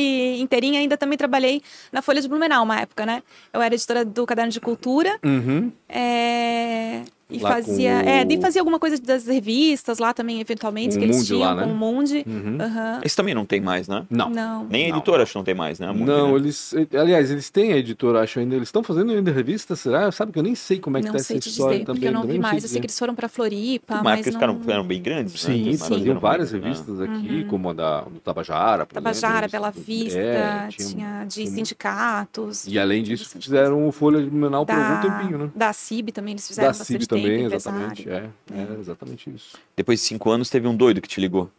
inteirinho 0.40 0.78
ainda 0.78 0.96
também 0.96 1.18
trabalhei 1.18 1.61
na 1.92 2.00
Folha 2.00 2.22
de 2.22 2.28
Blumenau, 2.28 2.64
uma 2.64 2.80
época, 2.80 3.04
né? 3.04 3.22
Eu 3.52 3.61
era 3.61 3.74
editora 3.74 4.06
do 4.06 4.24
Caderno 4.24 4.50
de 4.50 4.61
Cultura. 4.61 5.18
Uhum. 5.22 5.70
É... 5.87 7.02
E 7.30 7.38
lá 7.38 7.50
fazia. 7.54 7.90
O... 7.96 8.08
É, 8.08 8.26
e 8.28 8.40
fazia 8.40 8.60
alguma 8.60 8.78
coisa 8.78 9.00
das 9.00 9.26
revistas 9.26 9.98
lá 9.98 10.12
também, 10.12 10.40
eventualmente, 10.40 10.96
um 10.96 10.98
que 10.98 11.04
eles 11.04 11.26
tinham, 11.26 11.40
lá, 11.40 11.54
né? 11.54 11.64
com 11.64 11.70
o 11.70 11.74
Mundi. 11.74 12.24
Uhum. 12.26 12.58
Uhum. 12.60 13.00
Esse 13.02 13.16
também 13.16 13.34
não 13.34 13.44
tem 13.44 13.60
mais, 13.60 13.88
né? 13.88 14.04
Não. 14.10 14.30
não. 14.30 14.66
Nem 14.68 14.86
a 14.86 14.88
editora 14.90 15.18
não. 15.18 15.22
acho 15.22 15.32
que 15.32 15.38
não 15.38 15.44
tem 15.44 15.54
mais, 15.54 15.78
né? 15.78 15.88
Mundi, 15.88 16.04
não, 16.04 16.32
né? 16.32 16.36
eles. 16.36 16.74
Aliás, 16.98 17.30
eles 17.30 17.50
têm 17.50 17.72
a 17.72 17.76
editora, 17.76 18.20
acho 18.20 18.38
ainda. 18.38 18.54
Eles 18.54 18.68
estão 18.68 18.82
fazendo 18.82 19.12
ainda 19.12 19.30
revista, 19.30 19.76
será? 19.76 20.10
Sabe 20.12 20.32
que 20.32 20.38
eu 20.38 20.42
nem 20.42 20.54
sei 20.54 20.78
como 20.78 20.96
é 20.96 21.00
que 21.00 21.06
não 21.06 21.14
tá 21.14 21.20
essa 21.20 21.34
história 21.36 21.74
dizer, 21.74 21.86
também. 21.86 22.00
Porque 22.00 22.08
eu 22.08 22.12
não 22.12 22.26
vi 22.26 22.38
mais. 22.38 22.62
Eu 22.62 22.68
sei 22.68 22.80
que 22.80 22.86
eles 22.86 22.98
foram 22.98 23.14
pra 23.14 23.28
Floripa. 23.28 23.96
Mas, 23.96 24.02
mas 24.02 24.20
eles 24.20 24.34
não... 24.34 24.40
ficaram, 24.40 24.60
eram 24.68 24.84
bem 24.84 25.02
grandes, 25.02 25.40
Sim, 25.40 25.64
né? 25.64 25.72
Sim. 25.72 25.78
faziam 25.78 26.18
várias 26.18 26.52
revistas 26.52 26.98
né? 26.98 27.04
aqui, 27.06 27.42
uhum. 27.42 27.48
como 27.48 27.70
a 27.70 27.72
da 27.72 28.00
do 28.02 28.20
Tabajara. 28.20 28.86
Tabajara, 28.86 29.48
Bela 29.48 29.70
Vista, 29.70 30.18
é, 30.18 30.68
tinha, 30.68 31.24
de 31.24 31.46
sindicatos. 31.46 32.66
E 32.66 32.78
além 32.78 33.02
disso, 33.02 33.28
fizeram 33.28 33.86
o 33.86 33.92
Folha 33.92 34.22
de 34.22 34.30
Blumenau 34.30 34.64
por 34.66 34.74
algum 34.74 35.00
tempinho, 35.00 35.38
né? 35.38 35.50
Da 35.54 35.72
CIB 35.72 36.12
também 36.12 36.32
eles 36.32 36.46
fizeram 36.46 36.72
CIB 36.74 37.06
também, 37.22 37.44
exatamente 37.44 38.02
exatamente. 38.02 38.09
É, 38.09 38.30
é, 38.54 38.76
é 38.76 38.80
exatamente 38.80 39.30
isso. 39.30 39.59
Depois 39.76 40.00
de 40.00 40.06
cinco 40.06 40.30
anos, 40.30 40.50
teve 40.50 40.66
um 40.66 40.76
doido 40.76 41.00
que 41.00 41.09
te 41.09 41.20
ligou. 41.20 41.50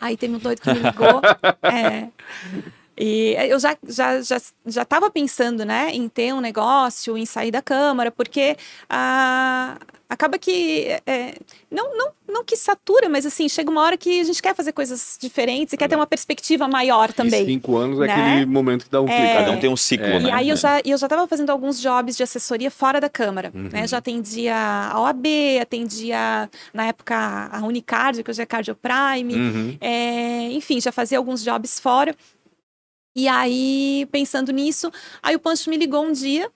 Aí 0.00 0.16
teve 0.16 0.34
um 0.34 0.38
doido 0.38 0.60
que 0.60 0.72
me 0.72 0.80
ligou. 0.80 1.20
é. 1.62 2.08
E 2.96 3.34
eu 3.48 3.58
já 3.58 3.76
já 3.86 4.20
já 4.22 4.40
já 4.66 4.82
estava 4.82 5.10
pensando, 5.10 5.64
né, 5.64 5.90
em 5.92 6.08
ter 6.08 6.32
um 6.32 6.40
negócio, 6.40 7.18
em 7.18 7.26
sair 7.26 7.50
da 7.50 7.60
câmara, 7.60 8.10
porque 8.10 8.56
ah, 8.88 9.76
acaba 10.08 10.38
que 10.38 10.86
é, 11.06 11.34
não, 11.70 11.96
não 11.96 12.12
não 12.26 12.44
que 12.44 12.56
satura, 12.56 13.08
mas 13.08 13.24
assim 13.24 13.48
chega 13.48 13.70
uma 13.70 13.82
hora 13.82 13.96
que 13.96 14.20
a 14.20 14.24
gente 14.24 14.42
quer 14.42 14.54
fazer 14.54 14.72
coisas 14.72 15.16
diferentes 15.20 15.72
e 15.72 15.76
quer 15.76 15.88
ter 15.88 15.94
uma 15.94 16.06
perspectiva 16.06 16.66
maior 16.66 17.12
também. 17.12 17.42
E 17.42 17.46
cinco 17.46 17.76
anos 17.76 18.00
é 18.00 18.06
né? 18.06 18.08
é 18.08 18.14
aquele 18.14 18.46
momento 18.46 18.86
que 18.86 18.90
dá 18.90 19.00
um 19.00 19.08
é, 19.08 19.16
clique. 19.16 19.34
Cada 19.34 19.50
um 19.52 19.60
tem 19.60 19.70
um 19.70 19.76
ciclo, 19.76 20.06
é. 20.06 20.18
né? 20.18 20.28
E 20.28 20.32
aí 20.32 20.48
eu 20.48 20.56
já 20.56 20.80
eu 20.84 20.98
já 20.98 21.06
estava 21.06 21.26
fazendo 21.28 21.50
alguns 21.50 21.80
jobs 21.80 22.16
de 22.16 22.22
assessoria 22.22 22.70
fora 22.70 23.00
da 23.00 23.08
câmara, 23.08 23.52
uhum. 23.54 23.68
né? 23.72 23.86
Já 23.86 23.98
atendia 23.98 24.56
a 24.56 25.00
OAB, 25.00 25.26
atendia 25.60 26.50
na 26.72 26.86
época 26.86 27.14
a 27.52 27.60
Unicard, 27.64 28.22
que 28.22 28.30
hoje 28.30 28.42
é 28.42 28.46
Cardio 28.46 28.74
Prime, 28.74 29.34
uhum. 29.34 29.76
É, 29.80 30.50
enfim, 30.52 30.80
já 30.80 30.90
fazia 30.90 31.18
alguns 31.18 31.42
jobs 31.42 31.78
fora. 31.78 32.14
E 33.14 33.28
aí, 33.28 34.08
pensando 34.10 34.52
nisso, 34.52 34.90
aí 35.22 35.36
o 35.36 35.38
Pancho 35.38 35.70
me 35.70 35.76
ligou 35.76 36.04
um 36.04 36.12
dia 36.12 36.50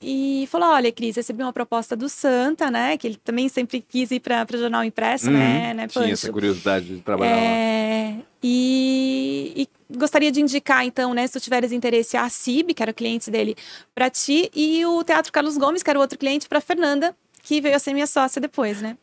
e 0.00 0.46
falou: 0.50 0.68
Olha, 0.68 0.90
Cris, 0.92 1.16
recebi 1.16 1.42
uma 1.42 1.52
proposta 1.52 1.94
do 1.96 2.08
Santa, 2.08 2.70
né? 2.70 2.96
Que 2.96 3.06
ele 3.06 3.16
também 3.16 3.48
sempre 3.48 3.80
quis 3.80 4.10
ir 4.10 4.20
para 4.20 4.46
o 4.52 4.56
jornal 4.56 4.84
impresso, 4.84 5.30
né, 5.30 5.32
uhum. 5.32 5.38
né, 5.38 5.74
né, 5.74 5.82
Pancho? 5.82 6.00
Tinha 6.00 6.12
essa 6.12 6.32
curiosidade 6.32 6.96
de 6.96 7.02
trabalhar 7.02 7.36
é... 7.36 8.14
lá. 8.18 8.24
E, 8.42 9.52
e, 9.56 9.96
gostaria 9.96 10.30
de 10.30 10.40
indicar, 10.40 10.84
então, 10.84 11.14
né, 11.14 11.26
se 11.26 11.32
tu 11.32 11.40
tiveres 11.40 11.72
interesse, 11.72 12.16
a 12.16 12.28
CIB, 12.28 12.74
que 12.74 12.82
era 12.82 12.90
o 12.90 12.94
cliente 12.94 13.30
dele, 13.30 13.56
para 13.94 14.10
ti, 14.10 14.50
e 14.54 14.84
o 14.84 15.02
Teatro 15.02 15.32
Carlos 15.32 15.56
Gomes, 15.56 15.82
que 15.82 15.88
era 15.88 15.98
o 15.98 16.02
outro 16.02 16.18
cliente, 16.18 16.46
para 16.46 16.60
Fernanda, 16.60 17.16
que 17.42 17.60
veio 17.60 17.74
a 17.74 17.78
ser 17.78 17.94
minha 17.94 18.06
sócia 18.06 18.40
depois, 18.40 18.82
né? 18.82 18.98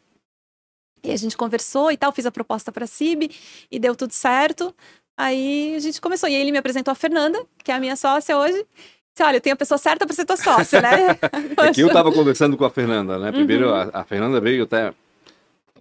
E 1.04 1.12
a 1.12 1.18
gente 1.18 1.36
conversou 1.36 1.92
e 1.92 1.98
tal, 1.98 2.12
fiz 2.12 2.28
a 2.28 2.32
proposta 2.32 2.72
para 2.72 2.84
a 2.84 2.88
CIB 2.88 3.32
e 3.72 3.80
deu 3.80 3.96
tudo 3.96 4.14
certo. 4.14 4.76
Aí 5.18 5.76
a 5.76 5.80
gente 5.80 6.00
começou. 6.02 6.30
E 6.30 6.36
ele 6.36 6.52
me 6.52 6.58
apresentou 6.58 6.92
a 6.92 6.96
Fernanda, 6.96 7.44
que 7.64 7.72
é 7.72 7.76
a 7.76 7.80
minha 7.80 7.96
sócia 7.96 8.38
hoje. 8.38 8.66
Disse, 9.14 9.24
olha, 9.24 9.38
eu 9.38 9.42
tenho 9.42 9.54
a 9.54 9.58
pessoa 9.58 9.78
certa 9.78 10.06
para 10.06 10.16
ser 10.16 10.26
tua 10.26 10.38
sócia, 10.38 10.82
né? 10.82 11.18
é 11.58 11.72
que 11.74 11.82
eu 11.82 11.88
estava 11.88 12.12
conversando 12.12 12.56
com 12.56 12.64
a 12.64 12.70
Fernanda, 12.70 13.20
né? 13.20 13.32
Primeiro, 13.32 13.68
uhum. 13.68 13.76
a, 13.76 13.90
a, 13.94 14.04
Fernanda 14.04 14.40
veio 14.40 14.64
até 14.64 14.94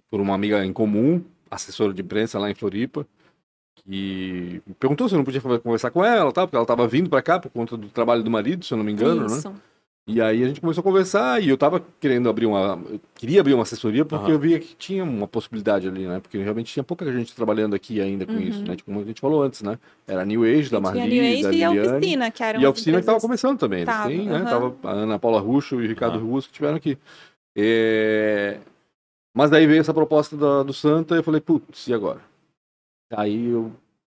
por 0.09 0.19
uma 0.19 0.35
amiga 0.35 0.65
em 0.65 0.73
comum, 0.73 1.23
assessora 1.49 1.93
de 1.93 2.01
imprensa 2.01 2.37
lá 2.37 2.51
em 2.51 2.55
Floripa, 2.55 3.07
que 3.75 4.61
perguntou 4.79 5.07
se 5.07 5.15
eu 5.15 5.17
não 5.17 5.25
podia 5.25 5.41
conversar 5.41 5.91
com 5.91 6.03
ela, 6.03 6.31
tá? 6.31 6.45
porque 6.45 6.55
ela 6.55 6.63
estava 6.63 6.87
vindo 6.87 7.09
para 7.09 7.21
cá 7.21 7.39
por 7.39 7.49
conta 7.49 7.77
do 7.77 7.87
trabalho 7.87 8.21
do 8.21 8.29
marido, 8.29 8.65
se 8.65 8.73
eu 8.73 8.77
não 8.77 8.83
me 8.83 8.91
engano, 8.91 9.21
né? 9.21 9.37
Isso. 9.37 9.49
né? 9.49 9.55
E 10.07 10.19
aí 10.19 10.43
a 10.43 10.47
gente 10.47 10.59
começou 10.59 10.81
a 10.81 10.83
conversar 10.83 11.41
e 11.41 11.49
eu 11.49 11.57
tava 11.57 11.83
querendo 11.99 12.27
abrir 12.27 12.47
uma. 12.47 12.83
queria 13.13 13.39
abrir 13.39 13.53
uma 13.53 13.61
assessoria 13.61 14.03
porque 14.03 14.25
uhum. 14.25 14.31
eu 14.31 14.39
via 14.39 14.59
que 14.59 14.75
tinha 14.75 15.03
uma 15.03 15.27
possibilidade 15.27 15.87
ali, 15.87 16.07
né? 16.07 16.19
Porque 16.19 16.39
realmente 16.39 16.73
tinha 16.73 16.83
pouca 16.83 17.09
gente 17.11 17.35
trabalhando 17.35 17.75
aqui 17.75 18.01
ainda 18.01 18.25
com 18.25 18.33
uhum. 18.33 18.39
isso, 18.39 18.63
né? 18.63 18.75
Tipo, 18.75 18.91
como 18.91 19.01
a 19.01 19.05
gente 19.05 19.21
falou 19.21 19.43
antes, 19.43 19.61
né? 19.61 19.77
Era 20.07 20.23
a 20.23 20.25
New 20.25 20.43
Age 20.43 20.71
da 20.71 20.81
Marli, 20.81 21.01
New 21.01 21.23
Age 21.23 21.43
da 21.43 21.51
Liliane, 21.51 21.77
e 21.77 21.79
a 21.79 21.95
oficina, 21.95 22.31
que 22.31 22.43
era 22.43 22.59
E 22.59 22.65
a 22.65 22.69
oficina 22.69 22.99
que 22.99 23.05
tava 23.05 23.19
começando 23.19 23.59
também. 23.59 23.85
Tava, 23.85 24.09
Sim, 24.09 24.21
uhum. 24.21 24.39
né? 24.39 24.43
Tava 24.43 24.75
a 24.83 24.91
Ana 24.91 25.19
Paula 25.19 25.39
Ruxo 25.39 25.79
e 25.79 25.85
o 25.85 25.87
Ricardo 25.87 26.17
uhum. 26.17 26.31
Russo 26.31 26.47
que 26.47 26.53
estiveram 26.53 26.77
aqui. 26.77 26.97
É... 27.55 28.57
Mas 29.35 29.51
daí 29.51 29.67
veio 29.67 29.81
essa 29.81 29.93
proposta 29.93 30.35
da, 30.35 30.63
do 30.63 30.73
Santa 30.73 31.15
e 31.15 31.19
eu 31.19 31.23
falei, 31.23 31.39
putz, 31.39 31.87
e 31.87 31.93
agora? 31.93 32.21
Aí 33.13 33.49
eu 33.49 33.71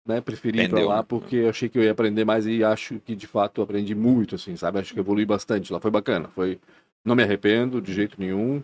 né, 0.08 0.22
preferi 0.22 0.62
ir 0.62 0.70
pra 0.70 0.86
lá 0.86 1.04
porque 1.04 1.36
eu 1.36 1.50
achei 1.50 1.68
que 1.68 1.78
eu 1.78 1.84
ia 1.84 1.92
aprender 1.92 2.26
mais 2.26 2.48
e 2.48 2.64
acho 2.64 3.00
que 3.00 3.16
de 3.16 3.28
fato 3.28 3.62
aprendi 3.62 3.94
muito, 3.94 4.36
assim, 4.36 4.56
sabe? 4.56 4.80
Acho 4.80 4.94
que 4.94 5.00
evolui 5.00 5.26
bastante 5.26 5.72
lá, 5.72 5.80
foi 5.80 5.92
bacana, 5.92 6.30
foi... 6.30 6.60
Não 7.06 7.16
me 7.16 7.24
arrependo 7.24 7.82
de 7.82 7.94
jeito 7.94 8.20
nenhum, 8.20 8.62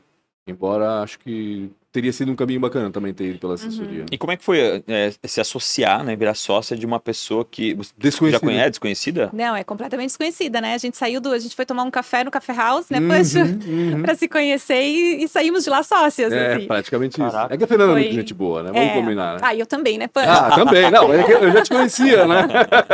embora 0.47 1.01
acho 1.01 1.19
que 1.19 1.71
teria 1.93 2.11
sido 2.11 2.31
um 2.31 2.35
caminho 2.35 2.59
bacana 2.59 2.89
também 2.89 3.13
ter 3.13 3.25
ido 3.25 3.39
pela 3.39 3.53
assessoria. 3.53 3.99
Uhum. 3.99 4.05
E 4.11 4.17
como 4.17 4.33
é 4.33 4.35
que 4.35 4.43
foi 4.43 4.83
é, 4.87 5.13
se 5.23 5.39
associar, 5.39 6.03
né, 6.03 6.15
virar 6.15 6.33
sócia 6.33 6.75
de 6.75 6.85
uma 6.87 6.99
pessoa 6.99 7.45
que 7.45 7.77
desconhecida. 7.95 8.31
já 8.31 8.39
conhece, 8.39 8.69
desconhecida? 8.71 9.29
Não, 9.31 9.55
é 9.55 9.63
completamente 9.63 10.07
desconhecida, 10.07 10.59
né? 10.59 10.73
A 10.73 10.77
gente 10.79 10.97
saiu 10.97 11.21
do, 11.21 11.31
a 11.31 11.37
gente 11.37 11.55
foi 11.55 11.67
tomar 11.67 11.83
um 11.83 11.91
café 11.91 12.23
no 12.23 12.31
Café 12.31 12.51
House, 12.51 12.89
né, 12.89 12.97
uhum, 12.99 13.93
uhum. 13.93 14.01
para 14.01 14.15
se 14.15 14.27
conhecer 14.27 14.81
e, 14.81 15.23
e, 15.23 15.27
saímos 15.27 15.63
de 15.63 15.69
lá 15.69 15.83
sócias. 15.83 16.33
É, 16.33 16.55
assim. 16.55 16.65
praticamente 16.65 17.17
Caraca. 17.17 17.37
isso. 17.37 17.53
É 17.53 17.57
que 17.57 17.63
a 17.63 17.67
Fernanda 17.67 17.91
foi... 17.91 18.01
é 18.01 18.03
muito 18.05 18.15
gente 18.15 18.33
boa, 18.33 18.63
né? 18.63 18.71
Vamos 18.73 18.87
é... 18.87 18.93
combinar, 18.93 19.33
né? 19.33 19.39
Ah, 19.43 19.55
eu 19.55 19.67
também, 19.67 19.99
né, 19.99 20.07
Pan? 20.07 20.23
Ah, 20.25 20.55
também. 20.55 20.89
Não, 20.89 21.13
é 21.13 21.21
eu 21.21 21.51
já 21.51 21.61
te 21.61 21.69
conhecia, 21.69 22.25
né? 22.25 22.47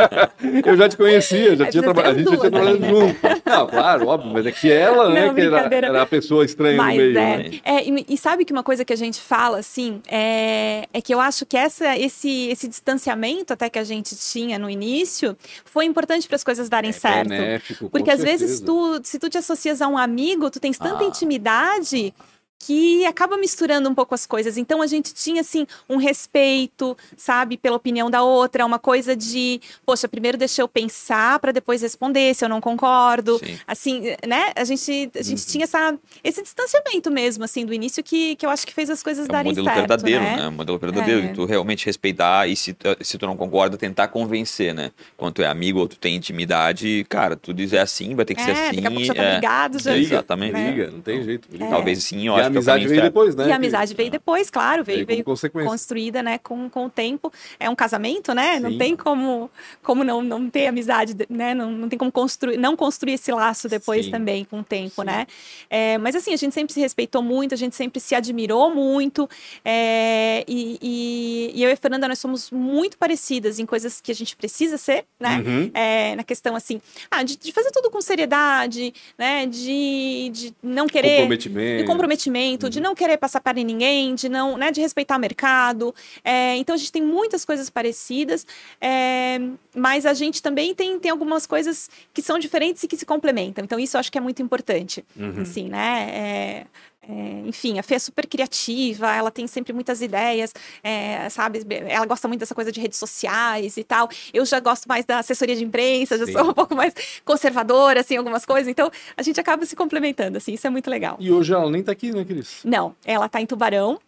eu 0.66 0.76
já 0.76 0.88
te 0.90 0.96
conhecia, 0.98 1.56
já 1.56 1.66
tinha 1.70 1.82
traba... 1.82 2.02
a 2.02 2.12
gente 2.12 2.24
já 2.24 2.36
tinha 2.36 2.50
trabalhado 2.50 2.84
junto. 2.84 3.16
Não, 3.46 3.66
claro, 3.66 4.06
óbvio, 4.08 4.30
mas 4.30 4.44
é 4.44 4.52
que 4.52 4.70
ela, 4.70 5.08
né, 5.08 5.26
Não, 5.26 5.34
que 5.34 5.40
era, 5.40 5.74
era, 5.74 6.02
a 6.02 6.06
pessoa 6.06 6.44
estranha 6.44 6.76
mas 6.76 6.96
no 6.98 7.02
meio. 7.02 7.18
É, 7.18 7.36
né? 7.38 7.50
é 7.64 7.88
e, 7.88 8.06
e 8.10 8.18
sabe 8.18 8.44
que 8.44 8.52
uma 8.52 8.62
coisa 8.62 8.84
que 8.84 8.89
a 8.92 8.96
gente 8.96 9.20
fala 9.20 9.58
assim, 9.58 10.00
é, 10.08 10.88
é 10.92 11.00
que 11.00 11.12
eu 11.12 11.20
acho 11.20 11.46
que 11.46 11.56
essa, 11.56 11.96
esse, 11.98 12.48
esse 12.48 12.68
distanciamento 12.68 13.52
até 13.52 13.68
que 13.68 13.78
a 13.78 13.84
gente 13.84 14.16
tinha 14.16 14.58
no 14.58 14.68
início 14.68 15.36
foi 15.64 15.84
importante 15.84 16.26
para 16.26 16.36
as 16.36 16.44
coisas 16.44 16.68
darem 16.68 16.90
é 16.90 16.92
certo. 16.92 17.28
Benéfico, 17.28 17.90
Porque 17.90 18.10
às 18.10 18.20
certeza. 18.20 18.44
vezes 18.44 18.60
tu, 18.60 19.00
se 19.02 19.18
tu 19.18 19.28
te 19.28 19.38
associas 19.38 19.80
a 19.80 19.88
um 19.88 19.98
amigo, 19.98 20.50
tu 20.50 20.60
tens 20.60 20.78
tanta 20.78 21.04
ah. 21.04 21.06
intimidade 21.06 22.14
que 22.60 23.06
acaba 23.06 23.38
misturando 23.38 23.88
um 23.88 23.94
pouco 23.94 24.14
as 24.14 24.26
coisas. 24.26 24.58
Então 24.58 24.82
a 24.82 24.86
gente 24.86 25.14
tinha 25.14 25.40
assim 25.40 25.66
um 25.88 25.96
respeito, 25.96 26.96
sabe, 27.16 27.56
pela 27.56 27.76
opinião 27.76 28.10
da 28.10 28.22
outra, 28.22 28.66
uma 28.66 28.78
coisa 28.78 29.16
de, 29.16 29.60
poxa, 29.84 30.06
primeiro 30.06 30.36
deixa 30.36 30.60
eu 30.60 30.68
pensar 30.68 31.38
para 31.38 31.52
depois 31.52 31.80
responder 31.80 32.34
se 32.34 32.44
eu 32.44 32.48
não 32.48 32.60
concordo. 32.60 33.38
Sim. 33.38 33.58
Assim, 33.66 34.02
né? 34.26 34.52
A 34.54 34.64
gente 34.64 35.10
a 35.18 35.22
gente 35.22 35.40
uhum. 35.40 35.46
tinha 35.46 35.64
essa 35.64 35.98
esse 36.22 36.42
distanciamento 36.42 37.10
mesmo 37.10 37.44
assim 37.44 37.64
do 37.64 37.72
início 37.72 38.04
que, 38.04 38.36
que 38.36 38.44
eu 38.44 38.50
acho 38.50 38.66
que 38.66 38.74
fez 38.74 38.90
as 38.90 39.02
coisas 39.02 39.26
é 39.26 39.32
darem 39.32 39.54
certo, 39.54 39.66
modelo 39.66 39.86
verdadeiro, 39.86 40.22
né? 40.22 40.36
né? 40.36 40.48
Um 40.48 40.52
modelo 40.52 40.78
verdadeiro, 40.78 41.26
é. 41.26 41.28
tu 41.28 41.46
realmente 41.46 41.86
respeitar 41.86 42.46
e 42.46 42.54
se, 42.54 42.76
se 43.00 43.16
tu 43.16 43.26
não 43.26 43.38
concorda, 43.38 43.78
tentar 43.78 44.08
convencer, 44.08 44.74
né? 44.74 44.90
Quando 45.16 45.34
tu 45.34 45.42
é 45.42 45.46
amigo 45.46 45.80
ou 45.80 45.88
tu 45.88 45.96
tem 45.96 46.14
intimidade, 46.14 47.06
cara, 47.08 47.36
tu 47.36 47.54
diz 47.54 47.72
é 47.72 47.80
assim, 47.80 48.14
vai 48.14 48.26
ter 48.26 48.34
que 48.34 48.42
é, 48.42 48.44
ser 48.44 48.50
assim. 48.50 48.76
Daqui 48.76 48.86
a 48.86 48.90
pouco 48.90 49.04
já 49.04 49.14
tá 49.14 49.22
é. 49.22 49.34
ligado, 49.36 49.78
já. 49.78 49.96
Exatamente. 49.96 50.52
Né? 50.52 50.90
não 50.92 51.00
tem 51.00 51.22
jeito. 51.22 51.48
Talvez 51.58 52.04
sim, 52.04 52.26
eu 52.26 52.34
acho 52.36 52.46
a 52.46 52.49
amizade 52.50 52.88
veio 52.88 53.02
depois, 53.02 53.34
né? 53.34 53.48
E 53.48 53.52
a 53.52 53.56
amizade 53.56 53.94
veio 53.94 54.10
depois, 54.10 54.50
claro, 54.50 54.84
veio, 54.84 55.06
veio, 55.06 55.24
veio 55.24 55.66
construída, 55.66 56.22
né, 56.22 56.38
com, 56.38 56.68
com 56.68 56.86
o 56.86 56.90
tempo. 56.90 57.32
É 57.58 57.68
um 57.68 57.74
casamento, 57.74 58.34
né? 58.34 58.54
Sim. 58.54 58.60
Não 58.60 58.78
tem 58.78 58.96
como, 58.96 59.50
como 59.82 60.04
não, 60.04 60.22
não 60.22 60.50
ter 60.50 60.66
amizade, 60.66 61.14
né? 61.28 61.54
Não, 61.54 61.70
não 61.70 61.88
tem 61.88 61.98
como 61.98 62.12
construir, 62.12 62.56
não 62.56 62.76
construir 62.76 63.14
esse 63.14 63.32
laço 63.32 63.68
depois 63.68 64.06
Sim. 64.06 64.10
também 64.10 64.44
com 64.44 64.60
o 64.60 64.64
tempo, 64.64 65.02
Sim. 65.02 65.06
né? 65.06 65.26
É, 65.68 65.98
mas 65.98 66.14
assim, 66.14 66.32
a 66.32 66.36
gente 66.36 66.54
sempre 66.54 66.72
se 66.72 66.80
respeitou 66.80 67.22
muito, 67.22 67.54
a 67.54 67.56
gente 67.56 67.76
sempre 67.76 68.00
se 68.00 68.14
admirou 68.14 68.74
muito. 68.74 69.28
É, 69.64 70.44
e, 70.46 70.78
e, 70.80 71.52
e, 71.54 71.62
eu 71.62 71.70
e 71.70 71.72
a 71.72 71.76
Fernanda, 71.76 72.08
nós 72.08 72.18
somos 72.18 72.50
muito 72.50 72.98
parecidas 72.98 73.58
em 73.58 73.66
coisas 73.66 74.00
que 74.00 74.10
a 74.10 74.14
gente 74.14 74.36
precisa 74.36 74.76
ser, 74.76 75.04
né? 75.18 75.42
Uhum. 75.44 75.70
É, 75.72 76.16
na 76.16 76.24
questão 76.24 76.54
assim, 76.54 76.80
ah, 77.10 77.22
de, 77.22 77.36
de, 77.36 77.52
fazer 77.52 77.70
tudo 77.70 77.90
com 77.90 78.00
seriedade, 78.00 78.92
né? 79.18 79.46
De, 79.46 80.30
de 80.32 80.54
não 80.62 80.86
querer. 80.86 81.20
Comprometimento. 81.20 81.82
De 81.82 81.84
comprometimento, 81.84 82.39
uhum. 82.66 82.70
de 82.70 82.80
não 82.80 82.94
querer 82.94 83.16
passar 83.16 83.40
para 83.40 83.54
ninguém, 83.62 84.14
de 84.14 84.28
não, 84.28 84.56
né, 84.56 84.70
de 84.70 84.80
respeitar 84.80 85.16
o 85.16 85.20
mercado. 85.20 85.94
É, 86.24 86.56
então 86.56 86.74
a 86.74 86.78
gente 86.78 86.92
tem 86.92 87.02
muitas 87.02 87.44
coisas 87.44 87.68
parecidas, 87.70 88.46
é, 88.80 89.38
mas 89.74 90.06
a 90.06 90.14
gente 90.14 90.42
também 90.42 90.74
tem, 90.74 90.98
tem 90.98 91.10
algumas 91.10 91.46
coisas 91.46 91.90
que 92.12 92.22
são 92.22 92.38
diferentes 92.38 92.82
e 92.82 92.88
que 92.88 92.96
se 92.96 93.06
complementam. 93.06 93.64
Então 93.64 93.78
isso 93.78 93.96
eu 93.96 94.00
acho 94.00 94.10
que 94.10 94.18
é 94.18 94.20
muito 94.20 94.42
importante, 94.42 95.04
uhum. 95.16 95.42
assim, 95.42 95.68
né? 95.68 96.10
É, 96.12 96.66
é, 97.02 97.42
enfim, 97.46 97.78
a 97.78 97.82
Fê 97.82 97.94
é 97.94 97.98
super 97.98 98.26
criativa, 98.26 99.10
ela 99.14 99.30
tem 99.30 99.46
sempre 99.46 99.72
muitas 99.72 100.02
ideias, 100.02 100.52
é, 100.82 101.28
sabe? 101.30 101.66
Ela 101.88 102.04
gosta 102.04 102.28
muito 102.28 102.40
dessa 102.40 102.54
coisa 102.54 102.70
de 102.70 102.80
redes 102.80 102.98
sociais 102.98 103.76
e 103.76 103.84
tal. 103.84 104.08
Eu 104.34 104.44
já 104.44 104.60
gosto 104.60 104.86
mais 104.86 105.04
da 105.04 105.18
assessoria 105.18 105.56
de 105.56 105.64
imprensa, 105.64 106.18
já 106.18 106.26
Sim. 106.26 106.32
sou 106.32 106.50
um 106.50 106.52
pouco 106.52 106.74
mais 106.74 106.92
conservadora, 107.24 108.00
assim, 108.00 108.16
algumas 108.16 108.44
coisas. 108.44 108.68
Então, 108.68 108.90
a 109.16 109.22
gente 109.22 109.40
acaba 109.40 109.64
se 109.64 109.74
complementando, 109.74 110.36
assim, 110.36 110.52
isso 110.52 110.66
é 110.66 110.70
muito 110.70 110.90
legal. 110.90 111.16
E 111.18 111.32
hoje 111.32 111.54
ela 111.54 111.70
nem 111.70 111.82
tá 111.82 111.92
aqui, 111.92 112.12
né, 112.12 112.24
Cris? 112.24 112.60
Não, 112.64 112.94
ela 113.04 113.28
tá 113.28 113.40
em 113.40 113.46
Tubarão. 113.46 113.98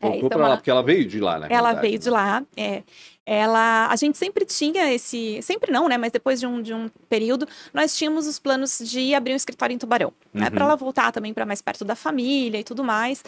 Voltou 0.00 0.14
é, 0.14 0.26
então 0.26 0.38
pra 0.38 0.48
lá, 0.48 0.56
porque 0.56 0.70
ela 0.70 0.82
veio 0.82 1.04
de 1.04 1.18
lá, 1.18 1.38
né? 1.40 1.48
Ela 1.50 1.72
veio 1.72 1.94
né? 1.94 1.98
de 1.98 2.10
lá, 2.10 2.44
é 2.56 2.82
ela 3.28 3.88
a 3.88 3.96
gente 3.96 4.16
sempre 4.16 4.46
tinha 4.46 4.90
esse 4.90 5.38
sempre 5.42 5.70
não 5.70 5.86
né 5.86 5.98
mas 5.98 6.10
depois 6.10 6.40
de 6.40 6.46
um, 6.46 6.62
de 6.62 6.72
um 6.72 6.88
período 7.10 7.46
nós 7.74 7.94
tínhamos 7.94 8.26
os 8.26 8.38
planos 8.38 8.78
de 8.82 9.14
abrir 9.14 9.34
um 9.34 9.36
escritório 9.36 9.74
em 9.74 9.78
Tubarão 9.78 10.14
né, 10.32 10.40
uhum. 10.40 10.40
né, 10.44 10.50
para 10.50 10.64
ela 10.64 10.76
voltar 10.76 11.12
também 11.12 11.34
para 11.34 11.44
mais 11.44 11.60
perto 11.60 11.84
da 11.84 11.94
família 11.94 12.58
e 12.58 12.64
tudo 12.64 12.82
mais 12.82 13.22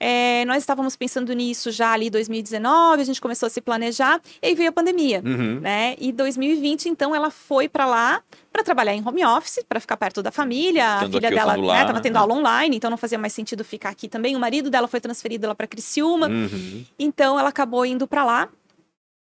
é, 0.00 0.42
nós 0.46 0.62
estávamos 0.62 0.96
pensando 0.96 1.30
nisso 1.34 1.70
já 1.70 1.92
ali 1.92 2.08
2019 2.08 3.02
a 3.02 3.04
gente 3.04 3.20
começou 3.20 3.46
a 3.46 3.50
se 3.50 3.60
planejar 3.60 4.22
e 4.40 4.46
aí 4.46 4.54
veio 4.54 4.70
a 4.70 4.72
pandemia 4.72 5.22
uhum. 5.22 5.60
né 5.60 5.96
e 5.98 6.12
2020 6.12 6.88
então 6.88 7.14
ela 7.14 7.30
foi 7.30 7.68
para 7.68 7.84
lá 7.84 8.22
para 8.50 8.62
trabalhar 8.62 8.94
em 8.94 9.06
home 9.06 9.22
office 9.22 9.62
para 9.68 9.80
ficar 9.80 9.98
perto 9.98 10.22
da 10.22 10.30
família 10.30 10.96
Tendo 11.00 11.18
a 11.18 11.20
filha 11.20 11.30
dela 11.30 11.58
estava 11.58 11.92
né, 11.92 12.00
tendo 12.00 12.16
aula 12.16 12.32
online 12.32 12.76
então 12.76 12.88
não 12.88 12.96
fazia 12.96 13.18
mais 13.18 13.34
sentido 13.34 13.62
ficar 13.62 13.90
aqui 13.90 14.08
também 14.08 14.34
o 14.34 14.40
marido 14.40 14.70
dela 14.70 14.88
foi 14.88 15.00
transferido 15.00 15.46
lá 15.46 15.54
para 15.54 15.66
Criciúma 15.66 16.28
uhum. 16.28 16.86
então 16.98 17.38
ela 17.38 17.50
acabou 17.50 17.84
indo 17.84 18.06
para 18.06 18.24
lá 18.24 18.48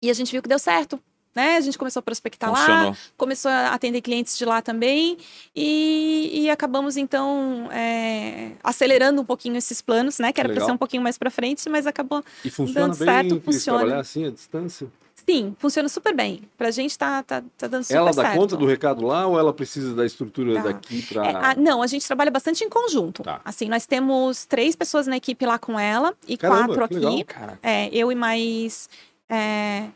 e 0.02 0.10
a 0.10 0.14
gente 0.14 0.32
viu 0.32 0.42
que 0.42 0.50
deu 0.50 0.60
certo. 0.60 1.00
Né? 1.36 1.56
A 1.56 1.62
gente 1.62 1.78
começou 1.78 2.00
a 2.00 2.04
prospectar 2.04 2.50
Funcionou. 2.50 2.90
lá, 2.90 2.98
começou 3.16 3.52
a 3.52 3.68
atender 3.68 4.02
clientes 4.02 4.36
de 4.36 4.44
lá 4.44 4.60
também 4.60 5.20
e, 5.56 6.32
e 6.34 6.50
acabamos 6.50 6.98
então 6.98 7.70
é, 7.72 8.54
acelerando 8.64 9.22
um 9.22 9.26
pouquinho 9.26 9.56
esses 9.56 9.80
planos, 9.80 10.18
né? 10.18 10.34
Que 10.34 10.40
era 10.40 10.52
para 10.52 10.66
ser 10.66 10.72
um 10.72 10.78
pouquinho 10.78 11.04
mais 11.04 11.16
para 11.16 11.30
frente, 11.30 11.70
mas 11.70 11.86
acabou 11.86 12.24
e 12.44 12.50
funciona 12.50 12.88
dando 12.88 12.98
bem, 12.98 13.08
certo. 13.08 13.42
Funciona. 13.46 13.80
Trabalhar 13.80 14.02
assim 14.02 14.26
à 14.26 14.32
distância? 14.32 14.88
Sim, 15.30 15.56
funciona 15.60 15.88
super 15.90 16.16
bem. 16.16 16.42
Pra 16.58 16.72
gente 16.72 16.98
tá, 16.98 17.22
tá, 17.22 17.44
tá 17.56 17.68
dando 17.68 17.84
super 17.84 17.98
ela 17.98 18.14
certo. 18.14 18.26
Ela 18.26 18.34
dá 18.34 18.42
conta 18.42 18.58
do 18.58 18.66
recado 18.66 19.06
lá 19.06 19.28
ou 19.28 19.38
ela 19.38 19.54
precisa 19.54 19.94
da 19.94 20.08
estrutura 20.08 20.56
tá. 20.56 20.62
daqui 20.64 21.04
para... 21.04 21.52
É, 21.52 21.56
não, 21.56 21.84
a 21.84 21.88
gente 21.88 22.08
trabalha 22.08 22.32
bastante 22.32 22.64
em 22.64 22.70
conjunto. 22.70 23.22
Tá. 23.22 23.42
Assim, 23.46 23.68
nós 23.68 23.86
temos 23.86 24.46
três 24.46 24.76
pessoas 24.76 25.06
na 25.06 25.18
equipe 25.18 25.46
lá 25.46 25.60
com 25.60 25.80
ela 25.80 26.16
e 26.28 26.36
Caramba, 26.36 26.74
quatro 26.74 26.84
aqui. 26.86 26.96
Legal, 26.96 27.58
é, 27.62 27.90
eu 27.94 28.12
e 28.12 28.16
mais... 28.16 28.90
É, 29.30 29.88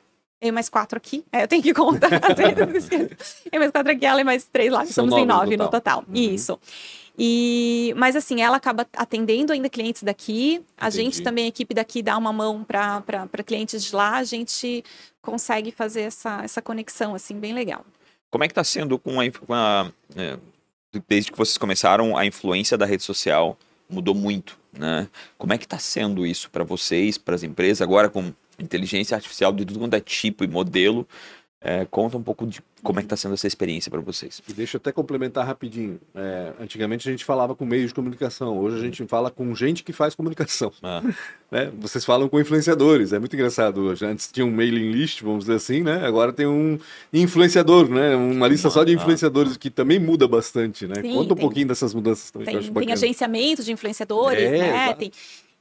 eu 0.41 0.53
mais 0.53 0.69
quatro 0.69 0.97
aqui. 0.97 1.23
É, 1.31 1.43
eu 1.43 1.47
tenho 1.47 1.61
que 1.61 1.73
contar. 1.73 2.09
eu 3.51 3.59
mais 3.59 3.71
quatro 3.71 3.91
aqui, 3.91 4.05
ela 4.05 4.21
e 4.21 4.23
mais 4.23 4.45
três 4.45 4.71
lá. 4.71 4.85
São 4.85 5.07
somos 5.07 5.21
em 5.21 5.25
nove 5.25 5.55
no 5.57 5.69
total. 5.69 6.01
No 6.01 6.05
total. 6.05 6.05
Uhum. 6.07 6.33
Isso. 6.33 6.59
E, 7.17 7.93
mas 7.97 8.15
assim, 8.15 8.41
ela 8.41 8.57
acaba 8.57 8.87
atendendo 8.95 9.53
ainda 9.53 9.69
clientes 9.69 10.01
daqui. 10.03 10.63
A 10.77 10.87
Entendi. 10.87 11.03
gente 11.03 11.21
também, 11.21 11.45
a 11.45 11.49
equipe 11.49 11.73
daqui, 11.73 12.01
dá 12.01 12.17
uma 12.17 12.33
mão 12.33 12.63
para 12.63 13.43
clientes 13.45 13.83
de 13.83 13.95
lá. 13.95 14.17
A 14.17 14.23
gente 14.23 14.83
consegue 15.21 15.71
fazer 15.71 16.01
essa, 16.01 16.41
essa 16.43 16.61
conexão, 16.61 17.13
assim, 17.13 17.39
bem 17.39 17.53
legal. 17.53 17.85
Como 18.29 18.43
é 18.43 18.47
que 18.47 18.53
está 18.53 18.63
sendo 18.63 18.97
com 18.97 19.19
a, 19.19 19.29
com 19.31 19.53
a 19.53 19.91
é, 20.15 20.37
desde 21.07 21.31
que 21.31 21.37
vocês 21.37 21.57
começaram, 21.57 22.17
a 22.17 22.25
influência 22.25 22.77
da 22.77 22.85
rede 22.85 23.03
social 23.03 23.57
mudou 23.89 24.15
muito, 24.15 24.57
né? 24.71 25.07
Como 25.37 25.53
é 25.53 25.57
que 25.57 25.65
está 25.65 25.77
sendo 25.77 26.25
isso 26.25 26.49
para 26.49 26.63
vocês, 26.63 27.17
para 27.17 27.35
as 27.35 27.43
empresas, 27.43 27.81
agora 27.81 28.09
com 28.09 28.33
inteligência 28.61 29.15
artificial 29.15 29.51
de 29.51 29.65
tudo 29.65 29.79
quanto 29.79 29.95
é 29.95 29.99
tipo 29.99 30.43
e 30.43 30.47
modelo. 30.47 31.07
É, 31.63 31.85
conta 31.85 32.17
um 32.17 32.23
pouco 32.23 32.47
de 32.47 32.59
como 32.81 32.97
é 32.97 33.03
que 33.03 33.05
está 33.05 33.15
sendo 33.15 33.35
essa 33.35 33.45
experiência 33.45 33.91
para 33.91 34.01
vocês. 34.01 34.41
E 34.49 34.53
deixa 34.53 34.77
eu 34.77 34.79
até 34.79 34.91
complementar 34.91 35.45
rapidinho. 35.45 35.99
É, 36.15 36.53
antigamente 36.59 37.07
a 37.07 37.11
gente 37.11 37.23
falava 37.23 37.53
com 37.53 37.63
meios 37.63 37.89
de 37.89 37.93
comunicação, 37.93 38.57
hoje 38.57 38.77
a 38.77 38.79
gente 38.79 39.05
fala 39.05 39.29
com 39.29 39.53
gente 39.53 39.83
que 39.83 39.93
faz 39.93 40.15
comunicação. 40.15 40.73
Ah. 40.81 41.01
Né? 41.51 41.69
Vocês 41.79 42.05
falam 42.05 42.29
com 42.29 42.39
influenciadores, 42.39 43.11
é 43.11 43.19
muito 43.19 43.35
engraçado 43.35 43.81
hoje. 43.81 44.05
Antes 44.05 44.31
tinha 44.31 44.45
um 44.45 44.49
mailing 44.49 44.89
list, 44.89 45.21
vamos 45.21 45.39
dizer 45.39 45.55
assim, 45.55 45.83
né? 45.83 46.05
Agora 46.05 46.31
tem 46.31 46.47
um 46.47 46.79
influenciador, 47.11 47.89
né? 47.89 48.15
Uma 48.15 48.47
lista 48.47 48.69
só 48.69 48.85
de 48.85 48.93
influenciadores 48.93 49.57
que 49.57 49.69
também 49.69 49.99
muda 49.99 50.29
bastante, 50.29 50.87
né? 50.87 50.95
Sim, 51.01 51.11
Conta 51.13 51.33
um 51.33 51.35
pouquinho 51.35 51.67
dessas 51.67 51.93
mudanças 51.93 52.31
também. 52.31 52.57
Tem, 52.57 52.71
tem 52.71 52.93
agenciamento 52.93 53.65
de 53.65 53.73
influenciadores, 53.73 54.41
é, 54.41 54.59
né? 54.59 54.93
Tem, 54.93 55.11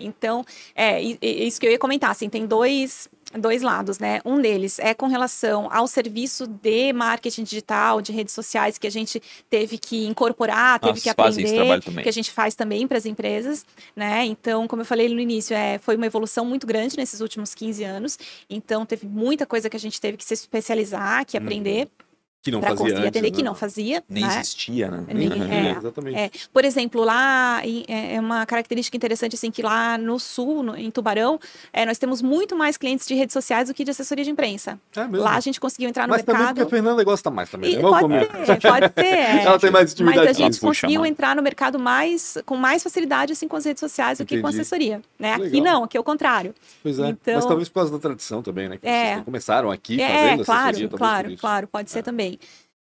então, 0.00 0.44
é 0.74 1.00
isso 1.02 1.60
que 1.60 1.66
eu 1.66 1.70
ia 1.70 1.78
comentar, 1.78 2.10
assim, 2.10 2.28
tem 2.28 2.46
dois 2.46 3.08
dois 3.38 3.62
lados, 3.62 3.98
né? 3.98 4.20
Um 4.24 4.40
deles 4.40 4.78
é 4.78 4.92
com 4.92 5.06
relação 5.06 5.68
ao 5.72 5.86
serviço 5.86 6.46
de 6.46 6.92
marketing 6.92 7.44
digital, 7.44 8.02
de 8.02 8.12
redes 8.12 8.34
sociais 8.34 8.76
que 8.76 8.86
a 8.86 8.90
gente 8.90 9.22
teve 9.48 9.78
que 9.78 10.06
incorporar, 10.06 10.80
teve 10.80 10.92
Nossa, 10.92 11.02
que 11.02 11.08
aprender, 11.08 12.02
que 12.02 12.08
a 12.08 12.12
gente 12.12 12.30
faz 12.30 12.54
também 12.54 12.88
para 12.88 12.98
as 12.98 13.06
empresas, 13.06 13.64
né? 13.94 14.24
Então, 14.24 14.66
como 14.66 14.82
eu 14.82 14.86
falei 14.86 15.08
no 15.08 15.20
início, 15.20 15.54
é, 15.54 15.78
foi 15.78 15.96
uma 15.96 16.06
evolução 16.06 16.44
muito 16.44 16.66
grande 16.66 16.96
nesses 16.96 17.20
últimos 17.20 17.54
15 17.54 17.84
anos. 17.84 18.18
Então, 18.48 18.84
teve 18.84 19.06
muita 19.06 19.46
coisa 19.46 19.70
que 19.70 19.76
a 19.76 19.80
gente 19.80 20.00
teve 20.00 20.16
que 20.16 20.24
se 20.24 20.34
especializar, 20.34 21.24
que 21.24 21.36
aprender. 21.36 21.84
Uhum 21.84 22.09
que 22.42 22.50
não 22.50 22.62
fazia 22.62 22.76
conseguir 22.76 23.06
atender, 23.06 23.30
né? 23.30 23.36
que 23.36 23.42
não 23.42 23.54
fazia. 23.54 24.02
Nem 24.08 24.24
né? 24.24 24.40
existia, 24.40 24.90
né? 24.90 25.04
Nem, 25.08 25.28
é, 25.28 25.76
Exatamente. 25.76 26.18
É. 26.18 26.30
Por 26.52 26.64
exemplo, 26.64 27.04
lá 27.04 27.60
é, 27.86 28.14
é 28.14 28.20
uma 28.20 28.46
característica 28.46 28.96
interessante, 28.96 29.34
assim, 29.34 29.50
que 29.50 29.62
lá 29.62 29.98
no 29.98 30.18
sul, 30.18 30.62
no, 30.62 30.76
em 30.76 30.90
Tubarão, 30.90 31.38
é, 31.72 31.84
nós 31.84 31.98
temos 31.98 32.22
muito 32.22 32.56
mais 32.56 32.78
clientes 32.78 33.06
de 33.06 33.14
redes 33.14 33.34
sociais 33.34 33.68
do 33.68 33.74
que 33.74 33.84
de 33.84 33.90
assessoria 33.90 34.24
de 34.24 34.30
imprensa. 34.30 34.80
É 34.96 35.06
mesmo? 35.06 35.18
Lá 35.18 35.36
a 35.36 35.40
gente 35.40 35.60
conseguiu 35.60 35.88
entrar 35.90 36.06
no 36.06 36.12
Mas 36.12 36.18
mercado. 36.20 36.32
Mas 36.32 36.48
também 36.48 36.64
porque 36.64 36.74
a 36.74 36.78
Fernanda 36.78 37.04
gosta 37.04 37.30
mais 37.30 37.50
também, 37.50 37.76
né? 37.76 37.82
Pode 37.82 38.46
ser, 38.46 38.60
pode 38.60 38.92
ser. 38.94 39.04
É. 39.04 39.44
Ela 39.44 39.58
tem 39.58 39.70
mais 39.70 39.92
intimidade. 39.92 40.26
Mas 40.26 40.28
a 40.30 40.32
gente 40.32 40.60
conseguiu 40.60 41.04
entrar 41.04 41.36
no 41.36 41.42
mercado 41.42 41.78
mais, 41.78 42.38
com 42.46 42.56
mais 42.56 42.82
facilidade, 42.82 43.32
assim, 43.32 43.46
com 43.46 43.56
as 43.56 43.66
redes 43.66 43.80
sociais 43.80 44.18
do 44.18 44.24
que 44.24 44.40
com 44.40 44.46
assessoria. 44.46 45.02
Né? 45.18 45.34
Aqui 45.34 45.60
não, 45.60 45.84
aqui 45.84 45.96
é 45.96 46.00
o 46.00 46.04
contrário. 46.04 46.54
Pois 46.82 46.98
é, 46.98 47.08
então... 47.08 47.34
mas 47.34 47.44
talvez 47.44 47.68
por 47.68 47.74
causa 47.74 47.92
da 47.92 47.98
tradição 47.98 48.42
também, 48.42 48.68
né? 48.68 48.78
Que 48.78 48.88
é. 48.88 49.20
começaram 49.22 49.70
aqui 49.70 50.00
é, 50.00 50.08
fazendo 50.08 50.44
claro, 50.44 50.68
assessoria. 50.70 50.88
Claro, 50.88 51.36
claro, 51.36 51.66
pode 51.66 51.90
ser 51.90 52.02
também. 52.02 52.29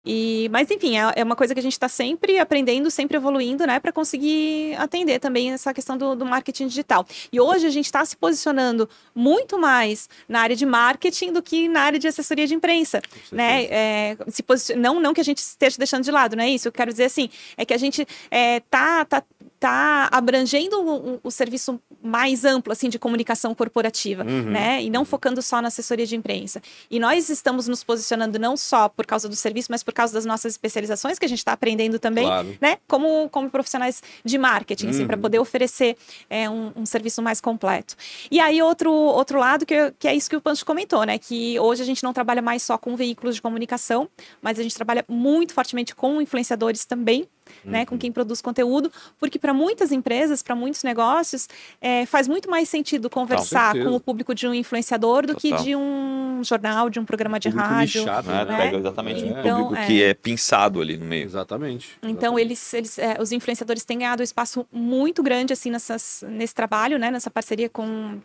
E, 0.05 0.49
mas 0.51 0.69
enfim, 0.71 0.99
é, 0.99 1.13
é, 1.17 1.23
uma 1.23 1.37
coisa 1.37 1.55
que 1.55 1.61
a 1.61 1.63
gente 1.63 1.75
está 1.75 1.89
sempre 1.89 2.39
aprendendo, 2.39 2.91
sempre 2.91 3.17
evoluindo, 3.17 3.65
né, 3.65 3.79
para 3.79 3.93
conseguir 3.93 4.75
atender 4.77 5.21
também 5.21 5.53
essa 5.53 5.73
questão 5.73 5.97
do, 5.97 6.17
do 6.17 6.27
marketing 6.27 6.67
digital. 6.67 7.07
E 7.33 7.41
hoje 7.41 7.67
a 7.67 7.71
gente 7.71 7.85
está 7.85 8.05
se 8.05 8.17
posicionando 8.17 8.89
muito 9.15 9.59
mais 9.59 10.09
na 10.29 10.41
área 10.41 10.57
de 10.57 10.67
marketing 10.67 11.33
do 11.33 11.41
que 11.41 11.69
na 11.69 11.83
área 11.83 11.99
de 12.01 12.09
assessoria 12.09 12.47
de 12.49 12.55
imprensa, 12.55 13.01
né? 13.31 13.65
É, 13.65 14.17
se 14.29 14.45
não, 14.77 14.99
não 14.99 15.15
que 15.15 15.21
a 15.21 15.25
gente 15.25 15.39
esteja 15.39 15.79
deixando 15.79 16.03
de 16.03 16.11
lado, 16.11 16.35
não 16.35 16.43
é 16.43 16.51
isso. 16.51 16.67
Eu 16.67 16.73
quero 16.73 16.91
dizer 16.91 17.05
assim, 17.05 17.31
é 17.57 17.65
que 17.65 17.73
a 17.73 17.79
gente 17.79 18.05
é, 18.29 18.59
tá, 18.59 19.05
tá 19.05 19.23
está 19.63 20.09
abrangendo 20.11 20.81
o, 20.81 21.21
o, 21.23 21.31
serviço 21.31 21.81
mais 22.03 22.45
amplo 22.45 22.73
assim 22.73 22.89
de 22.89 22.99
comunicação 22.99 23.55
corporativa, 23.55 24.25
uhum. 24.25 24.51
né? 24.51 24.83
E 24.83 24.91
não 24.91 25.05
focando 25.05 25.41
só 25.41 25.63
na 25.63 25.69
assessoria 25.69 26.05
de 26.05 26.17
imprensa. 26.17 26.61
E 26.91 26.99
nós 26.99 27.29
estamos 27.31 27.69
nos 27.69 27.85
posicionando 27.85 28.39
não 28.41 28.57
só 28.57 28.89
por 28.89 29.07
causa 29.07 29.29
do 29.29 29.37
serviço, 29.37 29.69
mas 29.71 29.83
por 29.83 29.95
causa 29.95 30.13
das 30.13 30.25
nossas 30.25 30.55
especializações 30.55 31.19
que 31.19 31.25
a 31.25 31.29
gente 31.29 31.39
está 31.39 31.53
aprendendo 31.53 31.99
também, 32.01 32.27
claro. 32.27 32.59
né? 32.61 32.79
Como, 32.89 33.29
como 33.31 33.49
profissionais 33.49 34.03
de 34.25 34.37
marketing, 34.37 34.87
assim, 34.87 34.97
uhum. 34.97 35.01
assim, 35.03 35.07
para 35.07 35.17
poder 35.17 35.39
oferecer 35.39 35.97
é, 36.29 36.51
um, 36.51 36.73
um, 36.77 36.87
serviço 36.87 37.23
mais 37.23 37.41
completo. 37.41 37.95
E 38.31 38.41
aí 38.41 38.61
outro 38.61 38.91
outro 38.93 39.39
lado 39.39 39.65
que, 39.65 39.93
que 39.99 40.09
é 40.09 40.15
isso 40.15 40.29
que 40.29 40.37
o 40.37 40.41
Pancho 40.41 40.67
comentou, 40.67 41.05
né? 41.05 41.19
Que 41.19 41.59
hoje 41.61 41.83
a 41.83 41.87
gente 41.87 42.03
não 42.03 42.13
trabalha 42.13 42.43
mais 42.43 42.65
só 42.65 42.77
com 42.77 42.97
veículos 42.97 43.37
de 43.37 43.43
comunicação, 43.43 44.09
mas 44.41 44.59
a 44.59 44.63
gente 44.63 44.75
trabalha 44.75 45.05
muito 45.09 45.55
fortemente 45.55 45.95
com 45.95 46.21
influenciadores 46.21 46.85
também 46.85 47.29
né, 47.65 47.85
com 47.87 47.95
uhum. 47.95 47.99
quem 47.99 48.13
produz 48.13 48.41
conteúdo, 48.41 48.91
porque 49.19 49.39
para 49.39 49.55
muitas 49.55 49.93
empresas, 49.93 50.43
para 50.43 50.55
muitos 50.55 50.83
negócios, 50.83 51.49
é, 51.81 52.07
faz 52.07 52.27
muito 52.29 52.51
mais 52.51 52.69
sentido 52.69 53.09
conversar 53.09 53.75
com, 53.75 53.85
com, 53.85 53.97
o 53.97 54.01
público 54.01 54.35
de 54.35 54.47
um 54.47 54.55
influenciador 54.55 55.27
do 55.27 55.35
Total. 55.35 55.59
que 55.59 55.65
de 55.65 55.77
um 55.77 56.41
jornal, 56.43 56.91
de 56.91 56.99
um 56.99 57.05
programa 57.05 57.39
de 57.39 57.49
rádio. 57.49 58.03
Lixado, 58.03 58.31
né? 58.31 58.45
né? 58.45 58.57
Pega 58.57 58.79
exatamente 58.79 59.25
então, 59.25 59.39
um 59.39 59.63
público 59.65 59.83
é... 59.83 59.87
que 59.87 60.03
é 60.03 60.15
pensado 60.15 60.81
ali 60.81 60.97
no 60.97 61.05
meio. 61.05 61.25
Exatamente. 61.25 61.91
Então, 62.03 62.39
eles, 62.39 62.75
eles 62.75 62.99
é, 62.99 63.17
os 63.21 63.33
influenciadores 63.33 63.85
têm 63.85 63.99
ganhado 63.99 64.23
um 64.23 64.25
espaço 64.25 64.67
muito 64.73 65.23
grande 65.23 65.53
assim 65.53 65.71
nessas, 65.71 66.25
nesse 66.29 66.55
trabalho, 66.55 66.99
né, 66.99 67.11
nessa 67.11 67.31
parceria 67.31 67.69
com 67.69 68.21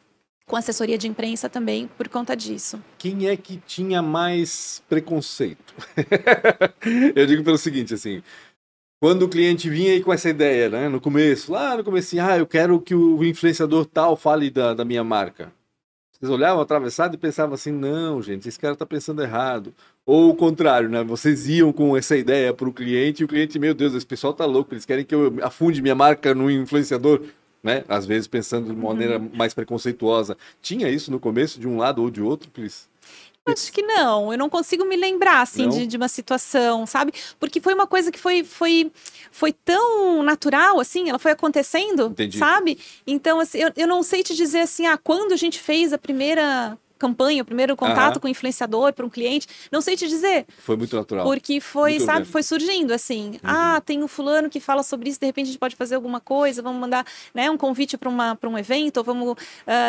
com 0.48 0.56
assessoria 0.56 0.98
de 0.98 1.08
imprensa 1.10 1.50
também 1.50 1.90
por 1.98 2.08
conta 2.08 2.36
disso. 2.36 2.82
Quem 2.98 3.28
é 3.28 3.36
que 3.36 3.62
tinha 3.68 4.02
mais 4.02 4.82
preconceito? 4.88 5.76
Eu 7.14 7.28
digo 7.28 7.44
pelo 7.44 7.58
seguinte, 7.58 7.94
assim, 7.94 8.24
quando 9.00 9.24
o 9.24 9.30
cliente 9.30 9.70
vinha 9.70 9.92
aí 9.92 10.02
com 10.02 10.12
essa 10.12 10.30
ideia, 10.30 10.70
né? 10.70 10.90
No 10.90 11.00
começo, 11.00 11.52
lá 11.52 11.78
no 11.78 11.84
começo, 11.84 12.08
assim, 12.08 12.20
ah, 12.20 12.38
eu 12.38 12.48
quero 12.48 12.80
que 12.82 12.96
o 12.96 13.24
influenciador 13.24 13.86
tal 13.86 14.16
fale 14.16 14.50
da, 14.50 14.74
da 14.74 14.84
minha 14.84 15.04
marca. 15.04 15.52
Vocês 16.12 16.32
olhavam 16.32 16.62
atravessado 16.62 17.14
e 17.14 17.18
pensavam 17.18 17.54
assim, 17.54 17.72
não, 17.72 18.24
gente, 18.24 18.50
esse 18.50 18.58
cara 18.58 18.74
está 18.74 18.88
pensando 18.88 19.22
errado. 19.22 19.72
Ou 20.04 20.32
o 20.32 20.36
contrário, 20.36 20.90
né? 20.90 21.04
Vocês 21.04 21.48
iam 21.48 21.72
com 21.72 21.96
essa 21.96 22.18
ideia 22.18 22.52
para 22.52 22.68
o 22.68 22.74
cliente 22.74 23.22
e 23.22 23.26
o 23.26 23.28
cliente, 23.28 23.60
meu 23.60 23.76
Deus, 23.76 23.94
esse 23.94 24.06
pessoal 24.06 24.34
tá 24.34 24.44
louco, 24.44 24.74
eles 24.74 24.86
querem 24.86 25.06
que 25.06 25.14
eu 25.14 25.36
afunde 25.44 25.80
minha 25.80 25.94
marca 25.94 26.34
no 26.34 26.50
influenciador, 26.50 27.22
né? 27.62 27.84
Às 27.88 28.08
vezes 28.08 28.28
pensando 28.28 28.74
de 28.74 28.76
maneira 28.76 29.20
uhum. 29.20 29.30
mais 29.32 29.54
preconceituosa. 29.54 30.36
Tinha 30.60 30.90
isso 30.90 31.12
no 31.12 31.20
começo, 31.20 31.60
de 31.60 31.68
um 31.68 31.78
lado 31.78 32.02
ou 32.02 32.10
de 32.10 32.22
outro, 32.22 32.50
Cris? 32.50 32.90
Acho 33.48 33.72
que 33.72 33.82
não. 33.82 34.32
Eu 34.32 34.38
não 34.38 34.50
consigo 34.50 34.86
me 34.86 34.96
lembrar, 34.96 35.42
assim, 35.42 35.70
de, 35.70 35.88
de, 35.88 35.98
uma 35.98 36.08
situação, 36.08 36.86
sabe? 36.86 37.14
Porque 37.40 37.62
foi 37.62 37.74
uma 37.74 37.88
coisa 37.88 38.12
que 38.12 38.20
foi, 38.20 38.44
foi, 38.44 38.92
foi 39.32 39.54
tão 39.54 40.24
natural, 40.24 40.80
assim, 40.80 41.10
ela 41.10 41.20
foi 41.20 41.32
acontecendo, 41.32 42.08
Entendi. 42.08 42.38
sabe? 42.38 42.78
Então, 43.06 43.40
assim, 43.40 43.60
eu, 43.60 43.72
eu 43.76 43.88
não 43.88 44.04
sei 44.04 44.24
te 44.24 44.36
dizer, 44.36 44.62
assim, 44.62 44.86
ah, 44.86 44.98
quando 44.98 45.32
a 45.32 45.38
gente 45.38 45.60
fez 45.60 45.94
a 45.94 45.98
primeira 45.98 46.78
campanha, 46.98 47.42
o 47.42 47.46
primeiro 47.46 47.76
contato 47.76 48.16
uhum. 48.16 48.22
com 48.22 48.28
o 48.28 48.30
influenciador 48.30 48.94
para 48.94 49.06
um 49.06 49.10
cliente. 49.10 49.48
Não 49.72 49.82
sei 49.82 49.96
te 49.96 50.08
dizer. 50.08 50.46
Foi 50.60 50.76
muito 50.76 50.96
natural. 50.96 51.26
Porque 51.26 51.60
foi, 51.60 51.92
muito 51.92 52.06
sabe, 52.06 52.26
foi 52.26 52.44
surgindo 52.44 52.94
assim. 52.94 53.32
Uhum. 53.32 53.40
Ah, 53.44 53.82
tem 53.86 54.04
um 54.04 54.08
fulano 54.08 54.50
que 54.50 54.60
fala 54.60 54.84
sobre 54.84 55.10
isso, 55.10 55.20
de 55.20 55.26
repente 55.26 55.46
a 55.46 55.48
gente 55.48 55.60
pode 55.60 55.76
fazer 55.76 55.96
alguma 55.96 56.20
coisa, 56.20 56.62
vamos 56.62 56.80
mandar 56.80 57.06
né, 57.34 57.50
um 57.50 57.58
convite 57.58 57.98
para 57.98 58.50
um 58.50 58.58
evento, 58.58 58.98
ou 58.98 59.04
vamos 59.04 59.32
uh, 59.32 59.36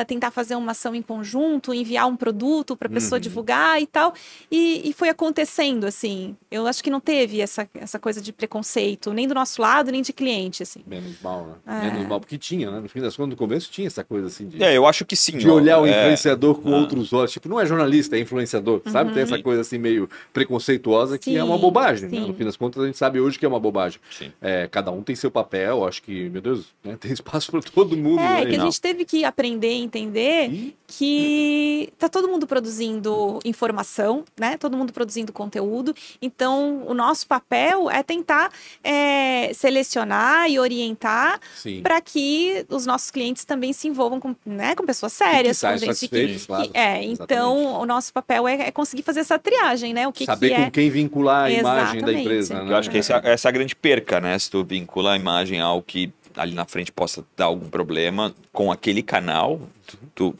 tentar 0.06 0.30
fazer 0.30 0.54
uma 0.54 0.72
ação 0.72 0.94
em 0.94 1.02
conjunto, 1.02 1.72
enviar 1.72 2.06
um 2.06 2.16
produto 2.16 2.76
para 2.76 2.88
a 2.88 2.90
pessoa 2.90 3.16
uhum. 3.16 3.22
divulgar 3.22 3.80
e 3.80 3.86
tal. 3.86 4.14
E, 4.50 4.88
e, 4.88 4.92
foi 4.92 5.08
acontecendo, 5.08 5.84
assim. 5.84 6.36
Eu 6.50 6.66
acho 6.66 6.82
que 6.82 6.90
não 6.90 7.00
teve 7.00 7.40
essa, 7.40 7.68
essa 7.74 7.98
coisa 7.98 8.20
de 8.20 8.32
preconceito, 8.32 9.12
nem 9.12 9.26
do 9.26 9.34
nosso 9.34 9.60
lado, 9.60 9.90
nem 9.90 10.02
de 10.02 10.12
cliente, 10.12 10.62
assim. 10.62 10.80
Menos 10.86 11.20
mal, 11.22 11.46
né? 11.46 11.54
É. 11.66 11.90
Menos 11.90 12.08
mal, 12.08 12.20
porque 12.20 12.38
tinha, 12.38 12.70
né? 12.70 12.80
No 12.80 12.88
fim 12.88 13.00
das 13.00 13.16
contas, 13.16 13.30
no 13.30 13.36
começo 13.36 13.70
tinha 13.70 13.86
essa 13.86 14.04
coisa 14.04 14.26
assim 14.26 14.48
de. 14.48 14.62
É, 14.62 14.76
eu 14.76 14.86
acho 14.86 15.04
que 15.04 15.16
sim. 15.16 15.38
De 15.38 15.48
olhar 15.48 15.80
o 15.80 15.86
é. 15.86 15.90
influenciador 15.90 16.56
com 16.56 16.74
ah. 16.74 16.78
outro 16.78 16.97
outros 16.98 17.12
olhos. 17.12 17.32
Tipo, 17.32 17.48
não 17.48 17.60
é 17.60 17.66
jornalista, 17.66 18.16
é 18.16 18.20
influenciador, 18.20 18.82
uhum. 18.84 18.92
sabe? 18.92 19.12
Tem 19.12 19.22
essa 19.22 19.40
coisa 19.42 19.60
assim 19.62 19.78
meio 19.78 20.08
preconceituosa 20.32 21.14
sim, 21.14 21.20
que 21.20 21.36
é 21.36 21.44
uma 21.44 21.58
bobagem. 21.58 22.08
Né? 22.08 22.20
No 22.20 22.34
fim 22.34 22.44
das 22.44 22.56
contas, 22.56 22.82
a 22.82 22.86
gente 22.86 22.98
sabe 22.98 23.20
hoje 23.20 23.38
que 23.38 23.44
é 23.44 23.48
uma 23.48 23.60
bobagem. 23.60 24.00
É, 24.40 24.68
cada 24.68 24.90
um 24.90 25.02
tem 25.02 25.16
seu 25.16 25.30
papel, 25.30 25.86
acho 25.86 26.02
que, 26.02 26.28
meu 26.30 26.40
Deus, 26.40 26.66
né? 26.82 26.96
tem 26.98 27.12
espaço 27.12 27.50
para 27.50 27.60
todo 27.60 27.96
mundo. 27.96 28.20
É, 28.20 28.44
né? 28.44 28.46
que 28.46 28.56
a 28.56 28.60
gente 28.60 28.80
teve 28.80 29.04
que 29.04 29.24
aprender 29.24 29.72
e 29.72 29.82
entender 29.82 30.50
e... 30.50 30.76
que 30.86 31.92
tá 31.98 32.08
todo 32.08 32.28
mundo 32.28 32.46
produzindo 32.46 33.38
informação, 33.44 34.24
né? 34.38 34.56
Todo 34.56 34.76
mundo 34.76 34.92
produzindo 34.92 35.32
conteúdo. 35.32 35.94
Então, 36.20 36.84
o 36.86 36.94
nosso 36.94 37.26
papel 37.26 37.90
é 37.90 38.02
tentar 38.02 38.50
é, 38.82 39.52
selecionar 39.54 40.50
e 40.50 40.58
orientar 40.58 41.40
para 41.82 42.00
que 42.00 42.64
os 42.68 42.86
nossos 42.86 43.10
clientes 43.10 43.44
também 43.44 43.72
se 43.72 43.88
envolvam 43.88 44.20
com, 44.20 44.34
né, 44.44 44.74
com 44.74 44.84
pessoas 44.84 45.12
sérias, 45.12 45.60
com 45.60 45.76
gente 45.76 46.08
que, 46.08 46.46
claro. 46.46 46.68
que, 46.68 46.78
é, 46.78 46.87
então 47.04 47.80
o 47.80 47.86
nosso 47.86 48.12
papel 48.12 48.46
é, 48.46 48.68
é, 48.68 48.70
conseguir 48.70 49.02
fazer 49.02 49.20
essa 49.20 49.38
triagem, 49.38 49.92
né? 49.92 50.06
O 50.06 50.12
que 50.12 50.24
Saber 50.24 50.50
que 50.50 50.54
com 50.56 50.62
é... 50.62 50.70
quem 50.70 50.90
vincular 50.90 51.44
a 51.44 51.50
imagem 51.50 52.02
da 52.02 52.12
empresa. 52.12 52.62
Né? 52.62 52.72
Eu 52.72 52.76
acho 52.76 52.90
que 52.90 52.98
essa, 52.98 53.20
essa 53.24 53.48
é 53.48 53.50
a 53.50 53.52
grande 53.52 53.74
perca, 53.74 54.20
né? 54.20 54.38
Se 54.38 54.50
tu 54.50 54.64
vincula 54.64 55.12
a 55.12 55.16
imagem 55.16 55.60
ao 55.60 55.82
que 55.82 56.12
ali 56.36 56.54
na 56.54 56.64
frente 56.64 56.92
possa 56.92 57.24
dar 57.36 57.46
algum 57.46 57.68
problema 57.68 58.34
com 58.52 58.70
aquele 58.70 59.02
canal, 59.02 59.60
tu, 59.86 59.98
tu 60.14 60.34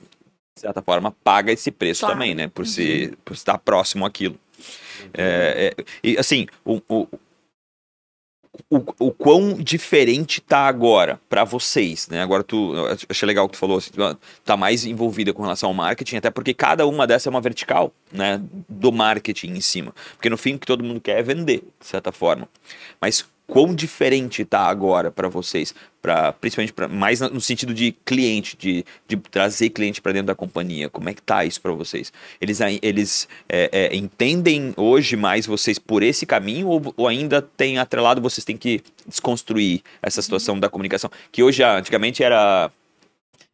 de 0.54 0.60
certa 0.60 0.82
forma 0.82 1.14
paga 1.22 1.52
esse 1.52 1.70
preço 1.70 2.00
claro. 2.00 2.14
também, 2.14 2.34
né? 2.34 2.48
Por, 2.48 2.62
uhum. 2.62 2.66
se, 2.66 3.16
por 3.24 3.34
estar 3.34 3.58
próximo 3.58 4.04
àquilo. 4.04 4.36
É, 5.14 5.74
é, 5.76 5.84
e 6.02 6.18
assim, 6.18 6.46
o, 6.64 6.80
o, 6.88 7.06
o, 8.70 8.82
o 8.98 9.12
quão 9.12 9.54
diferente 9.54 10.40
tá 10.40 10.66
agora 10.66 11.20
para 11.28 11.44
vocês, 11.44 12.08
né? 12.08 12.22
Agora 12.22 12.42
tu 12.42 12.72
achei 13.08 13.26
legal 13.26 13.48
que 13.48 13.52
tu 13.52 13.58
falou, 13.58 13.78
assim, 13.78 13.90
tá 14.44 14.56
mais 14.56 14.84
envolvida 14.84 15.32
com 15.32 15.42
relação 15.42 15.68
ao 15.68 15.74
marketing, 15.74 16.16
até 16.16 16.30
porque 16.30 16.52
cada 16.52 16.86
uma 16.86 17.06
dessas 17.06 17.26
é 17.26 17.30
uma 17.30 17.40
vertical, 17.40 17.92
né, 18.12 18.40
do 18.68 18.92
marketing 18.92 19.48
em 19.48 19.60
cima. 19.60 19.94
Porque 20.14 20.30
no 20.30 20.36
fim 20.36 20.54
o 20.54 20.58
que 20.58 20.66
todo 20.66 20.84
mundo 20.84 21.00
quer 21.00 21.18
é 21.18 21.22
vender, 21.22 21.62
de 21.80 21.86
certa 21.86 22.12
forma. 22.12 22.48
Mas 23.00 23.24
quão 23.48 23.74
diferente 23.74 24.42
está 24.42 24.60
agora 24.60 25.10
para 25.10 25.26
vocês, 25.26 25.74
para 26.02 26.32
principalmente 26.34 26.72
pra, 26.72 26.86
mais 26.86 27.20
no 27.20 27.40
sentido 27.40 27.72
de 27.72 27.92
cliente, 28.04 28.54
de, 28.56 28.84
de 29.08 29.16
trazer 29.16 29.70
cliente 29.70 30.02
para 30.02 30.12
dentro 30.12 30.26
da 30.26 30.34
companhia. 30.34 30.90
Como 30.90 31.08
é 31.08 31.14
que 31.14 31.22
tá 31.22 31.46
isso 31.46 31.60
para 31.60 31.72
vocês? 31.72 32.12
Eles, 32.40 32.60
eles 32.82 33.26
é, 33.48 33.70
é, 33.72 33.96
entendem 33.96 34.74
hoje 34.76 35.16
mais 35.16 35.46
vocês 35.46 35.78
por 35.78 36.02
esse 36.02 36.26
caminho 36.26 36.68
ou, 36.68 36.94
ou, 36.94 37.08
ainda 37.08 37.40
tem 37.40 37.78
atrelado 37.78 38.20
vocês 38.20 38.44
têm 38.44 38.56
que 38.56 38.82
desconstruir 39.06 39.80
essa 40.02 40.20
situação 40.20 40.60
da 40.60 40.68
comunicação 40.68 41.10
que 41.32 41.42
hoje 41.42 41.62
antigamente 41.62 42.22
era 42.22 42.70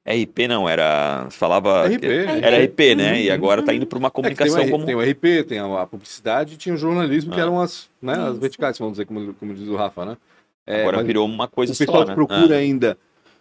RP 0.07 0.47
não, 0.49 0.69
era. 0.69 1.27
Falava. 1.31 1.87
RP, 1.87 2.05
era 2.43 2.63
RP, 2.63 2.95
né? 2.95 3.13
Uhum, 3.13 3.19
e 3.19 3.31
agora 3.31 3.61
está 3.61 3.73
indo 3.73 3.87
para 3.87 3.99
uma 3.99 4.11
comunicação 4.11 4.59
é 4.59 4.61
tem 4.61 4.69
o, 4.69 4.73
como. 4.73 4.85
Tem 4.85 4.95
o 4.95 5.01
RP, 5.01 5.47
tem 5.49 5.59
a 5.59 5.87
publicidade 5.87 6.55
e 6.55 6.57
tinha 6.57 6.75
o 6.75 6.79
jornalismo, 6.79 7.33
ah. 7.33 7.35
que 7.35 7.41
eram 7.41 7.61
as, 7.61 7.89
né, 8.03 8.15
as 8.15 8.39
verticais, 8.39 8.79
vamos 8.79 8.95
dizer, 8.95 9.07
como, 9.07 9.33
como 9.35 9.55
diz 9.55 9.67
o 9.67 9.77
Rafa, 9.77 10.05
né? 10.05 10.17
É, 10.67 10.83
agora 10.83 11.03
virou 11.03 11.27
uma 11.27 11.49
coisa 11.49 11.73
só. 11.73 11.83
O 11.83 11.87
pessoal 11.87 12.07
né? 12.07 12.15
procura 12.15 12.55
ah. 12.55 12.59
ainda 12.59 12.99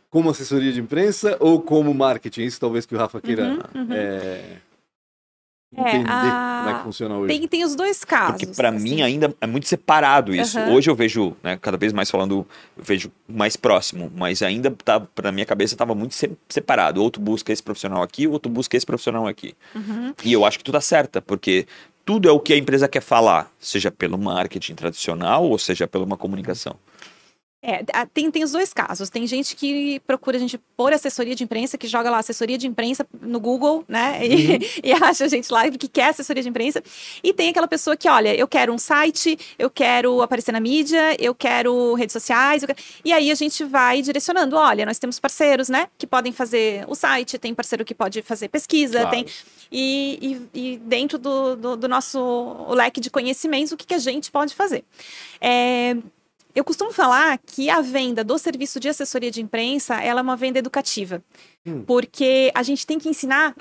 como 0.09 0.30
assessoria 0.30 0.72
de 0.72 0.80
imprensa 0.80 1.36
ou 1.39 1.61
como 1.61 1.93
marketing? 1.93 2.43
Isso 2.43 2.59
talvez 2.59 2.86
que 2.86 2.95
o 2.95 2.97
Rafa 2.97 3.20
queira. 3.20 3.43
Uhum, 3.43 3.82
uhum. 3.82 3.88
É 3.91 4.41
é, 5.76 5.95
entender 5.95 6.09
a... 6.09 6.61
como 6.63 6.76
é 6.76 6.78
que 6.78 6.84
funciona 6.84 7.17
hoje. 7.17 7.28
Tem, 7.28 7.47
tem 7.47 7.63
os 7.63 7.76
dois 7.76 8.03
casos. 8.03 8.32
Porque 8.32 8.47
para 8.47 8.69
assim. 8.69 8.80
mim 8.80 9.01
ainda 9.01 9.34
é 9.39 9.47
muito 9.47 9.67
separado 9.67 10.34
isso. 10.34 10.59
Uhum. 10.59 10.74
Hoje 10.74 10.89
eu 10.89 10.95
vejo, 10.95 11.36
né, 11.41 11.57
cada 11.61 11.78
vez 11.78 11.91
mais 11.93 12.09
falando, 12.09 12.45
eu 12.78 12.84
vejo 12.84 13.11
mais 13.28 13.55
próximo, 13.55 14.11
mas 14.15 14.41
ainda 14.41 14.71
tá, 14.84 14.99
para 14.99 15.32
minha 15.32 15.45
cabeça 15.45 15.74
estava 15.74 15.95
muito 15.95 16.15
separado. 16.49 17.01
Outro 17.01 17.21
busca 17.21 17.51
esse 17.51 17.63
profissional 17.63 18.03
aqui, 18.03 18.28
outro 18.28 18.51
busca 18.51 18.78
esse 18.78 18.86
profissional 18.86 19.28
aqui. 19.28 19.55
Uhum. 19.76 20.13
E 20.24 20.34
eu 20.34 20.45
acho 20.45 20.57
que 20.57 20.63
tu 20.63 20.71
tá 20.71 20.82
certa, 20.82 21.21
porque 21.21 21.65
tudo 22.05 22.28
é 22.28 22.32
o 22.32 22.39
que 22.39 22.53
a 22.53 22.57
empresa 22.57 22.88
quer 22.88 23.01
falar, 23.01 23.49
seja 23.59 23.89
pelo 23.89 24.17
marketing 24.17 24.76
tradicional 24.76 25.45
ou 25.45 25.57
seja 25.57 25.88
pela 25.88 26.03
uma 26.03 26.17
comunicação. 26.17 26.76
É, 27.66 27.82
tem, 28.14 28.30
tem 28.30 28.43
os 28.43 28.51
dois 28.51 28.74
casos. 28.74 29.09
Tem 29.09 29.26
gente 29.26 29.55
que 29.55 30.01
procura 30.01 30.36
a 30.36 30.39
gente 30.39 30.59
por 30.76 30.91
assessoria 30.91 31.34
de 31.34 31.45
imprensa, 31.45 31.78
que 31.78 31.88
joga 31.88 32.09
lá 32.09 32.18
assessoria 32.18 32.57
de 32.57 32.68
imprensa 32.68 33.07
no 33.22 33.39
Google, 33.39 33.86
né? 33.88 34.20
E, 34.28 34.51
uhum. 34.51 34.59
e 34.84 34.91
acha 34.91 35.24
a 35.24 35.28
gente 35.30 35.49
lá 35.49 35.70
que 35.72 35.88
quer 35.88 36.09
assessoria 36.09 36.43
de 36.43 36.49
imprensa. 36.49 36.84
E 37.24 37.32
tem 37.32 37.49
aquela 37.49 37.68
pessoa 37.68 37.95
que, 37.95 38.09
olha, 38.09 38.36
eu 38.36 38.49
quero 38.49 38.74
um 38.74 38.78
site, 38.78 39.39
eu 39.57 39.70
quero 39.70 40.22
aparecer 40.22 40.51
na 40.51 40.59
mídia, 40.59 41.16
eu 41.18 41.34
quero 41.34 41.93
redes 41.93 42.11
sociais. 42.11 42.66
Quero... 42.66 42.78
E 43.05 43.14
aí 43.14 43.32
a 43.32 43.36
gente 43.36 43.64
vai 43.64 44.01
direcionando. 44.01 44.57
Olha, 44.57 44.86
nós 44.86 44.99
temos 44.99 45.18
parceiros, 45.18 45.70
né? 45.70 45.88
Que 45.97 46.05
podem 46.05 46.34
fazer 46.34 46.84
o 46.89 46.95
site, 46.95 47.38
tem 47.38 47.55
parceiro 47.55 47.86
que 47.86 47.95
pode 47.95 48.22
fazer 48.24 48.49
pesquisa, 48.49 48.99
claro. 48.99 49.09
tem. 49.09 49.26
E, 49.72 50.47
e, 50.53 50.74
e 50.74 50.78
dentro 50.80 51.18
do, 51.18 51.55
do, 51.55 51.78
do, 51.78 51.88
nosso 51.88 52.68
leque 52.72 52.99
de 52.99 53.09
conhecimentos, 53.09 53.72
o 53.72 53.78
que, 53.78 53.88
que 53.88 53.93
a 53.93 53.99
gente 53.99 54.30
pode 54.30 54.53
fazer. 54.53 54.84
É, 55.39 55.95
eu 56.55 56.63
costumo 56.63 56.91
falar 56.91 57.37
que 57.39 57.69
a 57.69 57.81
venda 57.81 58.23
do 58.23 58.37
serviço 58.37 58.79
de 58.79 58.87
assessoria 58.87 59.31
de 59.31 59.41
imprensa 59.41 60.01
ela 60.01 60.19
é 60.19 60.23
uma 60.23 60.35
venda 60.35 60.59
educativa. 60.59 61.23
Hum. 61.65 61.83
Porque 61.85 62.51
a 62.53 62.61
gente 62.61 62.85
tem 62.85 62.99
que 62.99 63.09
ensinar 63.09 63.55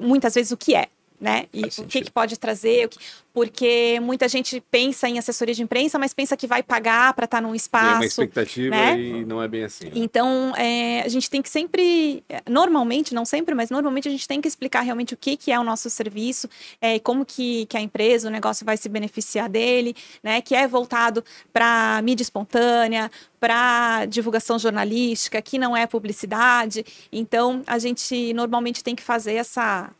muitas 0.00 0.34
vezes 0.34 0.52
o 0.52 0.56
que 0.56 0.74
é 0.74 0.88
né? 1.20 1.46
E 1.52 1.64
o 1.64 1.86
que, 1.86 2.02
que, 2.02 2.10
pode 2.10 2.38
trazer, 2.38 2.90
porque 3.32 3.98
muita 4.00 4.28
gente 4.28 4.60
pensa 4.70 5.08
em 5.08 5.18
assessoria 5.18 5.54
de 5.54 5.62
imprensa, 5.62 5.98
mas 5.98 6.12
pensa 6.12 6.36
que 6.36 6.46
vai 6.46 6.62
pagar 6.62 7.14
para 7.14 7.24
estar 7.24 7.38
tá 7.38 7.40
num 7.40 7.54
espaço. 7.54 7.86
E 7.86 7.92
é 7.92 7.96
uma 7.96 8.04
expectativa 8.04 8.70
né? 8.70 9.00
e 9.00 9.24
não 9.24 9.42
é 9.42 9.48
bem 9.48 9.64
assim. 9.64 9.86
Né? 9.86 9.92
Então, 9.94 10.54
é, 10.56 11.02
a 11.02 11.08
gente 11.08 11.30
tem 11.30 11.40
que 11.40 11.48
sempre, 11.48 12.22
normalmente, 12.48 13.14
não 13.14 13.24
sempre, 13.24 13.54
mas 13.54 13.70
normalmente 13.70 14.08
a 14.08 14.10
gente 14.10 14.26
tem 14.28 14.40
que 14.40 14.48
explicar 14.48 14.82
realmente 14.82 15.14
o 15.14 15.16
que, 15.16 15.36
que 15.36 15.50
é 15.50 15.58
o 15.58 15.64
nosso 15.64 15.88
serviço, 15.88 16.48
é, 16.80 16.98
como 16.98 17.24
que, 17.24 17.66
que 17.66 17.76
a 17.76 17.80
empresa, 17.80 18.28
o 18.28 18.30
negócio 18.30 18.66
vai 18.66 18.76
se 18.76 18.88
beneficiar 18.88 19.48
dele, 19.48 19.94
né? 20.22 20.40
Que 20.40 20.54
é 20.54 20.66
voltado 20.66 21.24
para 21.52 22.00
mídia 22.02 22.22
espontânea, 22.22 23.10
para 23.40 24.06
divulgação 24.06 24.58
jornalística, 24.58 25.40
que 25.40 25.58
não 25.58 25.76
é 25.76 25.86
publicidade. 25.86 26.84
Então, 27.12 27.62
a 27.66 27.78
gente 27.78 28.32
normalmente 28.32 28.82
tem 28.82 28.94
que 28.94 29.02
fazer 29.02 29.34
essa 29.34 29.90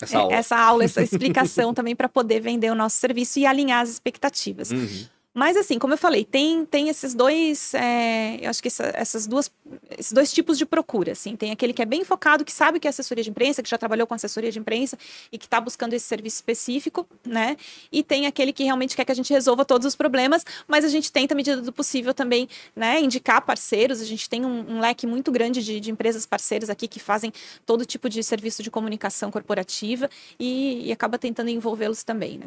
essa 0.00 0.18
aula, 0.18 0.34
essa, 0.34 0.56
aula, 0.56 0.84
essa 0.84 1.02
explicação 1.02 1.72
também 1.72 1.96
para 1.96 2.08
poder 2.08 2.40
vender 2.40 2.70
o 2.70 2.74
nosso 2.74 2.98
serviço 2.98 3.38
e 3.38 3.46
alinhar 3.46 3.80
as 3.80 3.88
expectativas. 3.88 4.70
Uhum. 4.70 5.06
Mas 5.36 5.54
assim, 5.54 5.78
como 5.78 5.92
eu 5.92 5.98
falei, 5.98 6.24
tem, 6.24 6.64
tem 6.64 6.88
esses 6.88 7.14
dois, 7.14 7.74
é, 7.74 8.38
eu 8.40 8.48
acho 8.48 8.62
que 8.62 8.68
essa, 8.68 8.90
essas 8.94 9.26
duas, 9.26 9.52
esses 9.98 10.10
dois 10.10 10.32
tipos 10.32 10.56
de 10.56 10.64
procura, 10.64 11.12
assim. 11.12 11.36
Tem 11.36 11.50
aquele 11.50 11.74
que 11.74 11.82
é 11.82 11.84
bem 11.84 12.02
focado, 12.04 12.42
que 12.42 12.50
sabe 12.50 12.80
que 12.80 12.88
é 12.88 12.90
assessoria 12.90 13.22
de 13.22 13.28
imprensa, 13.28 13.62
que 13.62 13.68
já 13.68 13.76
trabalhou 13.76 14.06
com 14.06 14.14
assessoria 14.14 14.50
de 14.50 14.58
imprensa 14.58 14.96
e 15.30 15.36
que 15.36 15.44
está 15.44 15.60
buscando 15.60 15.92
esse 15.92 16.06
serviço 16.06 16.36
específico, 16.36 17.06
né? 17.22 17.58
E 17.92 18.02
tem 18.02 18.26
aquele 18.26 18.50
que 18.50 18.64
realmente 18.64 18.96
quer 18.96 19.04
que 19.04 19.12
a 19.12 19.14
gente 19.14 19.30
resolva 19.30 19.62
todos 19.62 19.86
os 19.86 19.94
problemas, 19.94 20.42
mas 20.66 20.86
a 20.86 20.88
gente 20.88 21.12
tenta, 21.12 21.34
à 21.34 21.36
medida 21.36 21.60
do 21.60 21.70
possível, 21.70 22.14
também, 22.14 22.48
né, 22.74 22.98
indicar 23.02 23.42
parceiros. 23.42 24.00
A 24.00 24.06
gente 24.06 24.30
tem 24.30 24.42
um, 24.42 24.76
um 24.76 24.80
leque 24.80 25.06
muito 25.06 25.30
grande 25.30 25.62
de, 25.62 25.80
de, 25.80 25.90
empresas 25.90 26.24
parceiras 26.24 26.70
aqui 26.70 26.88
que 26.88 26.98
fazem 26.98 27.30
todo 27.66 27.84
tipo 27.84 28.08
de 28.08 28.22
serviço 28.22 28.62
de 28.62 28.70
comunicação 28.70 29.30
corporativa 29.30 30.08
e, 30.40 30.86
e 30.86 30.92
acaba 30.92 31.18
tentando 31.18 31.50
envolvê-los 31.50 32.02
também, 32.02 32.38
né? 32.38 32.46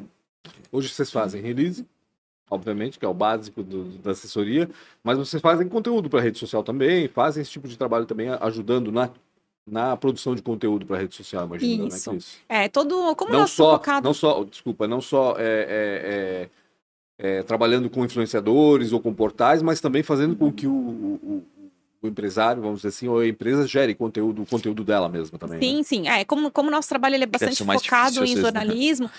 Hoje 0.72 0.90
vocês 0.90 1.12
fazem 1.12 1.40
release? 1.40 1.86
Obviamente, 2.50 2.97
que 2.97 3.06
é 3.06 3.08
o 3.08 3.14
básico 3.14 3.64
do, 3.64 3.86
da 4.00 4.12
assessoria, 4.12 4.70
mas 5.04 5.18
vocês 5.18 5.41
fazem 5.41 5.68
conteúdo 5.68 6.10
para 6.10 6.22
rede 6.22 6.39
social 6.39 6.64
também, 6.64 7.08
fazem 7.08 7.41
esse 7.41 7.52
tipo 7.52 7.68
de 7.68 7.78
trabalho 7.78 8.06
também, 8.06 8.30
ajudando 8.30 8.91
na, 8.91 9.10
na 9.68 9.95
produção 9.95 10.36
de 10.36 10.41
conteúdo 10.41 10.86
para 10.86 10.97
rede 10.97 11.16
social, 11.16 11.45
imagina, 11.45 11.84
né, 11.84 11.89
isso. 11.89 12.12
Né? 12.12 12.18
isso. 12.18 12.38
É, 12.47 12.68
todo, 12.68 13.16
como 13.16 13.32
não 13.32 13.47
só, 13.47 13.74
focado... 13.74 14.06
não 14.06 14.14
só, 14.14 14.43
desculpa, 14.43 14.88
não 14.88 15.02
só 15.02 15.36
é, 15.38 15.43
é, 15.43 16.50
é, 17.20 17.38
é, 17.39 17.43
trabalhando 17.43 17.89
com 17.89 18.04
influenciadores 18.04 18.91
ou 18.91 19.00
com 19.00 19.14
portais, 19.14 19.62
mas 19.62 19.80
também 19.80 20.04
fazendo 20.04 20.36
com 20.36 20.52
que 20.52 20.68
o, 20.68 20.72
o 20.74 21.43
o 22.02 22.08
empresário, 22.08 22.62
vamos 22.62 22.78
dizer 22.78 22.89
assim, 22.89 23.08
ou 23.08 23.20
a 23.20 23.28
empresa 23.28 23.68
gere 23.68 23.93
conteúdo, 23.93 24.41
o 24.41 24.45
conteúdo 24.45 24.84
dela 24.84 25.10
mesma 25.10 25.38
também. 25.38 25.60
Sim, 25.60 25.78
né? 25.78 25.84
sim. 25.84 26.08
É, 26.08 26.24
como, 26.24 26.50
como 26.50 26.70
o 26.70 26.72
nosso 26.72 26.88
trabalho 26.88 27.16
ele 27.16 27.26
é 27.26 27.28
bastante 27.28 27.64
focado 27.64 28.24
em 28.24 28.36
né? 28.36 28.41
jornalismo, 28.41 29.08
né? 29.08 29.14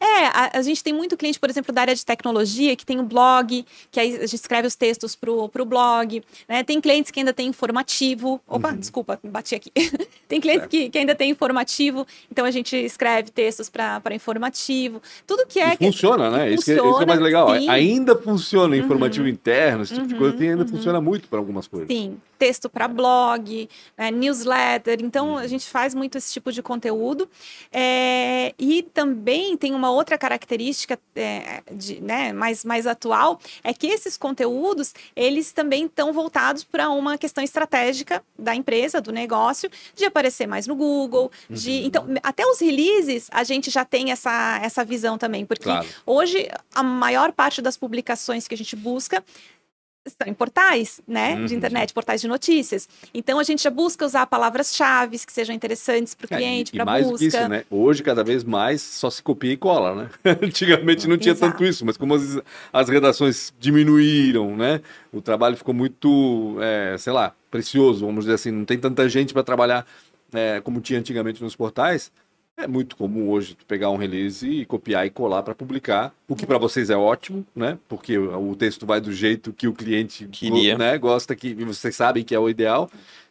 É, 0.00 0.26
a, 0.26 0.58
a, 0.58 0.62
gente 0.62 0.82
tem 0.82 0.92
muito 0.92 1.16
cliente, 1.16 1.40
por 1.40 1.50
exemplo, 1.50 1.72
da 1.72 1.80
área 1.80 1.94
de 1.94 2.04
tecnologia, 2.04 2.76
que 2.76 2.86
tem 2.86 3.00
um 3.00 3.04
blog, 3.04 3.64
que 3.90 3.98
aí 3.98 4.16
a 4.16 4.20
gente 4.20 4.34
escreve 4.34 4.68
os 4.68 4.76
textos 4.76 5.16
pro, 5.16 5.48
pro 5.48 5.64
blog, 5.64 6.22
né? 6.48 6.62
Tem 6.62 6.80
clientes 6.80 7.10
que 7.10 7.18
ainda 7.18 7.32
tem 7.32 7.48
informativo. 7.48 8.40
Opa, 8.46 8.70
uhum. 8.70 8.76
desculpa, 8.76 9.18
bati 9.24 9.54
aqui. 9.54 9.72
tem 10.28 10.40
clientes 10.40 10.68
que, 10.68 10.88
que 10.88 10.98
ainda 10.98 11.14
tem 11.14 11.30
informativo, 11.30 12.06
então 12.30 12.44
a 12.44 12.50
gente 12.50 12.76
escreve 12.76 13.30
textos 13.30 13.68
para 13.68 14.02
informativo. 14.12 15.02
Tudo 15.26 15.46
que 15.46 15.58
é. 15.58 15.74
E 15.74 15.86
funciona, 15.86 16.30
né? 16.30 16.50
Isso, 16.50 16.64
funciona, 16.66 16.90
isso, 16.90 17.02
é 17.02 17.06
mais 17.06 17.20
legal. 17.20 17.58
Sim. 17.58 17.68
Ainda 17.68 18.16
funciona 18.16 18.76
informativo 18.76 19.24
uhum. 19.24 19.32
interno, 19.32 19.82
esse 19.82 19.94
tipo 19.94 20.06
uhum. 20.06 20.12
de 20.12 20.14
coisa, 20.14 20.42
ainda 20.42 20.62
uhum. 20.62 20.68
funciona 20.68 21.00
muito 21.00 21.28
para 21.28 21.38
algumas 21.38 21.66
coisas. 21.66 21.88
Sim 21.88 22.18
texto 22.38 22.70
para 22.70 22.88
blog, 22.88 23.68
né, 23.96 24.10
newsletter. 24.10 24.98
Então, 25.02 25.36
a 25.36 25.46
gente 25.46 25.68
faz 25.68 25.94
muito 25.94 26.16
esse 26.16 26.32
tipo 26.32 26.52
de 26.52 26.62
conteúdo. 26.62 27.28
É, 27.72 28.54
e 28.58 28.82
também 28.82 29.56
tem 29.56 29.74
uma 29.74 29.87
outra 29.90 30.18
característica 30.18 30.98
é, 31.14 31.62
de, 31.72 32.00
né, 32.00 32.32
mais, 32.32 32.64
mais 32.64 32.86
atual, 32.86 33.40
é 33.62 33.72
que 33.72 33.86
esses 33.86 34.16
conteúdos, 34.16 34.94
eles 35.14 35.52
também 35.52 35.86
estão 35.86 36.12
voltados 36.12 36.64
para 36.64 36.90
uma 36.90 37.16
questão 37.18 37.42
estratégica 37.42 38.22
da 38.38 38.54
empresa, 38.54 39.00
do 39.00 39.12
negócio, 39.12 39.70
de 39.94 40.04
aparecer 40.04 40.46
mais 40.46 40.66
no 40.66 40.74
Google, 40.74 41.30
de... 41.48 41.70
Uhum. 41.70 41.86
Então, 41.86 42.06
até 42.22 42.46
os 42.46 42.60
releases, 42.60 43.28
a 43.30 43.44
gente 43.44 43.70
já 43.70 43.84
tem 43.84 44.10
essa, 44.10 44.60
essa 44.62 44.84
visão 44.84 45.16
também, 45.16 45.44
porque 45.44 45.64
claro. 45.64 45.86
hoje 46.06 46.48
a 46.74 46.82
maior 46.82 47.32
parte 47.32 47.62
das 47.62 47.76
publicações 47.76 48.46
que 48.46 48.54
a 48.54 48.58
gente 48.58 48.76
busca 48.76 49.24
estão 50.12 50.28
em 50.28 50.34
portais, 50.34 51.00
né, 51.06 51.34
uhum. 51.34 51.46
de 51.46 51.54
internet, 51.54 51.92
portais 51.92 52.20
de 52.20 52.28
notícias. 52.28 52.88
Então 53.12 53.38
a 53.38 53.42
gente 53.42 53.62
já 53.62 53.70
busca 53.70 54.04
usar 54.04 54.26
palavras-chave 54.26 55.18
que 55.18 55.32
sejam 55.32 55.54
interessantes 55.54 56.14
para 56.14 56.26
o 56.26 56.28
cliente, 56.28 56.72
é, 56.74 56.84
para 56.84 57.00
busca. 57.00 57.10
Mais 57.10 57.20
isso, 57.22 57.48
né? 57.48 57.64
Hoje 57.70 58.02
cada 58.02 58.22
vez 58.22 58.44
mais 58.44 58.82
só 58.82 59.10
se 59.10 59.22
copia 59.22 59.52
e 59.52 59.56
cola, 59.56 59.94
né? 59.94 60.10
Antigamente 60.42 61.08
não 61.08 61.16
tinha 61.16 61.32
Exato. 61.32 61.52
tanto 61.52 61.64
isso, 61.64 61.84
mas 61.84 61.96
como 61.96 62.14
as, 62.14 62.40
as, 62.72 62.88
redações 62.88 63.52
diminuíram, 63.58 64.56
né? 64.56 64.80
O 65.12 65.20
trabalho 65.20 65.56
ficou 65.56 65.74
muito, 65.74 66.56
é, 66.60 66.96
sei 66.98 67.12
lá, 67.12 67.34
precioso, 67.50 68.04
vamos 68.04 68.24
dizer 68.24 68.34
assim, 68.34 68.50
não 68.50 68.64
tem 68.64 68.78
tanta 68.78 69.08
gente 69.08 69.32
para 69.32 69.42
trabalhar 69.42 69.86
é, 70.32 70.60
como 70.60 70.80
tinha 70.80 70.98
antigamente 70.98 71.42
nos 71.42 71.56
portais. 71.56 72.10
É 72.58 72.66
muito 72.66 72.96
comum 72.96 73.30
hoje 73.30 73.54
tu 73.54 73.64
pegar 73.64 73.88
um 73.88 73.96
release 73.96 74.44
e 74.44 74.66
copiar 74.66 75.06
e 75.06 75.10
colar 75.10 75.44
para 75.44 75.54
publicar, 75.54 76.12
o 76.26 76.34
que 76.34 76.44
para 76.44 76.58
vocês 76.58 76.90
é 76.90 76.96
ótimo, 76.96 77.46
né? 77.54 77.78
Porque 77.88 78.18
o 78.18 78.56
texto 78.56 78.84
vai 78.84 79.00
do 79.00 79.12
jeito 79.12 79.52
que 79.52 79.68
o 79.68 79.72
cliente 79.72 80.26
Queria. 80.26 80.76
Né, 80.76 80.98
gosta, 80.98 81.36
que 81.36 81.54
vocês 81.54 81.94
sabem 81.94 82.24
que 82.24 82.34
é 82.34 82.38
o 82.38 82.48
ideal. 82.48 82.90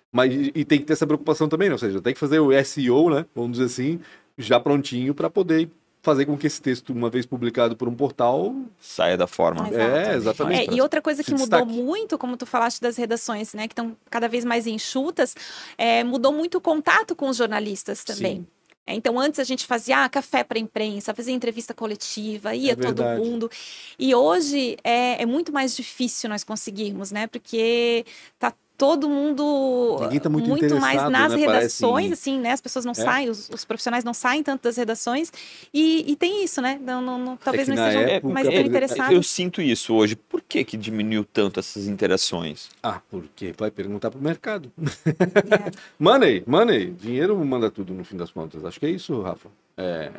Mas 0.10 0.34
e 0.34 0.64
tem 0.64 0.80
que 0.80 0.86
ter 0.86 0.94
essa 0.94 1.06
preocupação 1.06 1.50
também, 1.50 1.68
né? 1.68 1.74
ou 1.74 1.78
seja, 1.78 2.02
tem 2.02 2.14
que 2.14 2.20
fazer 2.20 2.40
o 2.40 2.52
SEO, 2.64 3.10
né? 3.10 3.26
Vamos 3.36 3.58
dizer 3.58 3.66
assim, 3.66 4.00
já 4.38 4.58
prontinho 4.62 5.14
para 5.14 5.30
poder 5.30 5.70
fazer 6.02 6.26
com 6.26 6.38
que 6.38 6.48
esse 6.48 6.62
texto, 6.62 6.94
uma 6.94 7.10
vez 7.10 7.26
publicado 7.26 7.76
por 7.76 7.90
um 7.90 7.94
portal, 7.94 8.56
saia 8.80 9.18
da 9.18 9.28
forma. 9.28 9.68
É, 9.68 10.16
exatamente. 10.16 10.72
É, 10.72 10.74
e 10.74 10.80
outra 10.80 11.02
coisa 11.02 11.22
que 11.22 11.32
mudou 11.32 11.60
destaque. 11.60 11.84
muito, 11.84 12.18
como 12.18 12.38
tu 12.38 12.46
falaste 12.46 12.80
das 12.80 12.96
redações, 12.96 13.54
né, 13.54 13.68
que 13.68 13.74
estão 13.74 13.98
cada 14.10 14.30
vez 14.30 14.46
mais 14.46 14.66
enxutas, 14.66 15.36
é, 15.78 16.06
mudou 16.06 16.32
muito 16.32 16.60
o 16.60 16.62
contato 16.62 17.14
com 17.14 17.28
os 17.28 17.36
jornalistas 17.36 18.06
também. 18.06 18.38
Sim. 18.38 18.48
É, 18.88 18.96
então, 18.96 19.20
antes 19.20 19.38
a 19.38 19.44
gente 19.44 19.68
fazia 19.68 20.06
ah, 20.06 20.10
café 20.10 20.46
para 20.46 20.58
imprensa, 20.58 21.14
fazia 21.14 21.34
entrevista 21.34 21.74
coletiva, 21.74 22.56
ia 22.56 22.72
é 22.72 22.76
todo 22.76 23.04
mundo. 23.04 23.52
E 24.00 24.16
hoje 24.16 24.78
é, 24.82 25.22
é, 25.22 25.26
muito 25.26 25.52
mais 25.52 25.76
difícil 25.76 26.30
nós 26.30 26.46
conseguirmos, 26.46 27.12
né? 27.12 27.28
Porque 27.28 28.06
tá 28.40 28.54
todo 28.78 29.10
mundo 29.10 29.98
tá 30.22 30.30
muito, 30.30 30.48
muito 30.48 30.80
mais 30.80 31.02
nas 31.10 31.34
né? 31.34 31.40
redações, 31.40 32.06
Parece... 32.06 32.14
assim, 32.14 32.40
né? 32.40 32.52
As 32.52 32.62
pessoas 32.62 32.86
não 32.86 32.92
é. 32.92 32.96
saem, 32.96 33.30
os, 33.30 33.50
os, 33.50 33.66
profissionais 33.66 34.04
não 34.04 34.14
saem 34.14 34.44
tanto 34.44 34.64
das 34.64 34.78
redações. 34.78 35.32
E, 35.74 36.12
e 36.12 36.16
tem 36.16 36.44
isso, 36.44 36.62
né? 36.62 36.80
Não, 36.82 37.02
não, 37.02 37.18
não 37.18 37.38
talvez 37.38 37.68
é 37.68 37.74
não 37.74 37.84
estejam 37.84 38.02
época, 38.04 38.34
mais 38.34 38.48
tão 38.48 38.62
interessados. 38.62 39.14
Eu 39.14 39.24
sinto 39.24 39.62
isso 39.62 39.96
hoje. 39.96 40.16
Por 40.16 40.42
que, 40.42 40.64
que 40.64 40.78
diminuiu 40.78 41.26
tanto 41.26 41.60
essas 41.60 41.88
interações? 41.88 42.70
Ah, 42.84 43.02
porque 43.10 43.54
vai 43.58 43.72
perguntar 43.72 44.12
para 44.12 44.20
o 44.20 44.24
mercado. 44.24 44.72
É. 44.80 45.72
money, 45.98 46.44
money. 46.46 46.92
Dinheiro 46.92 47.36
manda 47.44 47.72
tudo 47.72 47.94
no 47.94 48.04
fim 48.04 48.16
das 48.16 48.30
contas. 48.30 48.64
Acho 48.64 48.80
que 48.80 48.86
é 48.86 48.90
isso, 48.92 49.20
Rafa. 49.22 49.50
É, 49.76 50.12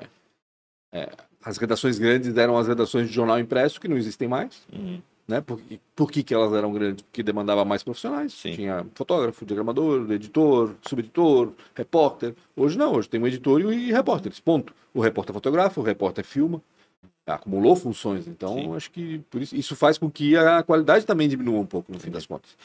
é, 0.93 1.09
as 1.45 1.59
redações 1.59 1.99
grandes 1.99 2.37
eram 2.37 2.59
as 2.59 2.67
redações 2.67 3.09
de 3.09 3.15
jornal 3.15 3.39
impresso, 3.39 3.81
que 3.81 3.87
não 3.87 3.97
existem 3.97 4.27
mais. 4.27 4.63
Uhum. 4.73 5.01
Né? 5.29 5.43
Por, 5.43 5.61
por 5.95 6.11
que, 6.11 6.23
que 6.23 6.33
elas 6.33 6.55
eram 6.55 6.73
grandes? 6.73 7.03
Porque 7.03 7.23
demandava 7.23 7.63
mais 7.63 7.83
profissionais. 7.83 8.33
Sim. 8.33 8.55
Tinha 8.55 8.87
fotógrafo, 8.95 9.45
diagramador, 9.45 10.11
editor, 10.11 10.75
subeditor, 10.81 11.53
repórter. 11.75 12.35
Hoje 12.57 12.79
não, 12.79 12.95
hoje 12.95 13.11
tem 13.11 13.21
um 13.21 13.27
editor 13.27 13.61
e 13.73 13.93
repórteres, 13.93 14.41
ponto. 14.41 14.75
O 14.95 15.01
repórter 15.01 15.35
fotografa, 15.35 15.79
o 15.79 15.85
repórter 15.85 16.25
filma. 16.25 16.63
Acumulou 17.27 17.77
funções, 17.77 18.27
então 18.27 18.55
Sim. 18.55 18.75
acho 18.75 18.91
que 18.91 19.19
por 19.31 19.43
isso, 19.43 19.55
isso 19.55 19.77
faz 19.77 19.99
com 19.99 20.11
que 20.11 20.35
a 20.35 20.63
qualidade 20.63 21.05
também 21.05 21.29
diminua 21.29 21.61
um 21.61 21.67
pouco, 21.67 21.93
no 21.93 22.01
fim 22.01 22.11
das 22.11 22.25
contas. 22.25 22.57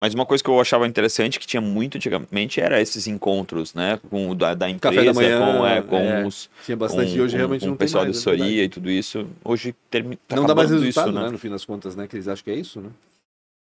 Mas 0.00 0.14
uma 0.14 0.24
coisa 0.24 0.42
que 0.42 0.48
eu 0.48 0.58
achava 0.58 0.86
interessante, 0.86 1.38
que 1.38 1.46
tinha 1.46 1.60
muito 1.60 1.98
antigamente, 1.98 2.58
era 2.58 2.80
esses 2.80 3.06
encontros, 3.06 3.74
né? 3.74 4.00
Com 4.08 4.34
da, 4.34 4.54
da 4.54 4.70
empresa, 4.70 4.96
Café 4.96 5.06
da 5.06 5.12
manhã, 5.12 5.38
com, 5.38 5.66
é, 5.66 5.82
com 5.82 5.96
é, 5.96 6.26
os. 6.26 6.48
Tinha 6.64 6.76
bastante, 6.76 7.14
com, 7.14 7.22
hoje 7.22 7.36
realmente 7.36 7.60
com, 7.60 7.66
não 7.66 7.72
com 7.72 7.76
o 7.76 7.78
pessoal 7.78 8.04
mais, 8.04 8.16
de 8.16 8.18
assessoria 8.18 8.62
é 8.62 8.64
e 8.64 8.68
tudo 8.68 8.90
isso. 8.90 9.26
Hoje 9.44 9.74
termina. 9.90 10.18
Tá 10.26 10.36
não 10.36 10.46
dá 10.46 10.54
mais 10.54 10.70
resultado, 10.70 11.10
isso, 11.10 11.18
né? 11.18 11.26
né? 11.26 11.30
No 11.30 11.38
fim 11.38 11.50
das 11.50 11.66
contas, 11.66 11.94
né? 11.94 12.06
Que 12.06 12.16
eles 12.16 12.28
acham 12.28 12.42
que 12.42 12.50
é 12.50 12.54
isso, 12.54 12.80
né? 12.80 12.88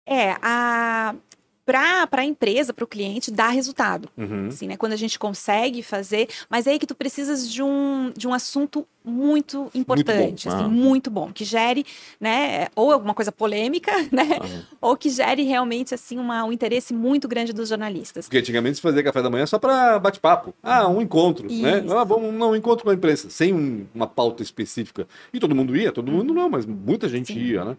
É, 0.07 0.35
a 0.41 1.13
para 1.65 2.07
a 2.11 2.25
empresa, 2.25 2.73
para 2.73 2.83
o 2.83 2.87
cliente, 2.87 3.31
dá 3.31 3.49
resultado. 3.49 4.07
Uhum. 4.15 4.47
Assim, 4.47 4.67
né? 4.67 4.77
Quando 4.77 4.93
a 4.93 4.97
gente 4.97 5.17
consegue 5.17 5.81
fazer, 5.81 6.27
mas 6.49 6.67
é 6.67 6.71
aí 6.71 6.79
que 6.79 6.85
tu 6.85 6.95
precisas 6.95 7.49
de 7.51 7.63
um, 7.63 8.11
de 8.15 8.27
um 8.27 8.33
assunto 8.33 8.87
muito 9.03 9.69
importante, 9.75 10.47
muito 10.47 10.49
bom, 10.49 10.55
assim, 10.55 10.63
ah. 10.63 10.67
muito 10.67 11.11
bom 11.11 11.31
que 11.31 11.45
gere, 11.45 11.85
né, 12.19 12.67
ou 12.75 12.91
alguma 12.91 13.13
coisa 13.13 13.31
polêmica, 13.31 13.91
né, 14.11 14.39
ah. 14.41 14.75
ou 14.81 14.97
que 14.97 15.09
gere 15.09 15.43
realmente 15.43 15.93
assim 15.93 16.17
uma, 16.17 16.43
um 16.43 16.51
interesse 16.51 16.93
muito 16.93 17.27
grande 17.27 17.53
dos 17.53 17.69
jornalistas. 17.69 18.25
Porque 18.25 18.39
antigamente 18.39 18.77
se 18.77 18.81
fazia 18.81 19.03
café 19.03 19.21
da 19.21 19.29
manhã 19.29 19.45
só 19.45 19.59
para 19.59 19.99
bate-papo, 19.99 20.55
ah, 20.63 20.87
um 20.87 21.01
encontro, 21.01 21.47
né? 21.47 21.77
Isso. 21.77 21.87
né, 21.87 21.95
ah, 21.95 22.03
vamos 22.03 22.33
não 22.33 22.51
um 22.51 22.55
encontro 22.55 22.83
com 22.83 22.89
a 22.89 22.95
imprensa, 22.95 23.29
sem 23.29 23.53
um, 23.53 23.85
uma 23.93 24.07
pauta 24.07 24.41
específica. 24.41 25.07
E 25.31 25.39
todo 25.39 25.53
mundo 25.53 25.75
ia, 25.75 25.91
todo 25.91 26.11
mundo 26.11 26.33
não, 26.33 26.49
mas 26.49 26.65
muita 26.65 27.07
gente 27.07 27.33
Sim. 27.33 27.39
ia, 27.39 27.63
né? 27.63 27.77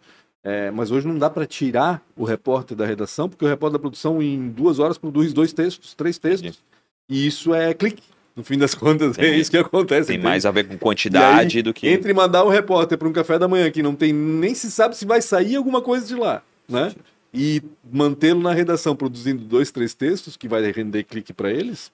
É, 0.48 0.70
mas 0.70 0.92
hoje 0.92 1.08
não 1.08 1.18
dá 1.18 1.28
para 1.28 1.44
tirar 1.44 2.00
o 2.16 2.22
repórter 2.22 2.76
da 2.76 2.86
redação, 2.86 3.28
porque 3.28 3.44
o 3.44 3.48
repórter 3.48 3.72
da 3.72 3.80
produção, 3.80 4.22
em 4.22 4.48
duas 4.48 4.78
horas, 4.78 4.96
produz 4.96 5.32
dois 5.32 5.52
textos, 5.52 5.92
três 5.92 6.18
textos. 6.18 6.62
E 7.08 7.26
isso 7.26 7.52
é 7.52 7.74
clique. 7.74 8.04
No 8.36 8.44
fim 8.44 8.56
das 8.56 8.72
contas, 8.72 9.18
é 9.18 9.36
isso 9.36 9.50
que 9.50 9.56
acontece. 9.56 10.06
Tem 10.06 10.18
mais 10.20 10.46
a 10.46 10.52
ver 10.52 10.68
com 10.68 10.78
quantidade 10.78 11.56
aí, 11.56 11.62
do 11.64 11.74
que. 11.74 11.88
Entre 11.88 12.14
mandar 12.14 12.44
um 12.44 12.48
repórter 12.48 12.96
para 12.96 13.08
um 13.08 13.12
café 13.12 13.40
da 13.40 13.48
manhã 13.48 13.68
que 13.72 13.82
não 13.82 13.96
tem 13.96 14.12
nem 14.12 14.54
se 14.54 14.70
sabe 14.70 14.96
se 14.96 15.04
vai 15.04 15.20
sair 15.20 15.56
alguma 15.56 15.82
coisa 15.82 16.06
de 16.06 16.14
lá, 16.14 16.40
né? 16.68 16.92
E 17.34 17.60
mantê-lo 17.90 18.40
na 18.40 18.52
redação 18.52 18.94
produzindo 18.94 19.42
dois, 19.42 19.72
três 19.72 19.94
textos 19.94 20.36
que 20.36 20.46
vai 20.46 20.70
render 20.70 21.02
clique 21.02 21.32
para 21.32 21.50
eles, 21.50 21.90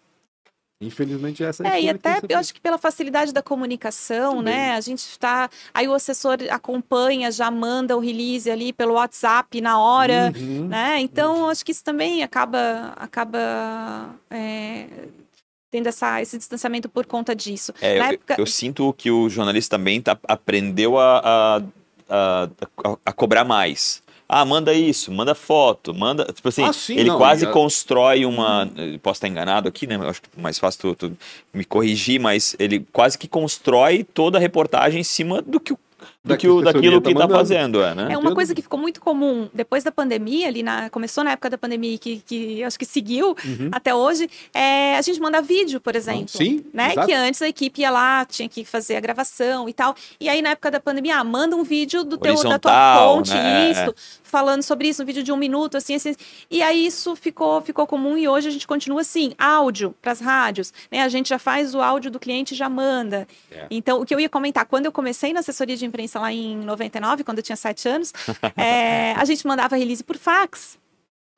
Infelizmente 0.83 1.45
essa 1.45 1.67
é, 1.67 1.71
é 1.71 1.83
e 1.83 1.89
até 1.89 2.21
eu 2.29 2.39
acho 2.39 2.53
que 2.53 2.61
pela 2.61 2.77
facilidade 2.77 3.33
da 3.33 3.43
comunicação, 3.43 4.37
Também. 4.37 4.55
né? 4.55 4.75
A 4.75 4.81
gente 4.81 5.01
está 5.01 5.49
aí 5.73 5.87
o 5.87 5.95
assessor 5.95 6.39
acompanha, 6.51 7.31
já 7.31 7.51
manda 7.51 7.97
o 7.97 8.01
release 8.01 8.51
ali 8.51 8.73
pelo 8.73 8.95
WhatsApp 8.95 9.61
na 9.61 9.79
hora, 9.79 10.33
uhum. 10.37 10.67
né? 10.67 11.01
Então 11.01 11.43
uhum. 11.43 11.49
acho 11.49 11.65
que 11.65 11.73
isso 11.73 11.85
também 11.85 12.23
acaba 12.23 12.93
acaba 12.97 14.15
é, 14.29 14.87
tendo 15.71 15.87
essa, 15.87 16.21
esse 16.21 16.37
distanciamento 16.37 16.89
por 16.89 17.07
conta 17.07 17.35
disso. 17.35 17.73
É, 17.81 17.99
eu, 17.99 18.03
época... 18.03 18.37
eu, 18.39 18.47
sinto 18.47 18.93
que 18.93 19.11
o 19.11 19.29
jornalista 19.29 19.79
também 19.79 20.03
tá, 20.03 20.19
aprendeu 20.29 20.99
a, 20.99 21.19
a, 21.19 21.63
a, 22.09 22.49
a 23.07 23.13
cobrar 23.13 23.45
mais 23.45 24.02
ah, 24.35 24.47
manda 24.47 24.73
isso, 24.73 25.13
manda 25.13 25.35
foto, 25.35 25.93
manda. 25.93 26.25
Tipo 26.33 26.49
assim, 26.49 26.65
ah, 26.65 26.73
sim, 26.73 26.97
ele 26.97 27.11
não, 27.11 27.19
quase 27.19 27.45
já... 27.45 27.51
constrói 27.51 28.25
uma. 28.25 28.67
Posso 29.03 29.19
estar 29.19 29.29
enganado 29.29 29.69
aqui, 29.69 29.87
né? 29.87 29.97
Eu 29.97 30.09
acho 30.09 30.23
que 30.23 30.29
é 30.35 30.41
mais 30.41 30.59
fácil 30.59 30.95
tu, 30.95 31.11
tu 31.11 31.17
me 31.53 31.67
corrigir, 31.67 32.19
mas 32.19 32.57
ele 32.59 32.87
quase 32.93 33.19
que 33.19 33.29
constrói 33.29 34.05
toda 34.05 34.39
a 34.39 34.41
reportagem 34.41 35.01
em 35.01 35.05
cima 35.05 35.43
do 35.43 35.61
que 35.61 35.75
o 35.75 35.79
do 36.25 36.37
que 36.37 36.49
o, 36.49 36.63
daquilo 36.63 37.01
tá 37.01 37.11
que 37.11 37.17
está 37.17 37.29
fazendo, 37.29 37.83
é, 37.83 37.97
né? 37.97 38.13
É 38.13 38.17
uma 38.17 38.33
coisa 38.33 38.55
que 38.55 38.63
ficou 38.63 38.79
muito 38.79 39.01
comum 39.01 39.49
depois 39.53 39.83
da 39.83 39.91
pandemia, 39.91 40.47
ali 40.47 40.63
na, 40.63 40.89
começou 40.89 41.25
na 41.25 41.33
época 41.33 41.51
da 41.51 41.59
pandemia 41.59 41.99
que, 41.99 42.23
que 42.25 42.63
acho 42.63 42.79
que 42.79 42.85
seguiu 42.85 43.37
uhum. 43.45 43.71
até 43.73 43.93
hoje, 43.93 44.31
é, 44.55 44.97
a 44.97 45.03
gente 45.03 45.21
manda 45.21 45.43
vídeo, 45.43 45.81
por 45.81 45.97
exemplo. 45.97 46.29
Sim, 46.29 46.65
né? 46.73 46.95
Que 47.05 47.13
antes 47.13 47.43
a 47.43 47.49
equipe 47.49 47.81
ia 47.81 47.91
lá, 47.91 48.25
tinha 48.25 48.49
que 48.49 48.65
fazer 48.65 48.95
a 48.95 49.01
gravação 49.01 49.69
e 49.69 49.73
tal. 49.73 49.97
E 50.21 50.29
aí 50.29 50.41
na 50.41 50.51
época 50.51 50.71
da 50.71 50.79
pandemia, 50.79 51.17
ah, 51.17 51.25
manda 51.25 51.57
um 51.57 51.65
vídeo 51.65 52.05
do 52.05 52.17
teu, 52.17 52.41
da 52.45 52.57
tua 52.57 52.99
fonte, 52.99 53.35
né? 53.35 53.73
isso, 53.73 53.93
falando 54.23 54.63
sobre 54.63 54.89
isso, 54.89 55.03
um 55.03 55.07
vídeo 55.07 55.25
de 55.25 55.33
um 55.33 55.37
minuto, 55.37 55.77
assim, 55.77 55.97
assim. 55.97 56.15
E 56.49 56.63
aí 56.63 56.87
isso 56.87 57.17
ficou, 57.17 57.61
ficou 57.63 57.85
comum 57.85 58.17
e 58.17 58.29
hoje 58.29 58.47
a 58.47 58.53
gente 58.53 58.67
continua 58.67 59.01
assim, 59.01 59.33
áudio 59.37 59.93
para 60.01 60.13
as 60.13 60.21
rádios, 60.21 60.73
né? 60.89 61.03
A 61.03 61.09
gente 61.09 61.31
já 61.31 61.39
faz 61.39 61.75
o 61.75 61.81
áudio 61.81 62.13
do 62.13 62.21
cliente 62.21 62.55
e 62.55 62.57
já 62.57 62.69
manda. 62.69 63.27
É. 63.51 63.67
Então, 63.69 64.01
o 64.01 64.07
que 64.07 64.15
eu 64.15 64.21
ia 64.21 64.29
comentar, 64.29 64.65
quando 64.67 64.87
eu 64.87 64.93
comecei 64.93 65.33
na 65.33 65.41
assessoria 65.41 65.77
de 65.77 65.85
imprensa 65.85 66.12
lá 66.21 66.33
em 66.33 66.57
99, 66.57 67.25
quando 67.25 67.39
eu 67.39 67.45
tinha 67.45 67.57
7 67.57 67.89
anos, 67.89 68.13
é, 68.57 69.13
a 69.13 69.25
gente 69.25 69.47
mandava 69.47 69.77
release 69.77 70.03
por 70.03 70.17
fax. 70.17 70.79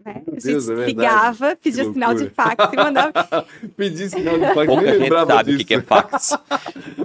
Né? 0.04 0.22
A 0.26 0.30
gente 0.32 0.44
Deus, 0.44 0.68
é 0.68 0.84
ligava, 0.84 1.56
pedia 1.62 1.84
sinal 1.84 2.14
de 2.14 2.28
fax 2.28 2.72
e 2.72 2.76
mandava. 2.76 3.46
Pedir 3.74 4.10
sinal 4.10 4.38
de 4.38 4.46
fax, 4.54 4.66
Pouca 4.66 4.98
gente 4.98 5.08
sabe 5.08 5.54
o 5.54 5.64
que 5.64 5.74
é 5.74 5.80
fax. 5.80 6.38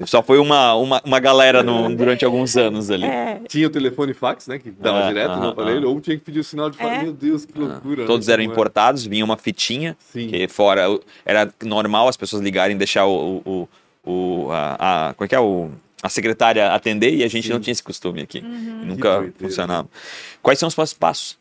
Só 0.05 0.21
foi 0.21 0.37
uma, 0.37 0.73
uma, 0.75 1.01
uma 1.05 1.19
galera 1.19 1.63
no, 1.63 1.95
durante 1.95 2.25
alguns 2.25 2.57
anos 2.57 2.91
ali. 2.91 3.05
É. 3.05 3.41
Tinha 3.47 3.67
o 3.67 3.69
telefone 3.69 4.13
fax, 4.13 4.47
né? 4.47 4.59
Que 4.59 4.69
dava 4.71 5.05
ah, 5.05 5.07
direto 5.07 5.37
no 5.37 5.49
aparelho, 5.49 5.87
ah, 5.87 5.91
ou 5.91 6.01
tinha 6.01 6.17
que 6.17 6.23
pedir 6.23 6.39
o 6.39 6.43
sinal 6.43 6.69
de 6.69 6.77
fax. 6.77 6.89
É. 6.89 7.03
Meu 7.03 7.13
Deus, 7.13 7.45
que 7.45 7.57
loucura. 7.57 8.05
Todos 8.05 8.27
né? 8.27 8.33
eram 8.33 8.43
importados, 8.43 9.05
vinha 9.05 9.23
uma 9.23 9.37
fitinha, 9.37 9.95
Sim. 10.11 10.27
que 10.27 10.47
fora 10.49 10.85
era 11.25 11.49
normal 11.63 12.09
as 12.09 12.17
pessoas 12.17 12.41
ligarem 12.41 12.75
e 12.75 12.77
deixar 12.77 13.05
o. 13.05 13.41
o, 13.45 13.69
o 14.03 14.51
a, 14.51 15.09
a, 15.09 15.13
como 15.13 15.25
é 15.25 15.27
que 15.27 15.35
é 15.35 15.39
o 15.39 15.69
a 16.01 16.09
secretária 16.09 16.71
atender 16.73 17.13
e 17.13 17.23
a 17.23 17.27
gente 17.27 17.47
Sim. 17.47 17.53
não 17.53 17.59
tinha 17.59 17.71
esse 17.71 17.83
costume 17.83 18.21
aqui. 18.21 18.39
Uhum. 18.39 18.85
Nunca 18.85 19.31
funcionava. 19.37 19.89
Quais 20.41 20.59
são 20.59 20.67
os 20.67 20.75
próximos 20.75 20.97
passos? 20.97 21.39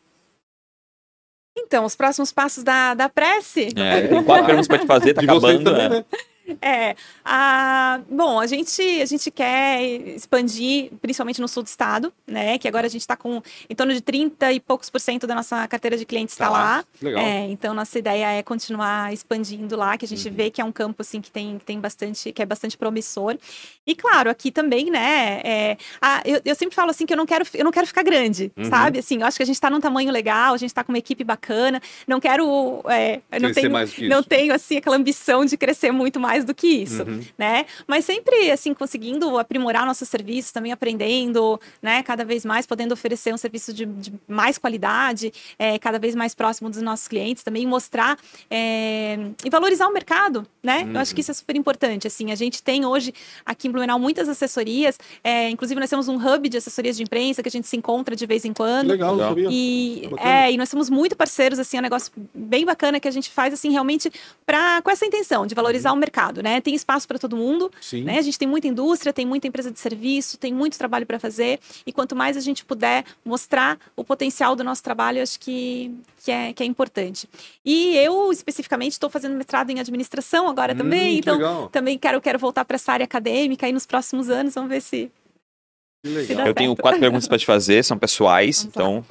Então, 1.57 1.85
os 1.85 1.95
próximos 1.95 2.31
passos 2.31 2.63
da, 2.63 2.93
da 2.93 3.09
prece. 3.09 3.69
É, 3.75 4.07
tem 4.07 4.23
quatro 4.23 4.45
perguntas 4.45 4.67
para 4.67 4.79
te 4.79 4.87
fazer, 4.87 5.13
tá 5.13 5.21
acabando. 5.21 5.63
Também, 5.63 5.89
né? 5.89 6.05
É, 6.61 6.95
a, 7.23 8.01
bom, 8.09 8.39
a 8.39 8.45
gente, 8.45 8.81
a 9.01 9.05
gente 9.05 9.31
quer 9.31 9.81
expandir, 9.81 10.91
principalmente 11.01 11.39
no 11.39 11.47
sul 11.47 11.63
do 11.63 11.67
estado, 11.67 12.13
né? 12.27 12.57
Que 12.57 12.67
agora 12.67 12.85
a 12.85 12.89
gente 12.89 13.01
está 13.01 13.15
com 13.15 13.41
em 13.69 13.75
torno 13.75 13.93
de 13.93 14.01
30 14.01 14.51
e 14.51 14.59
poucos 14.59 14.89
por 14.89 14.99
cento 14.99 15.25
da 15.25 15.33
nossa 15.33 15.67
carteira 15.67 15.97
de 15.97 16.05
clientes 16.05 16.33
está 16.33 16.45
tá 16.45 16.51
lá. 16.51 16.59
lá. 16.59 16.85
Legal. 17.01 17.23
É, 17.23 17.45
então, 17.47 17.73
nossa 17.73 17.97
ideia 17.97 18.31
é 18.33 18.43
continuar 18.43 19.13
expandindo 19.13 19.75
lá, 19.75 19.97
que 19.97 20.05
a 20.05 20.07
gente 20.07 20.27
uhum. 20.27 20.33
vê 20.33 20.49
que 20.49 20.61
é 20.61 20.65
um 20.65 20.71
campo 20.71 21.01
assim 21.01 21.21
que 21.21 21.31
tem, 21.31 21.57
que 21.57 21.65
tem 21.65 21.79
bastante, 21.79 22.31
que 22.31 22.41
é 22.41 22.45
bastante 22.45 22.77
promissor. 22.77 23.37
E 23.85 23.95
claro, 23.95 24.29
aqui 24.29 24.51
também, 24.51 24.89
né? 24.91 25.41
É, 25.43 25.77
a, 26.01 26.21
eu, 26.25 26.41
eu, 26.45 26.55
sempre 26.55 26.75
falo 26.75 26.91
assim 26.91 27.05
que 27.05 27.13
eu 27.13 27.17
não 27.17 27.25
quero, 27.25 27.45
eu 27.53 27.63
não 27.63 27.71
quero 27.71 27.87
ficar 27.87 28.03
grande, 28.03 28.51
uhum. 28.55 28.65
sabe? 28.65 28.99
Assim, 28.99 29.19
eu 29.21 29.25
acho 29.25 29.37
que 29.37 29.43
a 29.43 29.45
gente 29.45 29.55
está 29.55 29.69
num 29.69 29.79
tamanho 29.79 30.11
legal, 30.11 30.53
a 30.53 30.57
gente 30.57 30.69
está 30.69 30.83
com 30.83 30.91
uma 30.91 30.97
equipe 30.97 31.23
bacana. 31.23 31.81
Não 32.07 32.19
quero, 32.19 32.83
é, 32.87 33.21
não 33.39 33.51
tenho, 33.51 33.71
não 34.07 34.23
tenho 34.23 34.53
assim 34.53 34.77
aquela 34.77 34.95
ambição 34.95 35.45
de 35.45 35.57
crescer 35.57 35.91
muito 35.91 36.19
mais 36.19 36.38
mais 36.39 36.45
do 36.45 36.55
que 36.55 36.67
isso, 36.67 37.03
uhum. 37.03 37.21
né? 37.37 37.65
Mas 37.87 38.05
sempre, 38.05 38.49
assim, 38.51 38.73
conseguindo 38.73 39.37
aprimorar 39.37 39.85
nossos 39.85 40.07
serviços, 40.07 40.51
também 40.51 40.71
aprendendo, 40.71 41.59
né? 41.81 42.01
Cada 42.03 42.23
vez 42.23 42.45
mais 42.45 42.65
podendo 42.65 42.93
oferecer 42.93 43.33
um 43.33 43.37
serviço 43.37 43.73
de, 43.73 43.85
de 43.85 44.13
mais 44.27 44.57
qualidade, 44.57 45.33
é, 45.57 45.77
cada 45.77 45.99
vez 45.99 46.15
mais 46.15 46.33
próximo 46.33 46.69
dos 46.69 46.81
nossos 46.81 47.07
clientes, 47.07 47.43
também 47.43 47.65
mostrar 47.65 48.17
é, 48.49 49.17
e 49.43 49.49
valorizar 49.49 49.87
o 49.87 49.93
mercado, 49.93 50.47
né? 50.63 50.83
Uhum. 50.83 50.93
Eu 50.93 50.99
acho 50.99 51.13
que 51.13 51.21
isso 51.21 51.31
é 51.31 51.33
super 51.33 51.55
importante, 51.55 52.07
assim. 52.07 52.31
A 52.31 52.35
gente 52.35 52.63
tem 52.63 52.85
hoje 52.85 53.13
aqui 53.45 53.67
em 53.67 53.71
Blumenau 53.71 53.99
muitas 53.99 54.29
assessorias, 54.29 54.97
é, 55.23 55.49
inclusive 55.49 55.79
nós 55.79 55.89
temos 55.89 56.07
um 56.07 56.15
hub 56.15 56.47
de 56.47 56.57
assessorias 56.57 56.95
de 56.95 57.03
imprensa 57.03 57.41
que 57.43 57.49
a 57.49 57.51
gente 57.51 57.67
se 57.67 57.75
encontra 57.75 58.15
de 58.15 58.25
vez 58.25 58.45
em 58.45 58.53
quando. 58.53 58.87
Legal, 58.87 59.15
Legal. 59.15 59.35
E, 59.51 60.09
é, 60.17 60.51
e 60.51 60.57
nós 60.57 60.69
somos 60.69 60.89
muito 60.89 61.15
parceiros, 61.15 61.59
assim, 61.59 61.77
é 61.77 61.79
um 61.79 61.83
negócio 61.83 62.11
bem 62.33 62.65
bacana 62.65 62.99
que 62.99 63.07
a 63.07 63.11
gente 63.11 63.29
faz, 63.29 63.53
assim, 63.53 63.71
realmente 63.71 64.11
pra, 64.45 64.81
com 64.81 64.89
essa 64.89 65.05
intenção 65.05 65.45
de 65.45 65.53
valorizar 65.53 65.91
uhum. 65.91 65.97
o 65.97 65.99
mercado 65.99 66.28
mercado, 66.29 66.43
né? 66.43 66.61
Tem 66.61 66.73
espaço 66.75 67.07
para 67.07 67.17
todo 67.17 67.35
mundo, 67.35 67.71
Sim. 67.81 68.03
né? 68.03 68.17
A 68.17 68.21
gente 68.21 68.37
tem 68.37 68.47
muita 68.47 68.67
indústria, 68.67 69.11
tem 69.11 69.25
muita 69.25 69.47
empresa 69.47 69.71
de 69.71 69.79
serviço, 69.79 70.37
tem 70.37 70.53
muito 70.53 70.77
trabalho 70.77 71.05
para 71.05 71.19
fazer 71.19 71.59
e 71.85 71.91
quanto 71.91 72.15
mais 72.15 72.37
a 72.37 72.39
gente 72.39 72.63
puder 72.63 73.03
mostrar 73.25 73.77
o 73.95 74.03
potencial 74.03 74.55
do 74.55 74.63
nosso 74.63 74.83
trabalho, 74.83 75.21
acho 75.21 75.39
que, 75.39 75.91
que, 76.23 76.31
é, 76.31 76.53
que 76.53 76.63
é 76.63 76.65
importante. 76.65 77.27
E 77.65 77.95
eu, 77.97 78.31
especificamente, 78.31 78.93
estou 78.93 79.09
fazendo 79.09 79.35
mestrado 79.35 79.69
em 79.69 79.79
administração 79.79 80.47
agora 80.47 80.73
hum, 80.73 80.77
também, 80.77 81.19
então 81.19 81.35
legal. 81.35 81.69
também 81.69 81.97
quero, 81.97 82.21
quero 82.21 82.39
voltar 82.39 82.63
para 82.65 82.75
essa 82.75 82.93
área 82.93 83.03
acadêmica 83.03 83.65
aí 83.65 83.73
nos 83.73 83.85
próximos 83.85 84.29
anos, 84.29 84.53
vamos 84.53 84.69
ver 84.69 84.81
se 84.81 85.11
eu 86.01 86.25
certo. 86.25 86.55
tenho 86.55 86.73
quatro 86.77 86.99
perguntas 86.99 87.27
para 87.27 87.37
te 87.37 87.45
fazer, 87.45 87.83
são 87.83 87.97
pessoais, 87.97 88.63
então. 88.63 89.03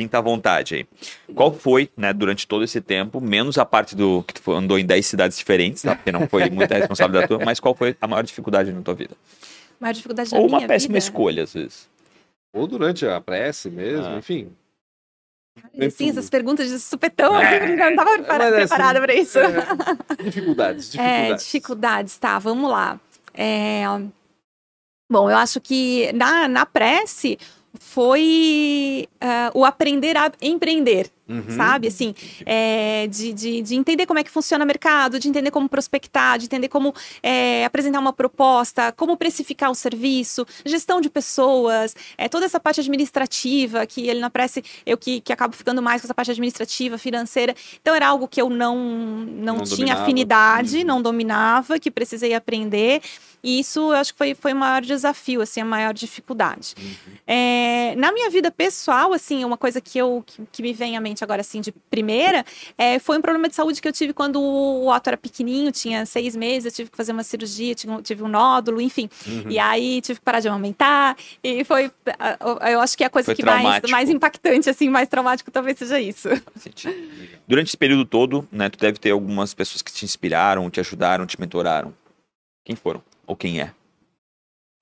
Sinta 0.00 0.18
à 0.18 0.20
vontade 0.20 0.74
aí. 0.74 0.86
Qual 1.34 1.52
foi, 1.52 1.90
né, 1.96 2.12
durante 2.12 2.46
todo 2.46 2.64
esse 2.64 2.80
tempo, 2.80 3.20
menos 3.20 3.58
a 3.58 3.64
parte 3.64 3.94
do 3.94 4.22
que 4.22 4.34
tu 4.34 4.52
andou 4.52 4.78
em 4.78 4.84
10 4.84 5.06
cidades 5.06 5.38
diferentes, 5.38 5.82
tá? 5.82 5.94
Porque 5.94 6.10
não 6.10 6.26
foi 6.28 6.50
muita 6.50 6.74
responsabilidade 6.74 7.28
tua, 7.28 7.44
mas 7.44 7.60
qual 7.60 7.74
foi 7.74 7.96
a 8.00 8.06
maior 8.06 8.22
dificuldade 8.22 8.72
na 8.72 8.82
tua 8.82 8.94
vida? 8.94 9.14
Maior 9.78 9.92
dificuldade 9.92 10.34
Ou 10.34 10.46
uma 10.46 10.66
péssima 10.66 10.94
vida. 10.94 10.98
escolha, 10.98 11.42
às 11.44 11.54
vezes. 11.54 11.88
Ou 12.52 12.66
durante 12.66 13.06
a 13.06 13.20
prece 13.20 13.70
mesmo, 13.70 14.06
ah. 14.06 14.18
enfim. 14.18 14.50
Sim, 15.90 16.10
essas 16.10 16.28
perguntas 16.28 16.68
de 16.68 16.80
supetão, 16.80 17.40
é. 17.40 17.58
assim, 17.58 17.76
não 17.76 17.90
estava 17.90 18.12
preparada, 18.14 18.56
é, 18.56 18.58
preparada 18.60 19.00
para 19.00 19.14
isso. 19.14 19.38
É, 19.38 19.48
dificuldades, 20.24 20.90
dificuldades. 20.90 20.94
É, 20.96 21.34
dificuldades, 21.34 22.18
tá, 22.18 22.38
vamos 22.40 22.68
lá. 22.68 22.98
É, 23.32 23.84
Bom, 25.10 25.30
eu 25.30 25.36
acho 25.36 25.60
que 25.60 26.12
na, 26.12 26.48
na 26.48 26.66
prece 26.66 27.38
foi 27.78 29.08
uh, 29.22 29.58
o 29.58 29.64
aprender 29.64 30.16
a 30.16 30.30
empreender. 30.40 31.10
Uhum. 31.26 31.56
Sabe, 31.56 31.88
assim, 31.88 32.14
é, 32.44 33.06
de, 33.06 33.32
de, 33.32 33.62
de, 33.62 33.74
entender 33.74 34.04
como 34.04 34.18
é 34.18 34.24
que 34.24 34.30
funciona 34.30 34.62
o 34.62 34.66
mercado, 34.66 35.18
de 35.18 35.26
entender 35.26 35.50
como 35.50 35.66
prospectar, 35.66 36.38
de 36.38 36.44
entender 36.44 36.68
como 36.68 36.94
é, 37.22 37.64
apresentar 37.64 37.98
uma 37.98 38.12
proposta, 38.12 38.92
como 38.92 39.16
precificar 39.16 39.70
o 39.70 39.74
serviço, 39.74 40.46
gestão 40.66 41.00
de 41.00 41.08
pessoas, 41.08 41.96
é, 42.18 42.28
toda 42.28 42.44
essa 42.44 42.60
parte 42.60 42.80
administrativa, 42.80 43.86
que 43.86 44.06
ele 44.06 44.20
na 44.20 44.28
prece, 44.28 44.62
eu 44.84 44.98
que, 44.98 45.22
que 45.22 45.32
acabo 45.32 45.56
ficando 45.56 45.80
mais 45.80 46.02
com 46.02 46.06
essa 46.06 46.14
parte 46.14 46.30
administrativa, 46.30 46.98
financeira. 46.98 47.54
Então, 47.80 47.94
era 47.94 48.08
algo 48.08 48.28
que 48.28 48.40
eu 48.40 48.50
não, 48.50 48.76
não, 48.76 49.56
não 49.56 49.64
tinha 49.64 49.76
dominava. 49.76 50.02
afinidade, 50.02 50.78
uhum. 50.78 50.84
não 50.84 51.02
dominava, 51.02 51.78
que 51.78 51.90
precisei 51.90 52.34
aprender. 52.34 53.00
E 53.44 53.60
isso 53.60 53.92
eu 53.92 53.96
acho 53.96 54.12
que 54.14 54.18
foi, 54.18 54.34
foi 54.34 54.54
o 54.54 54.56
maior 54.56 54.80
desafio, 54.80 55.42
assim, 55.42 55.60
a 55.60 55.66
maior 55.66 55.92
dificuldade. 55.92 56.74
Uhum. 56.78 57.12
É, 57.26 57.94
na 57.96 58.10
minha 58.10 58.30
vida 58.30 58.50
pessoal, 58.50 59.12
assim, 59.12 59.44
uma 59.44 59.58
coisa 59.58 59.82
que, 59.82 59.98
eu, 59.98 60.24
que, 60.26 60.42
que 60.50 60.62
me 60.62 60.72
vem 60.72 60.96
à 60.96 61.00
mente 61.00 61.13
agora, 61.22 61.42
assim, 61.42 61.60
de 61.60 61.70
primeira, 61.70 62.44
é, 62.76 62.98
foi 62.98 63.18
um 63.18 63.20
problema 63.20 63.48
de 63.48 63.54
saúde 63.54 63.80
que 63.80 63.86
eu 63.86 63.92
tive 63.92 64.12
quando 64.12 64.40
o 64.40 64.88
Otto 64.88 65.08
era 65.08 65.16
pequenininho, 65.16 65.70
tinha 65.70 66.06
seis 66.06 66.34
meses, 66.34 66.64
eu 66.66 66.72
tive 66.72 66.90
que 66.90 66.96
fazer 66.96 67.12
uma 67.12 67.22
cirurgia, 67.22 67.74
tive, 67.74 68.02
tive 68.02 68.22
um 68.22 68.28
nódulo, 68.28 68.80
enfim. 68.80 69.08
Uhum. 69.26 69.50
E 69.50 69.58
aí 69.58 70.00
tive 70.00 70.18
que 70.18 70.24
parar 70.24 70.40
de 70.40 70.48
amamentar. 70.48 71.16
E 71.42 71.62
foi, 71.64 71.90
eu 72.70 72.80
acho 72.80 72.96
que 72.96 73.04
a 73.04 73.10
coisa 73.10 73.26
foi 73.26 73.34
que 73.34 73.44
mais, 73.44 73.82
mais 73.90 74.10
impactante, 74.10 74.68
assim, 74.68 74.88
mais 74.88 75.08
traumático 75.08 75.50
talvez 75.50 75.78
seja 75.78 76.00
isso. 76.00 76.28
Durante 77.46 77.68
esse 77.68 77.76
período 77.76 78.04
todo, 78.04 78.48
né, 78.50 78.68
tu 78.68 78.78
deve 78.78 78.98
ter 78.98 79.10
algumas 79.10 79.54
pessoas 79.54 79.82
que 79.82 79.92
te 79.92 80.04
inspiraram, 80.04 80.68
te 80.70 80.80
ajudaram, 80.80 81.26
te 81.26 81.38
mentoraram. 81.38 81.94
Quem 82.64 82.74
foram? 82.74 83.02
Ou 83.26 83.36
quem 83.36 83.60
é? 83.60 83.72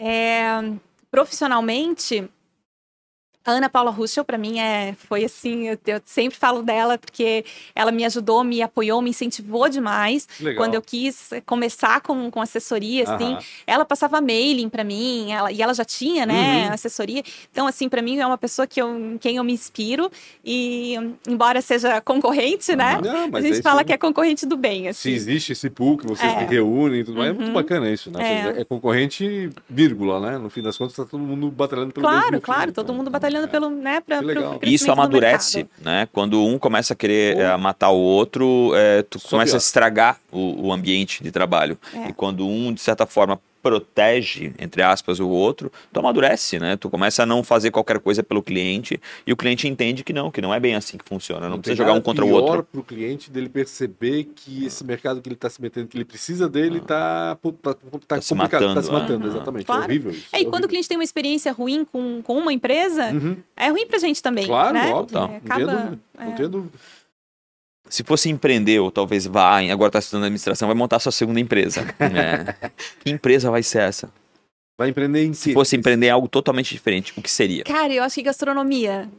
é 0.00 0.42
profissionalmente, 1.10 2.28
a 3.44 3.50
Ana 3.52 3.68
Paula 3.68 3.90
Ruschel, 3.90 4.24
para 4.24 4.38
mim, 4.38 4.60
é, 4.60 4.94
foi 5.08 5.24
assim, 5.24 5.68
eu, 5.68 5.78
eu, 5.86 6.00
sempre 6.04 6.38
falo 6.38 6.62
dela 6.62 6.96
porque 6.96 7.44
ela 7.74 7.90
me 7.90 8.04
ajudou, 8.04 8.44
me 8.44 8.62
apoiou, 8.62 9.02
me 9.02 9.10
incentivou 9.10 9.68
demais. 9.68 10.28
Legal. 10.40 10.62
Quando 10.62 10.74
eu 10.74 10.82
quis 10.82 11.30
começar 11.44 12.00
com, 12.00 12.30
com 12.30 12.40
assessoria, 12.40 13.04
assim, 13.04 13.36
ela 13.66 13.84
passava 13.84 14.20
mailing 14.20 14.68
para 14.68 14.84
mim, 14.84 15.32
ela, 15.32 15.50
e 15.50 15.60
ela 15.60 15.74
já 15.74 15.84
tinha, 15.84 16.24
né, 16.24 16.66
uhum. 16.66 16.72
assessoria. 16.72 17.22
Então, 17.50 17.66
assim, 17.66 17.88
para 17.88 18.00
mim 18.00 18.18
é 18.18 18.26
uma 18.26 18.38
pessoa 18.38 18.66
que 18.66 18.80
eu, 18.80 18.96
em 18.96 19.18
quem 19.18 19.36
eu 19.36 19.44
me 19.44 19.52
inspiro 19.52 20.10
e, 20.44 20.94
embora 21.26 21.60
seja 21.60 22.00
concorrente, 22.00 22.76
né, 22.76 23.00
Não, 23.02 23.36
a 23.36 23.40
gente 23.40 23.58
é 23.58 23.62
fala 23.62 23.82
que 23.82 23.92
é 23.92 23.98
concorrente 23.98 24.46
do 24.46 24.56
bem, 24.56 24.88
assim. 24.88 25.10
Se 25.10 25.10
existe 25.10 25.52
esse 25.52 25.68
pool 25.68 25.98
que 25.98 26.06
vocês 26.06 26.32
é. 26.32 26.46
reúnem 26.46 27.00
e 27.00 27.04
tudo 27.04 27.18
mais, 27.18 27.30
uhum. 27.30 27.34
é 27.34 27.38
muito 27.38 27.48
uhum. 27.48 27.54
bacana 27.54 27.90
isso, 27.90 28.08
né? 28.10 28.54
É. 28.56 28.60
é. 28.60 28.64
concorrente, 28.64 29.50
vírgula, 29.68 30.20
né? 30.20 30.38
No 30.38 30.48
fim 30.48 30.62
das 30.62 30.78
contas, 30.78 30.94
tá 30.94 31.04
todo 31.04 31.20
mundo 31.20 31.50
batalhando 31.50 31.92
pelo 31.92 32.06
claro, 32.06 32.30
mesmo 32.30 32.40
Claro, 32.40 32.40
claro, 32.40 32.72
todo 32.72 32.92
mundo 32.94 33.10
batalhando 33.10 33.31
trabalhando 33.32 33.48
pelo, 33.48 33.70
né, 33.70 34.00
pra, 34.00 34.20
Isso 34.62 34.90
amadurece, 34.90 35.66
né? 35.80 36.08
Quando 36.12 36.44
um 36.44 36.58
começa 36.58 36.92
a 36.92 36.96
querer 36.96 37.38
é, 37.38 37.56
matar 37.56 37.90
o 37.90 37.98
outro, 37.98 38.72
é, 38.74 39.02
tu 39.02 39.18
Só 39.18 39.30
começa 39.30 39.52
pior. 39.52 39.56
a 39.56 39.58
estragar 39.58 40.20
o, 40.30 40.66
o, 40.66 40.72
ambiente 40.72 41.22
de 41.22 41.30
trabalho. 41.30 41.78
É. 41.94 42.08
E 42.08 42.12
quando 42.12 42.46
um, 42.46 42.72
de 42.72 42.80
certa 42.80 43.06
forma, 43.06 43.40
protege, 43.62 44.52
entre 44.58 44.82
aspas, 44.82 45.20
o 45.20 45.28
outro, 45.28 45.70
tu 45.92 46.00
amadurece, 46.00 46.58
né? 46.58 46.76
Tu 46.76 46.90
começa 46.90 47.22
a 47.22 47.26
não 47.26 47.42
fazer 47.42 47.70
qualquer 47.70 48.00
coisa 48.00 48.22
pelo 48.22 48.42
cliente 48.42 49.00
e 49.26 49.32
o 49.32 49.36
cliente 49.36 49.68
entende 49.68 50.02
que 50.02 50.12
não, 50.12 50.30
que 50.30 50.40
não 50.40 50.52
é 50.52 50.58
bem 50.58 50.74
assim 50.74 50.98
que 50.98 51.04
funciona. 51.04 51.42
Não, 51.42 51.50
não 51.50 51.60
precisa 51.60 51.76
jogar 51.76 51.92
um 51.92 52.00
contra 52.00 52.24
o 52.24 52.30
outro. 52.30 52.64
para 52.64 52.80
o 52.80 52.84
cliente 52.84 53.30
dele 53.30 53.48
perceber 53.48 54.24
que 54.34 54.66
esse 54.66 54.84
mercado 54.84 55.20
que 55.22 55.28
ele 55.28 55.34
está 55.34 55.48
se 55.48 55.62
metendo, 55.62 55.86
que 55.86 55.96
ele 55.96 56.04
precisa 56.04 56.48
dele, 56.48 56.78
está 56.78 57.32
ah. 57.32 57.36
tá, 57.36 57.74
tá, 57.74 57.74
tá, 57.74 57.98
tá 58.16 58.20
se 58.20 58.34
matando. 58.34 58.74
Tá 58.74 58.82
se 58.82 58.90
matando, 58.90 59.20
né? 59.20 59.26
exatamente. 59.28 59.62
É 59.62 59.66
claro. 59.66 59.82
É 59.82 59.86
horrível 59.86 60.10
isso. 60.10 60.26
É, 60.32 60.40
e 60.40 60.46
quando 60.46 60.64
o 60.64 60.68
cliente 60.68 60.88
tem 60.88 60.96
uma 60.96 61.04
experiência 61.04 61.52
ruim 61.52 61.84
com, 61.84 62.20
com 62.22 62.38
uma 62.38 62.52
empresa, 62.52 63.12
uhum. 63.12 63.36
é 63.56 63.68
ruim 63.68 63.86
para 63.86 63.96
a 63.96 64.00
gente 64.00 64.22
também. 64.22 64.46
Claro, 64.46 64.74
né? 64.74 64.92
óbvio. 64.92 65.18
É, 65.18 65.36
acaba, 65.36 65.98
não 66.18 66.32
tenho 66.32 66.48
dúvida. 66.48 66.72
Não 66.74 66.80
é. 66.80 67.01
Se 67.92 68.02
fosse 68.02 68.30
empreender, 68.30 68.80
ou 68.80 68.90
talvez 68.90 69.26
vá, 69.26 69.58
agora 69.70 69.90
está 69.90 69.98
estudando 69.98 70.24
administração, 70.24 70.66
vai 70.66 70.74
montar 70.74 70.98
sua 70.98 71.12
segunda 71.12 71.38
empresa. 71.38 71.82
é. 72.00 72.70
Que 73.04 73.10
empresa 73.10 73.50
vai 73.50 73.62
ser 73.62 73.82
essa? 73.82 74.08
Vai 74.78 74.88
empreender 74.88 75.26
em 75.26 75.34
Se 75.34 75.52
fosse 75.52 75.76
empreender 75.76 76.06
em 76.06 76.10
algo 76.10 76.26
totalmente 76.26 76.72
diferente, 76.72 77.12
o 77.14 77.20
que 77.20 77.30
seria? 77.30 77.64
Cara, 77.64 77.92
eu 77.92 78.02
acho 78.02 78.14
que 78.14 78.22
gastronomia. 78.22 79.10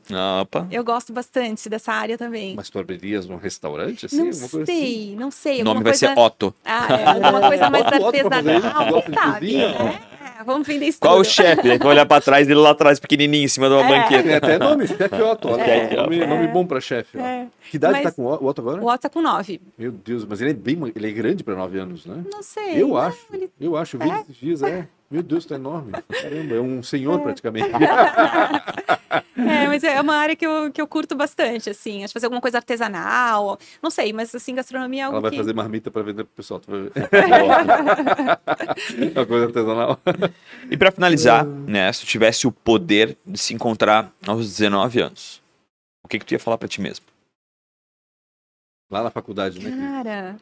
Opa. 0.41 0.67
Eu 0.71 0.83
gosto 0.83 1.13
bastante 1.13 1.69
dessa 1.69 1.93
área 1.93 2.17
também. 2.17 2.55
Mas 2.55 2.71
tu 2.71 2.79
abririas 2.79 3.27
num 3.27 3.37
restaurante, 3.37 4.07
assim? 4.07 4.23
Não 4.23 4.33
sei, 4.33 4.63
assim? 4.63 5.15
não 5.17 5.31
sei. 5.31 5.61
O 5.61 5.65
nome 5.65 5.83
vai 5.83 5.91
coisa... 5.91 6.07
ser 6.07 6.19
Otto. 6.19 6.55
Ah, 6.65 6.87
é, 6.89 7.05
alguma 7.05 7.41
coisa 7.41 7.69
mais 7.69 7.85
artesanal, 7.85 9.03
sabe? 9.13 9.57
Né? 9.57 10.01
É, 10.39 10.43
vamos 10.43 10.67
vender 10.67 10.87
isso 10.87 10.99
Qual 10.99 11.19
o 11.19 11.23
chefe? 11.23 11.69
Aí 11.69 11.77
vai 11.77 11.87
olhar 11.89 12.05
pra 12.05 12.19
trás, 12.19 12.47
ele 12.47 12.59
lá 12.59 12.71
atrás, 12.71 12.99
pequenininho, 12.99 13.45
em 13.45 13.47
cima 13.47 13.67
de 13.67 13.75
uma 13.75 13.85
é. 13.85 13.87
banqueta. 13.87 14.23
Tem 14.23 14.35
até 14.35 14.57
nome, 14.57 14.87
chefe 14.87 15.21
Otto. 15.21 15.49
É. 15.59 15.95
Nome, 15.95 16.25
nome 16.25 16.47
bom 16.47 16.65
pra 16.65 16.81
chefe. 16.81 17.17
É. 17.17 17.47
Que 17.69 17.77
idade 17.77 17.93
mas... 17.93 18.03
tá 18.03 18.11
com 18.11 18.23
o 18.23 18.45
Otto 18.45 18.61
agora? 18.61 18.81
O 18.81 18.87
Otto 18.87 19.01
tá 19.01 19.09
com 19.09 19.21
nove. 19.21 19.61
Meu 19.77 19.91
Deus, 19.91 20.25
mas 20.25 20.41
ele 20.41 20.51
é 20.51 20.53
bem 20.53 20.79
ele 20.95 21.07
é 21.07 21.11
grande 21.11 21.43
pra 21.43 21.55
nove 21.55 21.77
anos, 21.77 22.05
né? 22.05 22.23
Não 22.31 22.41
sei. 22.41 22.81
Eu 22.81 22.89
não, 22.89 22.97
acho. 22.97 23.19
Ele... 23.31 23.49
Eu 23.59 23.77
acho, 23.77 23.97
eu 23.97 24.01
vi 24.01 24.09
é? 24.09 24.21
esses 24.21 24.35
dias, 24.35 24.63
é. 24.63 24.87
Meu 25.13 25.21
Deus, 25.21 25.45
tá 25.45 25.53
enorme. 25.53 25.91
Caramba, 25.91 26.55
é 26.55 26.59
um 26.59 26.81
senhor 26.81 27.19
é. 27.19 27.23
praticamente. 27.23 27.69
é, 29.37 29.67
mas 29.67 29.83
é 29.83 30.01
uma 30.01 30.15
área 30.15 30.35
que 30.35 30.43
eu, 30.43 30.71
que 30.71 30.81
eu 30.81 30.87
curto 30.87 31.13
bastante, 31.13 31.69
assim. 31.69 32.03
Acho 32.03 32.07
que 32.07 32.13
fazer 32.13 32.25
alguma 32.25 32.41
coisa 32.41 32.57
artesanal. 32.57 33.59
Não 33.79 33.91
sei, 33.91 34.11
mas 34.11 34.33
assim, 34.33 34.55
gastronomia 34.55 35.01
é 35.01 35.03
algo 35.05 35.17
Ela 35.17 35.21
vai 35.21 35.29
que... 35.29 35.37
fazer 35.37 35.53
marmita 35.53 35.91
para 35.91 36.01
vender 36.01 36.23
pro 36.23 36.33
pessoal, 36.33 36.59
tu 36.59 36.71
vai 36.71 36.81
ver. 36.81 36.91
é 39.15 39.19
uma 39.19 39.25
coisa 39.27 39.45
artesanal. 39.45 39.99
E 40.71 40.75
para 40.75 40.91
finalizar, 40.91 41.45
né, 41.45 41.93
se 41.93 41.99
tu 41.99 42.07
tivesse 42.07 42.47
o 42.47 42.51
poder 42.51 43.15
de 43.23 43.37
se 43.37 43.53
encontrar 43.53 44.11
aos 44.25 44.47
19 44.47 44.99
anos, 44.99 45.43
o 46.03 46.07
que 46.07 46.17
que 46.17 46.25
tu 46.25 46.31
ia 46.31 46.39
falar 46.39 46.57
para 46.57 46.67
ti 46.67 46.81
mesmo? 46.81 47.05
Lá 48.89 49.03
na 49.03 49.11
faculdade, 49.11 49.59
né? 49.59 49.77
Cara... 49.77 50.37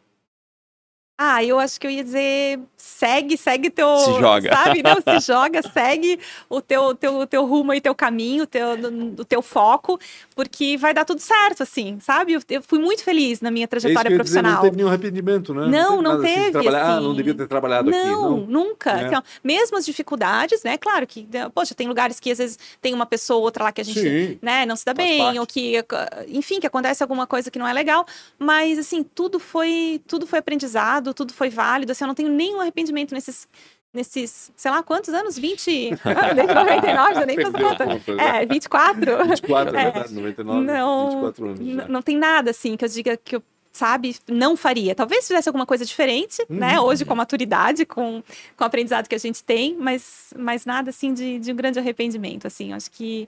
Ah, 1.24 1.43
eu 1.43 1.59
acho 1.59 1.80
que 1.80 1.86
eu 1.86 1.91
ia 1.91 2.03
dizer, 2.03 2.59
segue, 2.76 3.38
segue 3.38 3.69
teu, 3.69 3.95
se 3.97 4.19
joga. 4.19 4.51
sabe? 4.51 4.82
Não, 4.82 4.95
se 4.95 5.19
joga, 5.24 5.61
segue 5.61 6.19
o 6.49 6.59
teu, 6.59 6.95
teu, 6.95 7.28
teu 7.28 7.45
rumo 7.45 7.72
e 7.76 7.80
teu 7.80 7.93
caminho, 7.93 8.47
teu, 8.47 8.69
o 9.19 9.24
teu 9.24 9.39
foco, 9.43 9.99
porque 10.41 10.75
vai 10.75 10.91
dar 10.91 11.05
tudo 11.05 11.21
certo, 11.21 11.61
assim, 11.61 11.99
sabe? 11.99 12.33
Eu, 12.33 12.41
eu 12.49 12.63
fui 12.63 12.79
muito 12.79 13.03
feliz 13.03 13.41
na 13.41 13.51
minha 13.51 13.67
trajetória 13.67 14.09
é 14.09 14.15
profissional. 14.15 14.53
Dizer, 14.53 14.55
não 14.55 14.63
teve 14.63 14.77
nenhum 14.77 14.87
arrependimento, 14.87 15.53
né? 15.53 15.67
Não, 15.67 16.01
não, 16.01 16.15
não 16.15 16.21
teve. 16.21 16.39
Assim, 16.39 16.51
trabalhar, 16.51 16.81
assim, 16.81 16.97
ah, 16.97 17.01
não 17.01 17.13
devia 17.13 17.33
ter 17.35 17.47
trabalhado 17.47 17.91
não, 17.91 17.99
aqui. 17.99 18.09
Não, 18.09 18.37
nunca. 18.47 18.89
É. 18.89 19.05
Assim, 19.05 19.23
mesmo 19.43 19.77
as 19.77 19.85
dificuldades, 19.85 20.63
né? 20.63 20.79
Claro 20.79 21.05
que, 21.05 21.27
poxa, 21.53 21.75
tem 21.75 21.87
lugares 21.87 22.19
que 22.19 22.31
às 22.31 22.39
vezes 22.39 22.57
tem 22.81 22.91
uma 22.91 23.05
pessoa 23.05 23.37
ou 23.37 23.43
outra 23.43 23.65
lá 23.65 23.71
que 23.71 23.81
a 23.81 23.83
gente 23.83 24.39
né, 24.41 24.65
não 24.65 24.75
se 24.75 24.83
dá 24.83 24.95
bem, 24.95 25.19
parte. 25.19 25.39
ou 25.39 25.45
que, 25.45 25.73
enfim, 26.29 26.59
que 26.59 26.65
acontece 26.65 27.03
alguma 27.03 27.27
coisa 27.27 27.51
que 27.51 27.59
não 27.59 27.67
é 27.67 27.73
legal, 27.73 28.03
mas 28.39 28.79
assim, 28.79 29.03
tudo 29.03 29.37
foi, 29.37 30.01
tudo 30.07 30.25
foi 30.25 30.39
aprendizado, 30.39 31.13
tudo 31.13 31.33
foi 31.33 31.51
válido, 31.51 31.91
assim, 31.91 32.03
eu 32.03 32.07
não 32.07 32.15
tenho 32.15 32.29
nenhum 32.29 32.59
arrependimento 32.59 33.13
nesses 33.13 33.47
nesses, 33.93 34.51
sei 34.55 34.71
lá, 34.71 34.81
quantos 34.81 35.13
anos? 35.13 35.37
20? 35.37 35.65
Desde 36.35 36.53
99, 36.53 37.21
eu 37.21 37.27
nem 37.27 37.41
faço 37.41 37.53
conta. 37.53 37.85
É, 38.21 38.45
24? 38.45 39.25
24, 39.25 39.75
é, 39.75 39.79
é 39.79 39.83
verdade, 39.91 40.13
99, 40.13 40.65
não, 40.65 41.09
24 41.09 41.45
anos. 41.45 41.75
Já. 41.75 41.87
Não 41.87 42.01
tem 42.01 42.17
nada, 42.17 42.51
assim, 42.51 42.77
que 42.77 42.85
eu 42.85 42.89
diga 42.89 43.17
que 43.17 43.35
eu, 43.35 43.43
sabe, 43.71 44.15
não 44.27 44.55
faria. 44.55 44.95
Talvez 44.95 45.27
fizesse 45.27 45.49
alguma 45.49 45.65
coisa 45.65 45.85
diferente, 45.85 46.41
uhum. 46.49 46.57
né? 46.57 46.79
Hoje, 46.79 47.05
com 47.05 47.13
a 47.13 47.15
maturidade, 47.17 47.85
com, 47.85 48.23
com 48.55 48.63
o 48.63 48.67
aprendizado 48.67 49.07
que 49.07 49.15
a 49.15 49.19
gente 49.19 49.43
tem, 49.43 49.75
mas, 49.77 50.33
mas 50.37 50.65
nada, 50.65 50.89
assim, 50.89 51.13
de, 51.13 51.39
de 51.39 51.51
um 51.51 51.55
grande 51.55 51.79
arrependimento, 51.79 52.47
assim. 52.47 52.73
Acho 52.73 52.89
que 52.91 53.27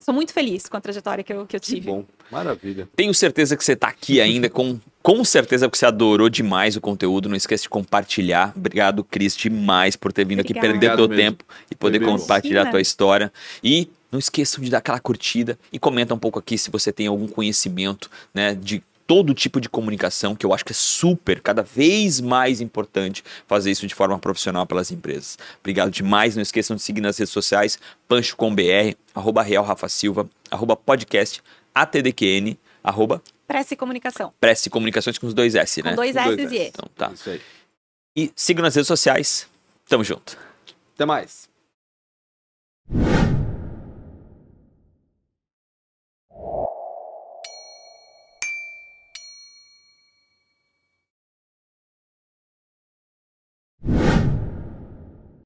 sou 0.00 0.14
muito 0.14 0.32
feliz 0.32 0.66
com 0.68 0.76
a 0.76 0.80
trajetória 0.80 1.22
que 1.22 1.32
eu, 1.32 1.46
que 1.46 1.54
eu 1.54 1.60
tive. 1.60 1.82
Que 1.82 1.86
bom, 1.86 2.04
maravilha. 2.30 2.88
Tenho 2.96 3.12
certeza 3.14 3.56
que 3.56 3.64
você 3.64 3.72
está 3.72 3.88
aqui 3.88 4.20
ainda 4.22 4.48
com. 4.48 4.78
Com 5.02 5.24
certeza 5.24 5.66
que 5.68 5.78
você 5.78 5.86
adorou 5.86 6.28
demais 6.28 6.76
o 6.76 6.80
conteúdo. 6.80 7.28
Não 7.28 7.36
esqueça 7.36 7.62
de 7.62 7.70
compartilhar. 7.70 8.52
Obrigado, 8.54 9.02
Cris, 9.02 9.34
demais 9.34 9.96
por 9.96 10.12
ter 10.12 10.26
vindo 10.26 10.40
Obrigada. 10.40 10.66
aqui, 10.66 10.78
perder 10.78 10.96
teu 10.96 11.08
mesmo. 11.08 11.22
tempo 11.22 11.44
e 11.70 11.74
poder 11.74 12.00
compartilhar 12.00 12.68
a 12.68 12.70
tua 12.70 12.82
história. 12.82 13.32
E 13.64 13.88
não 14.12 14.18
esqueçam 14.18 14.62
de 14.62 14.70
dar 14.70 14.78
aquela 14.78 15.00
curtida 15.00 15.58
e 15.72 15.78
comenta 15.78 16.12
um 16.14 16.18
pouco 16.18 16.38
aqui 16.38 16.58
se 16.58 16.70
você 16.70 16.92
tem 16.92 17.06
algum 17.06 17.28
conhecimento 17.28 18.10
né, 18.34 18.54
de 18.54 18.82
todo 19.10 19.34
tipo 19.34 19.60
de 19.60 19.68
comunicação, 19.68 20.36
que 20.36 20.46
eu 20.46 20.54
acho 20.54 20.64
que 20.64 20.70
é 20.70 20.74
super, 20.74 21.40
cada 21.40 21.64
vez 21.64 22.20
mais 22.20 22.60
importante 22.60 23.24
fazer 23.44 23.72
isso 23.72 23.84
de 23.84 23.92
forma 23.92 24.16
profissional 24.20 24.64
pelas 24.64 24.92
empresas. 24.92 25.36
Obrigado 25.58 25.90
demais. 25.90 26.36
Não 26.36 26.42
esqueçam 26.42 26.76
de 26.76 26.82
seguir 26.82 27.00
nas 27.00 27.18
redes 27.18 27.32
sociais, 27.32 27.76
pancho 28.06 28.36
com 28.36 28.54
BR, 28.54 28.94
arroba 29.12 29.42
Real 29.42 29.64
Rafa 29.64 29.88
Silva, 29.88 30.30
arroba 30.48 30.76
podcast, 30.76 31.42
ATDQN, 31.74 32.56
arroba 32.84 33.20
Prece 33.48 33.74
Comunicação. 33.74 34.32
Prece 34.40 34.70
Comunicações 34.70 35.18
com 35.18 35.26
os 35.26 35.34
dois 35.34 35.56
S, 35.56 35.82
né? 35.82 35.90
Com 35.90 35.96
dois 35.96 36.14
S 36.14 36.40
e 36.40 36.56
E. 36.56 36.68
Então 36.68 36.88
tá. 36.96 37.10
Isso 37.12 37.30
aí. 37.30 37.40
E 38.16 38.30
siga 38.36 38.62
nas 38.62 38.76
redes 38.76 38.86
sociais. 38.86 39.48
Tamo 39.88 40.04
junto. 40.04 40.38
Até 40.94 41.04
mais. 41.04 41.48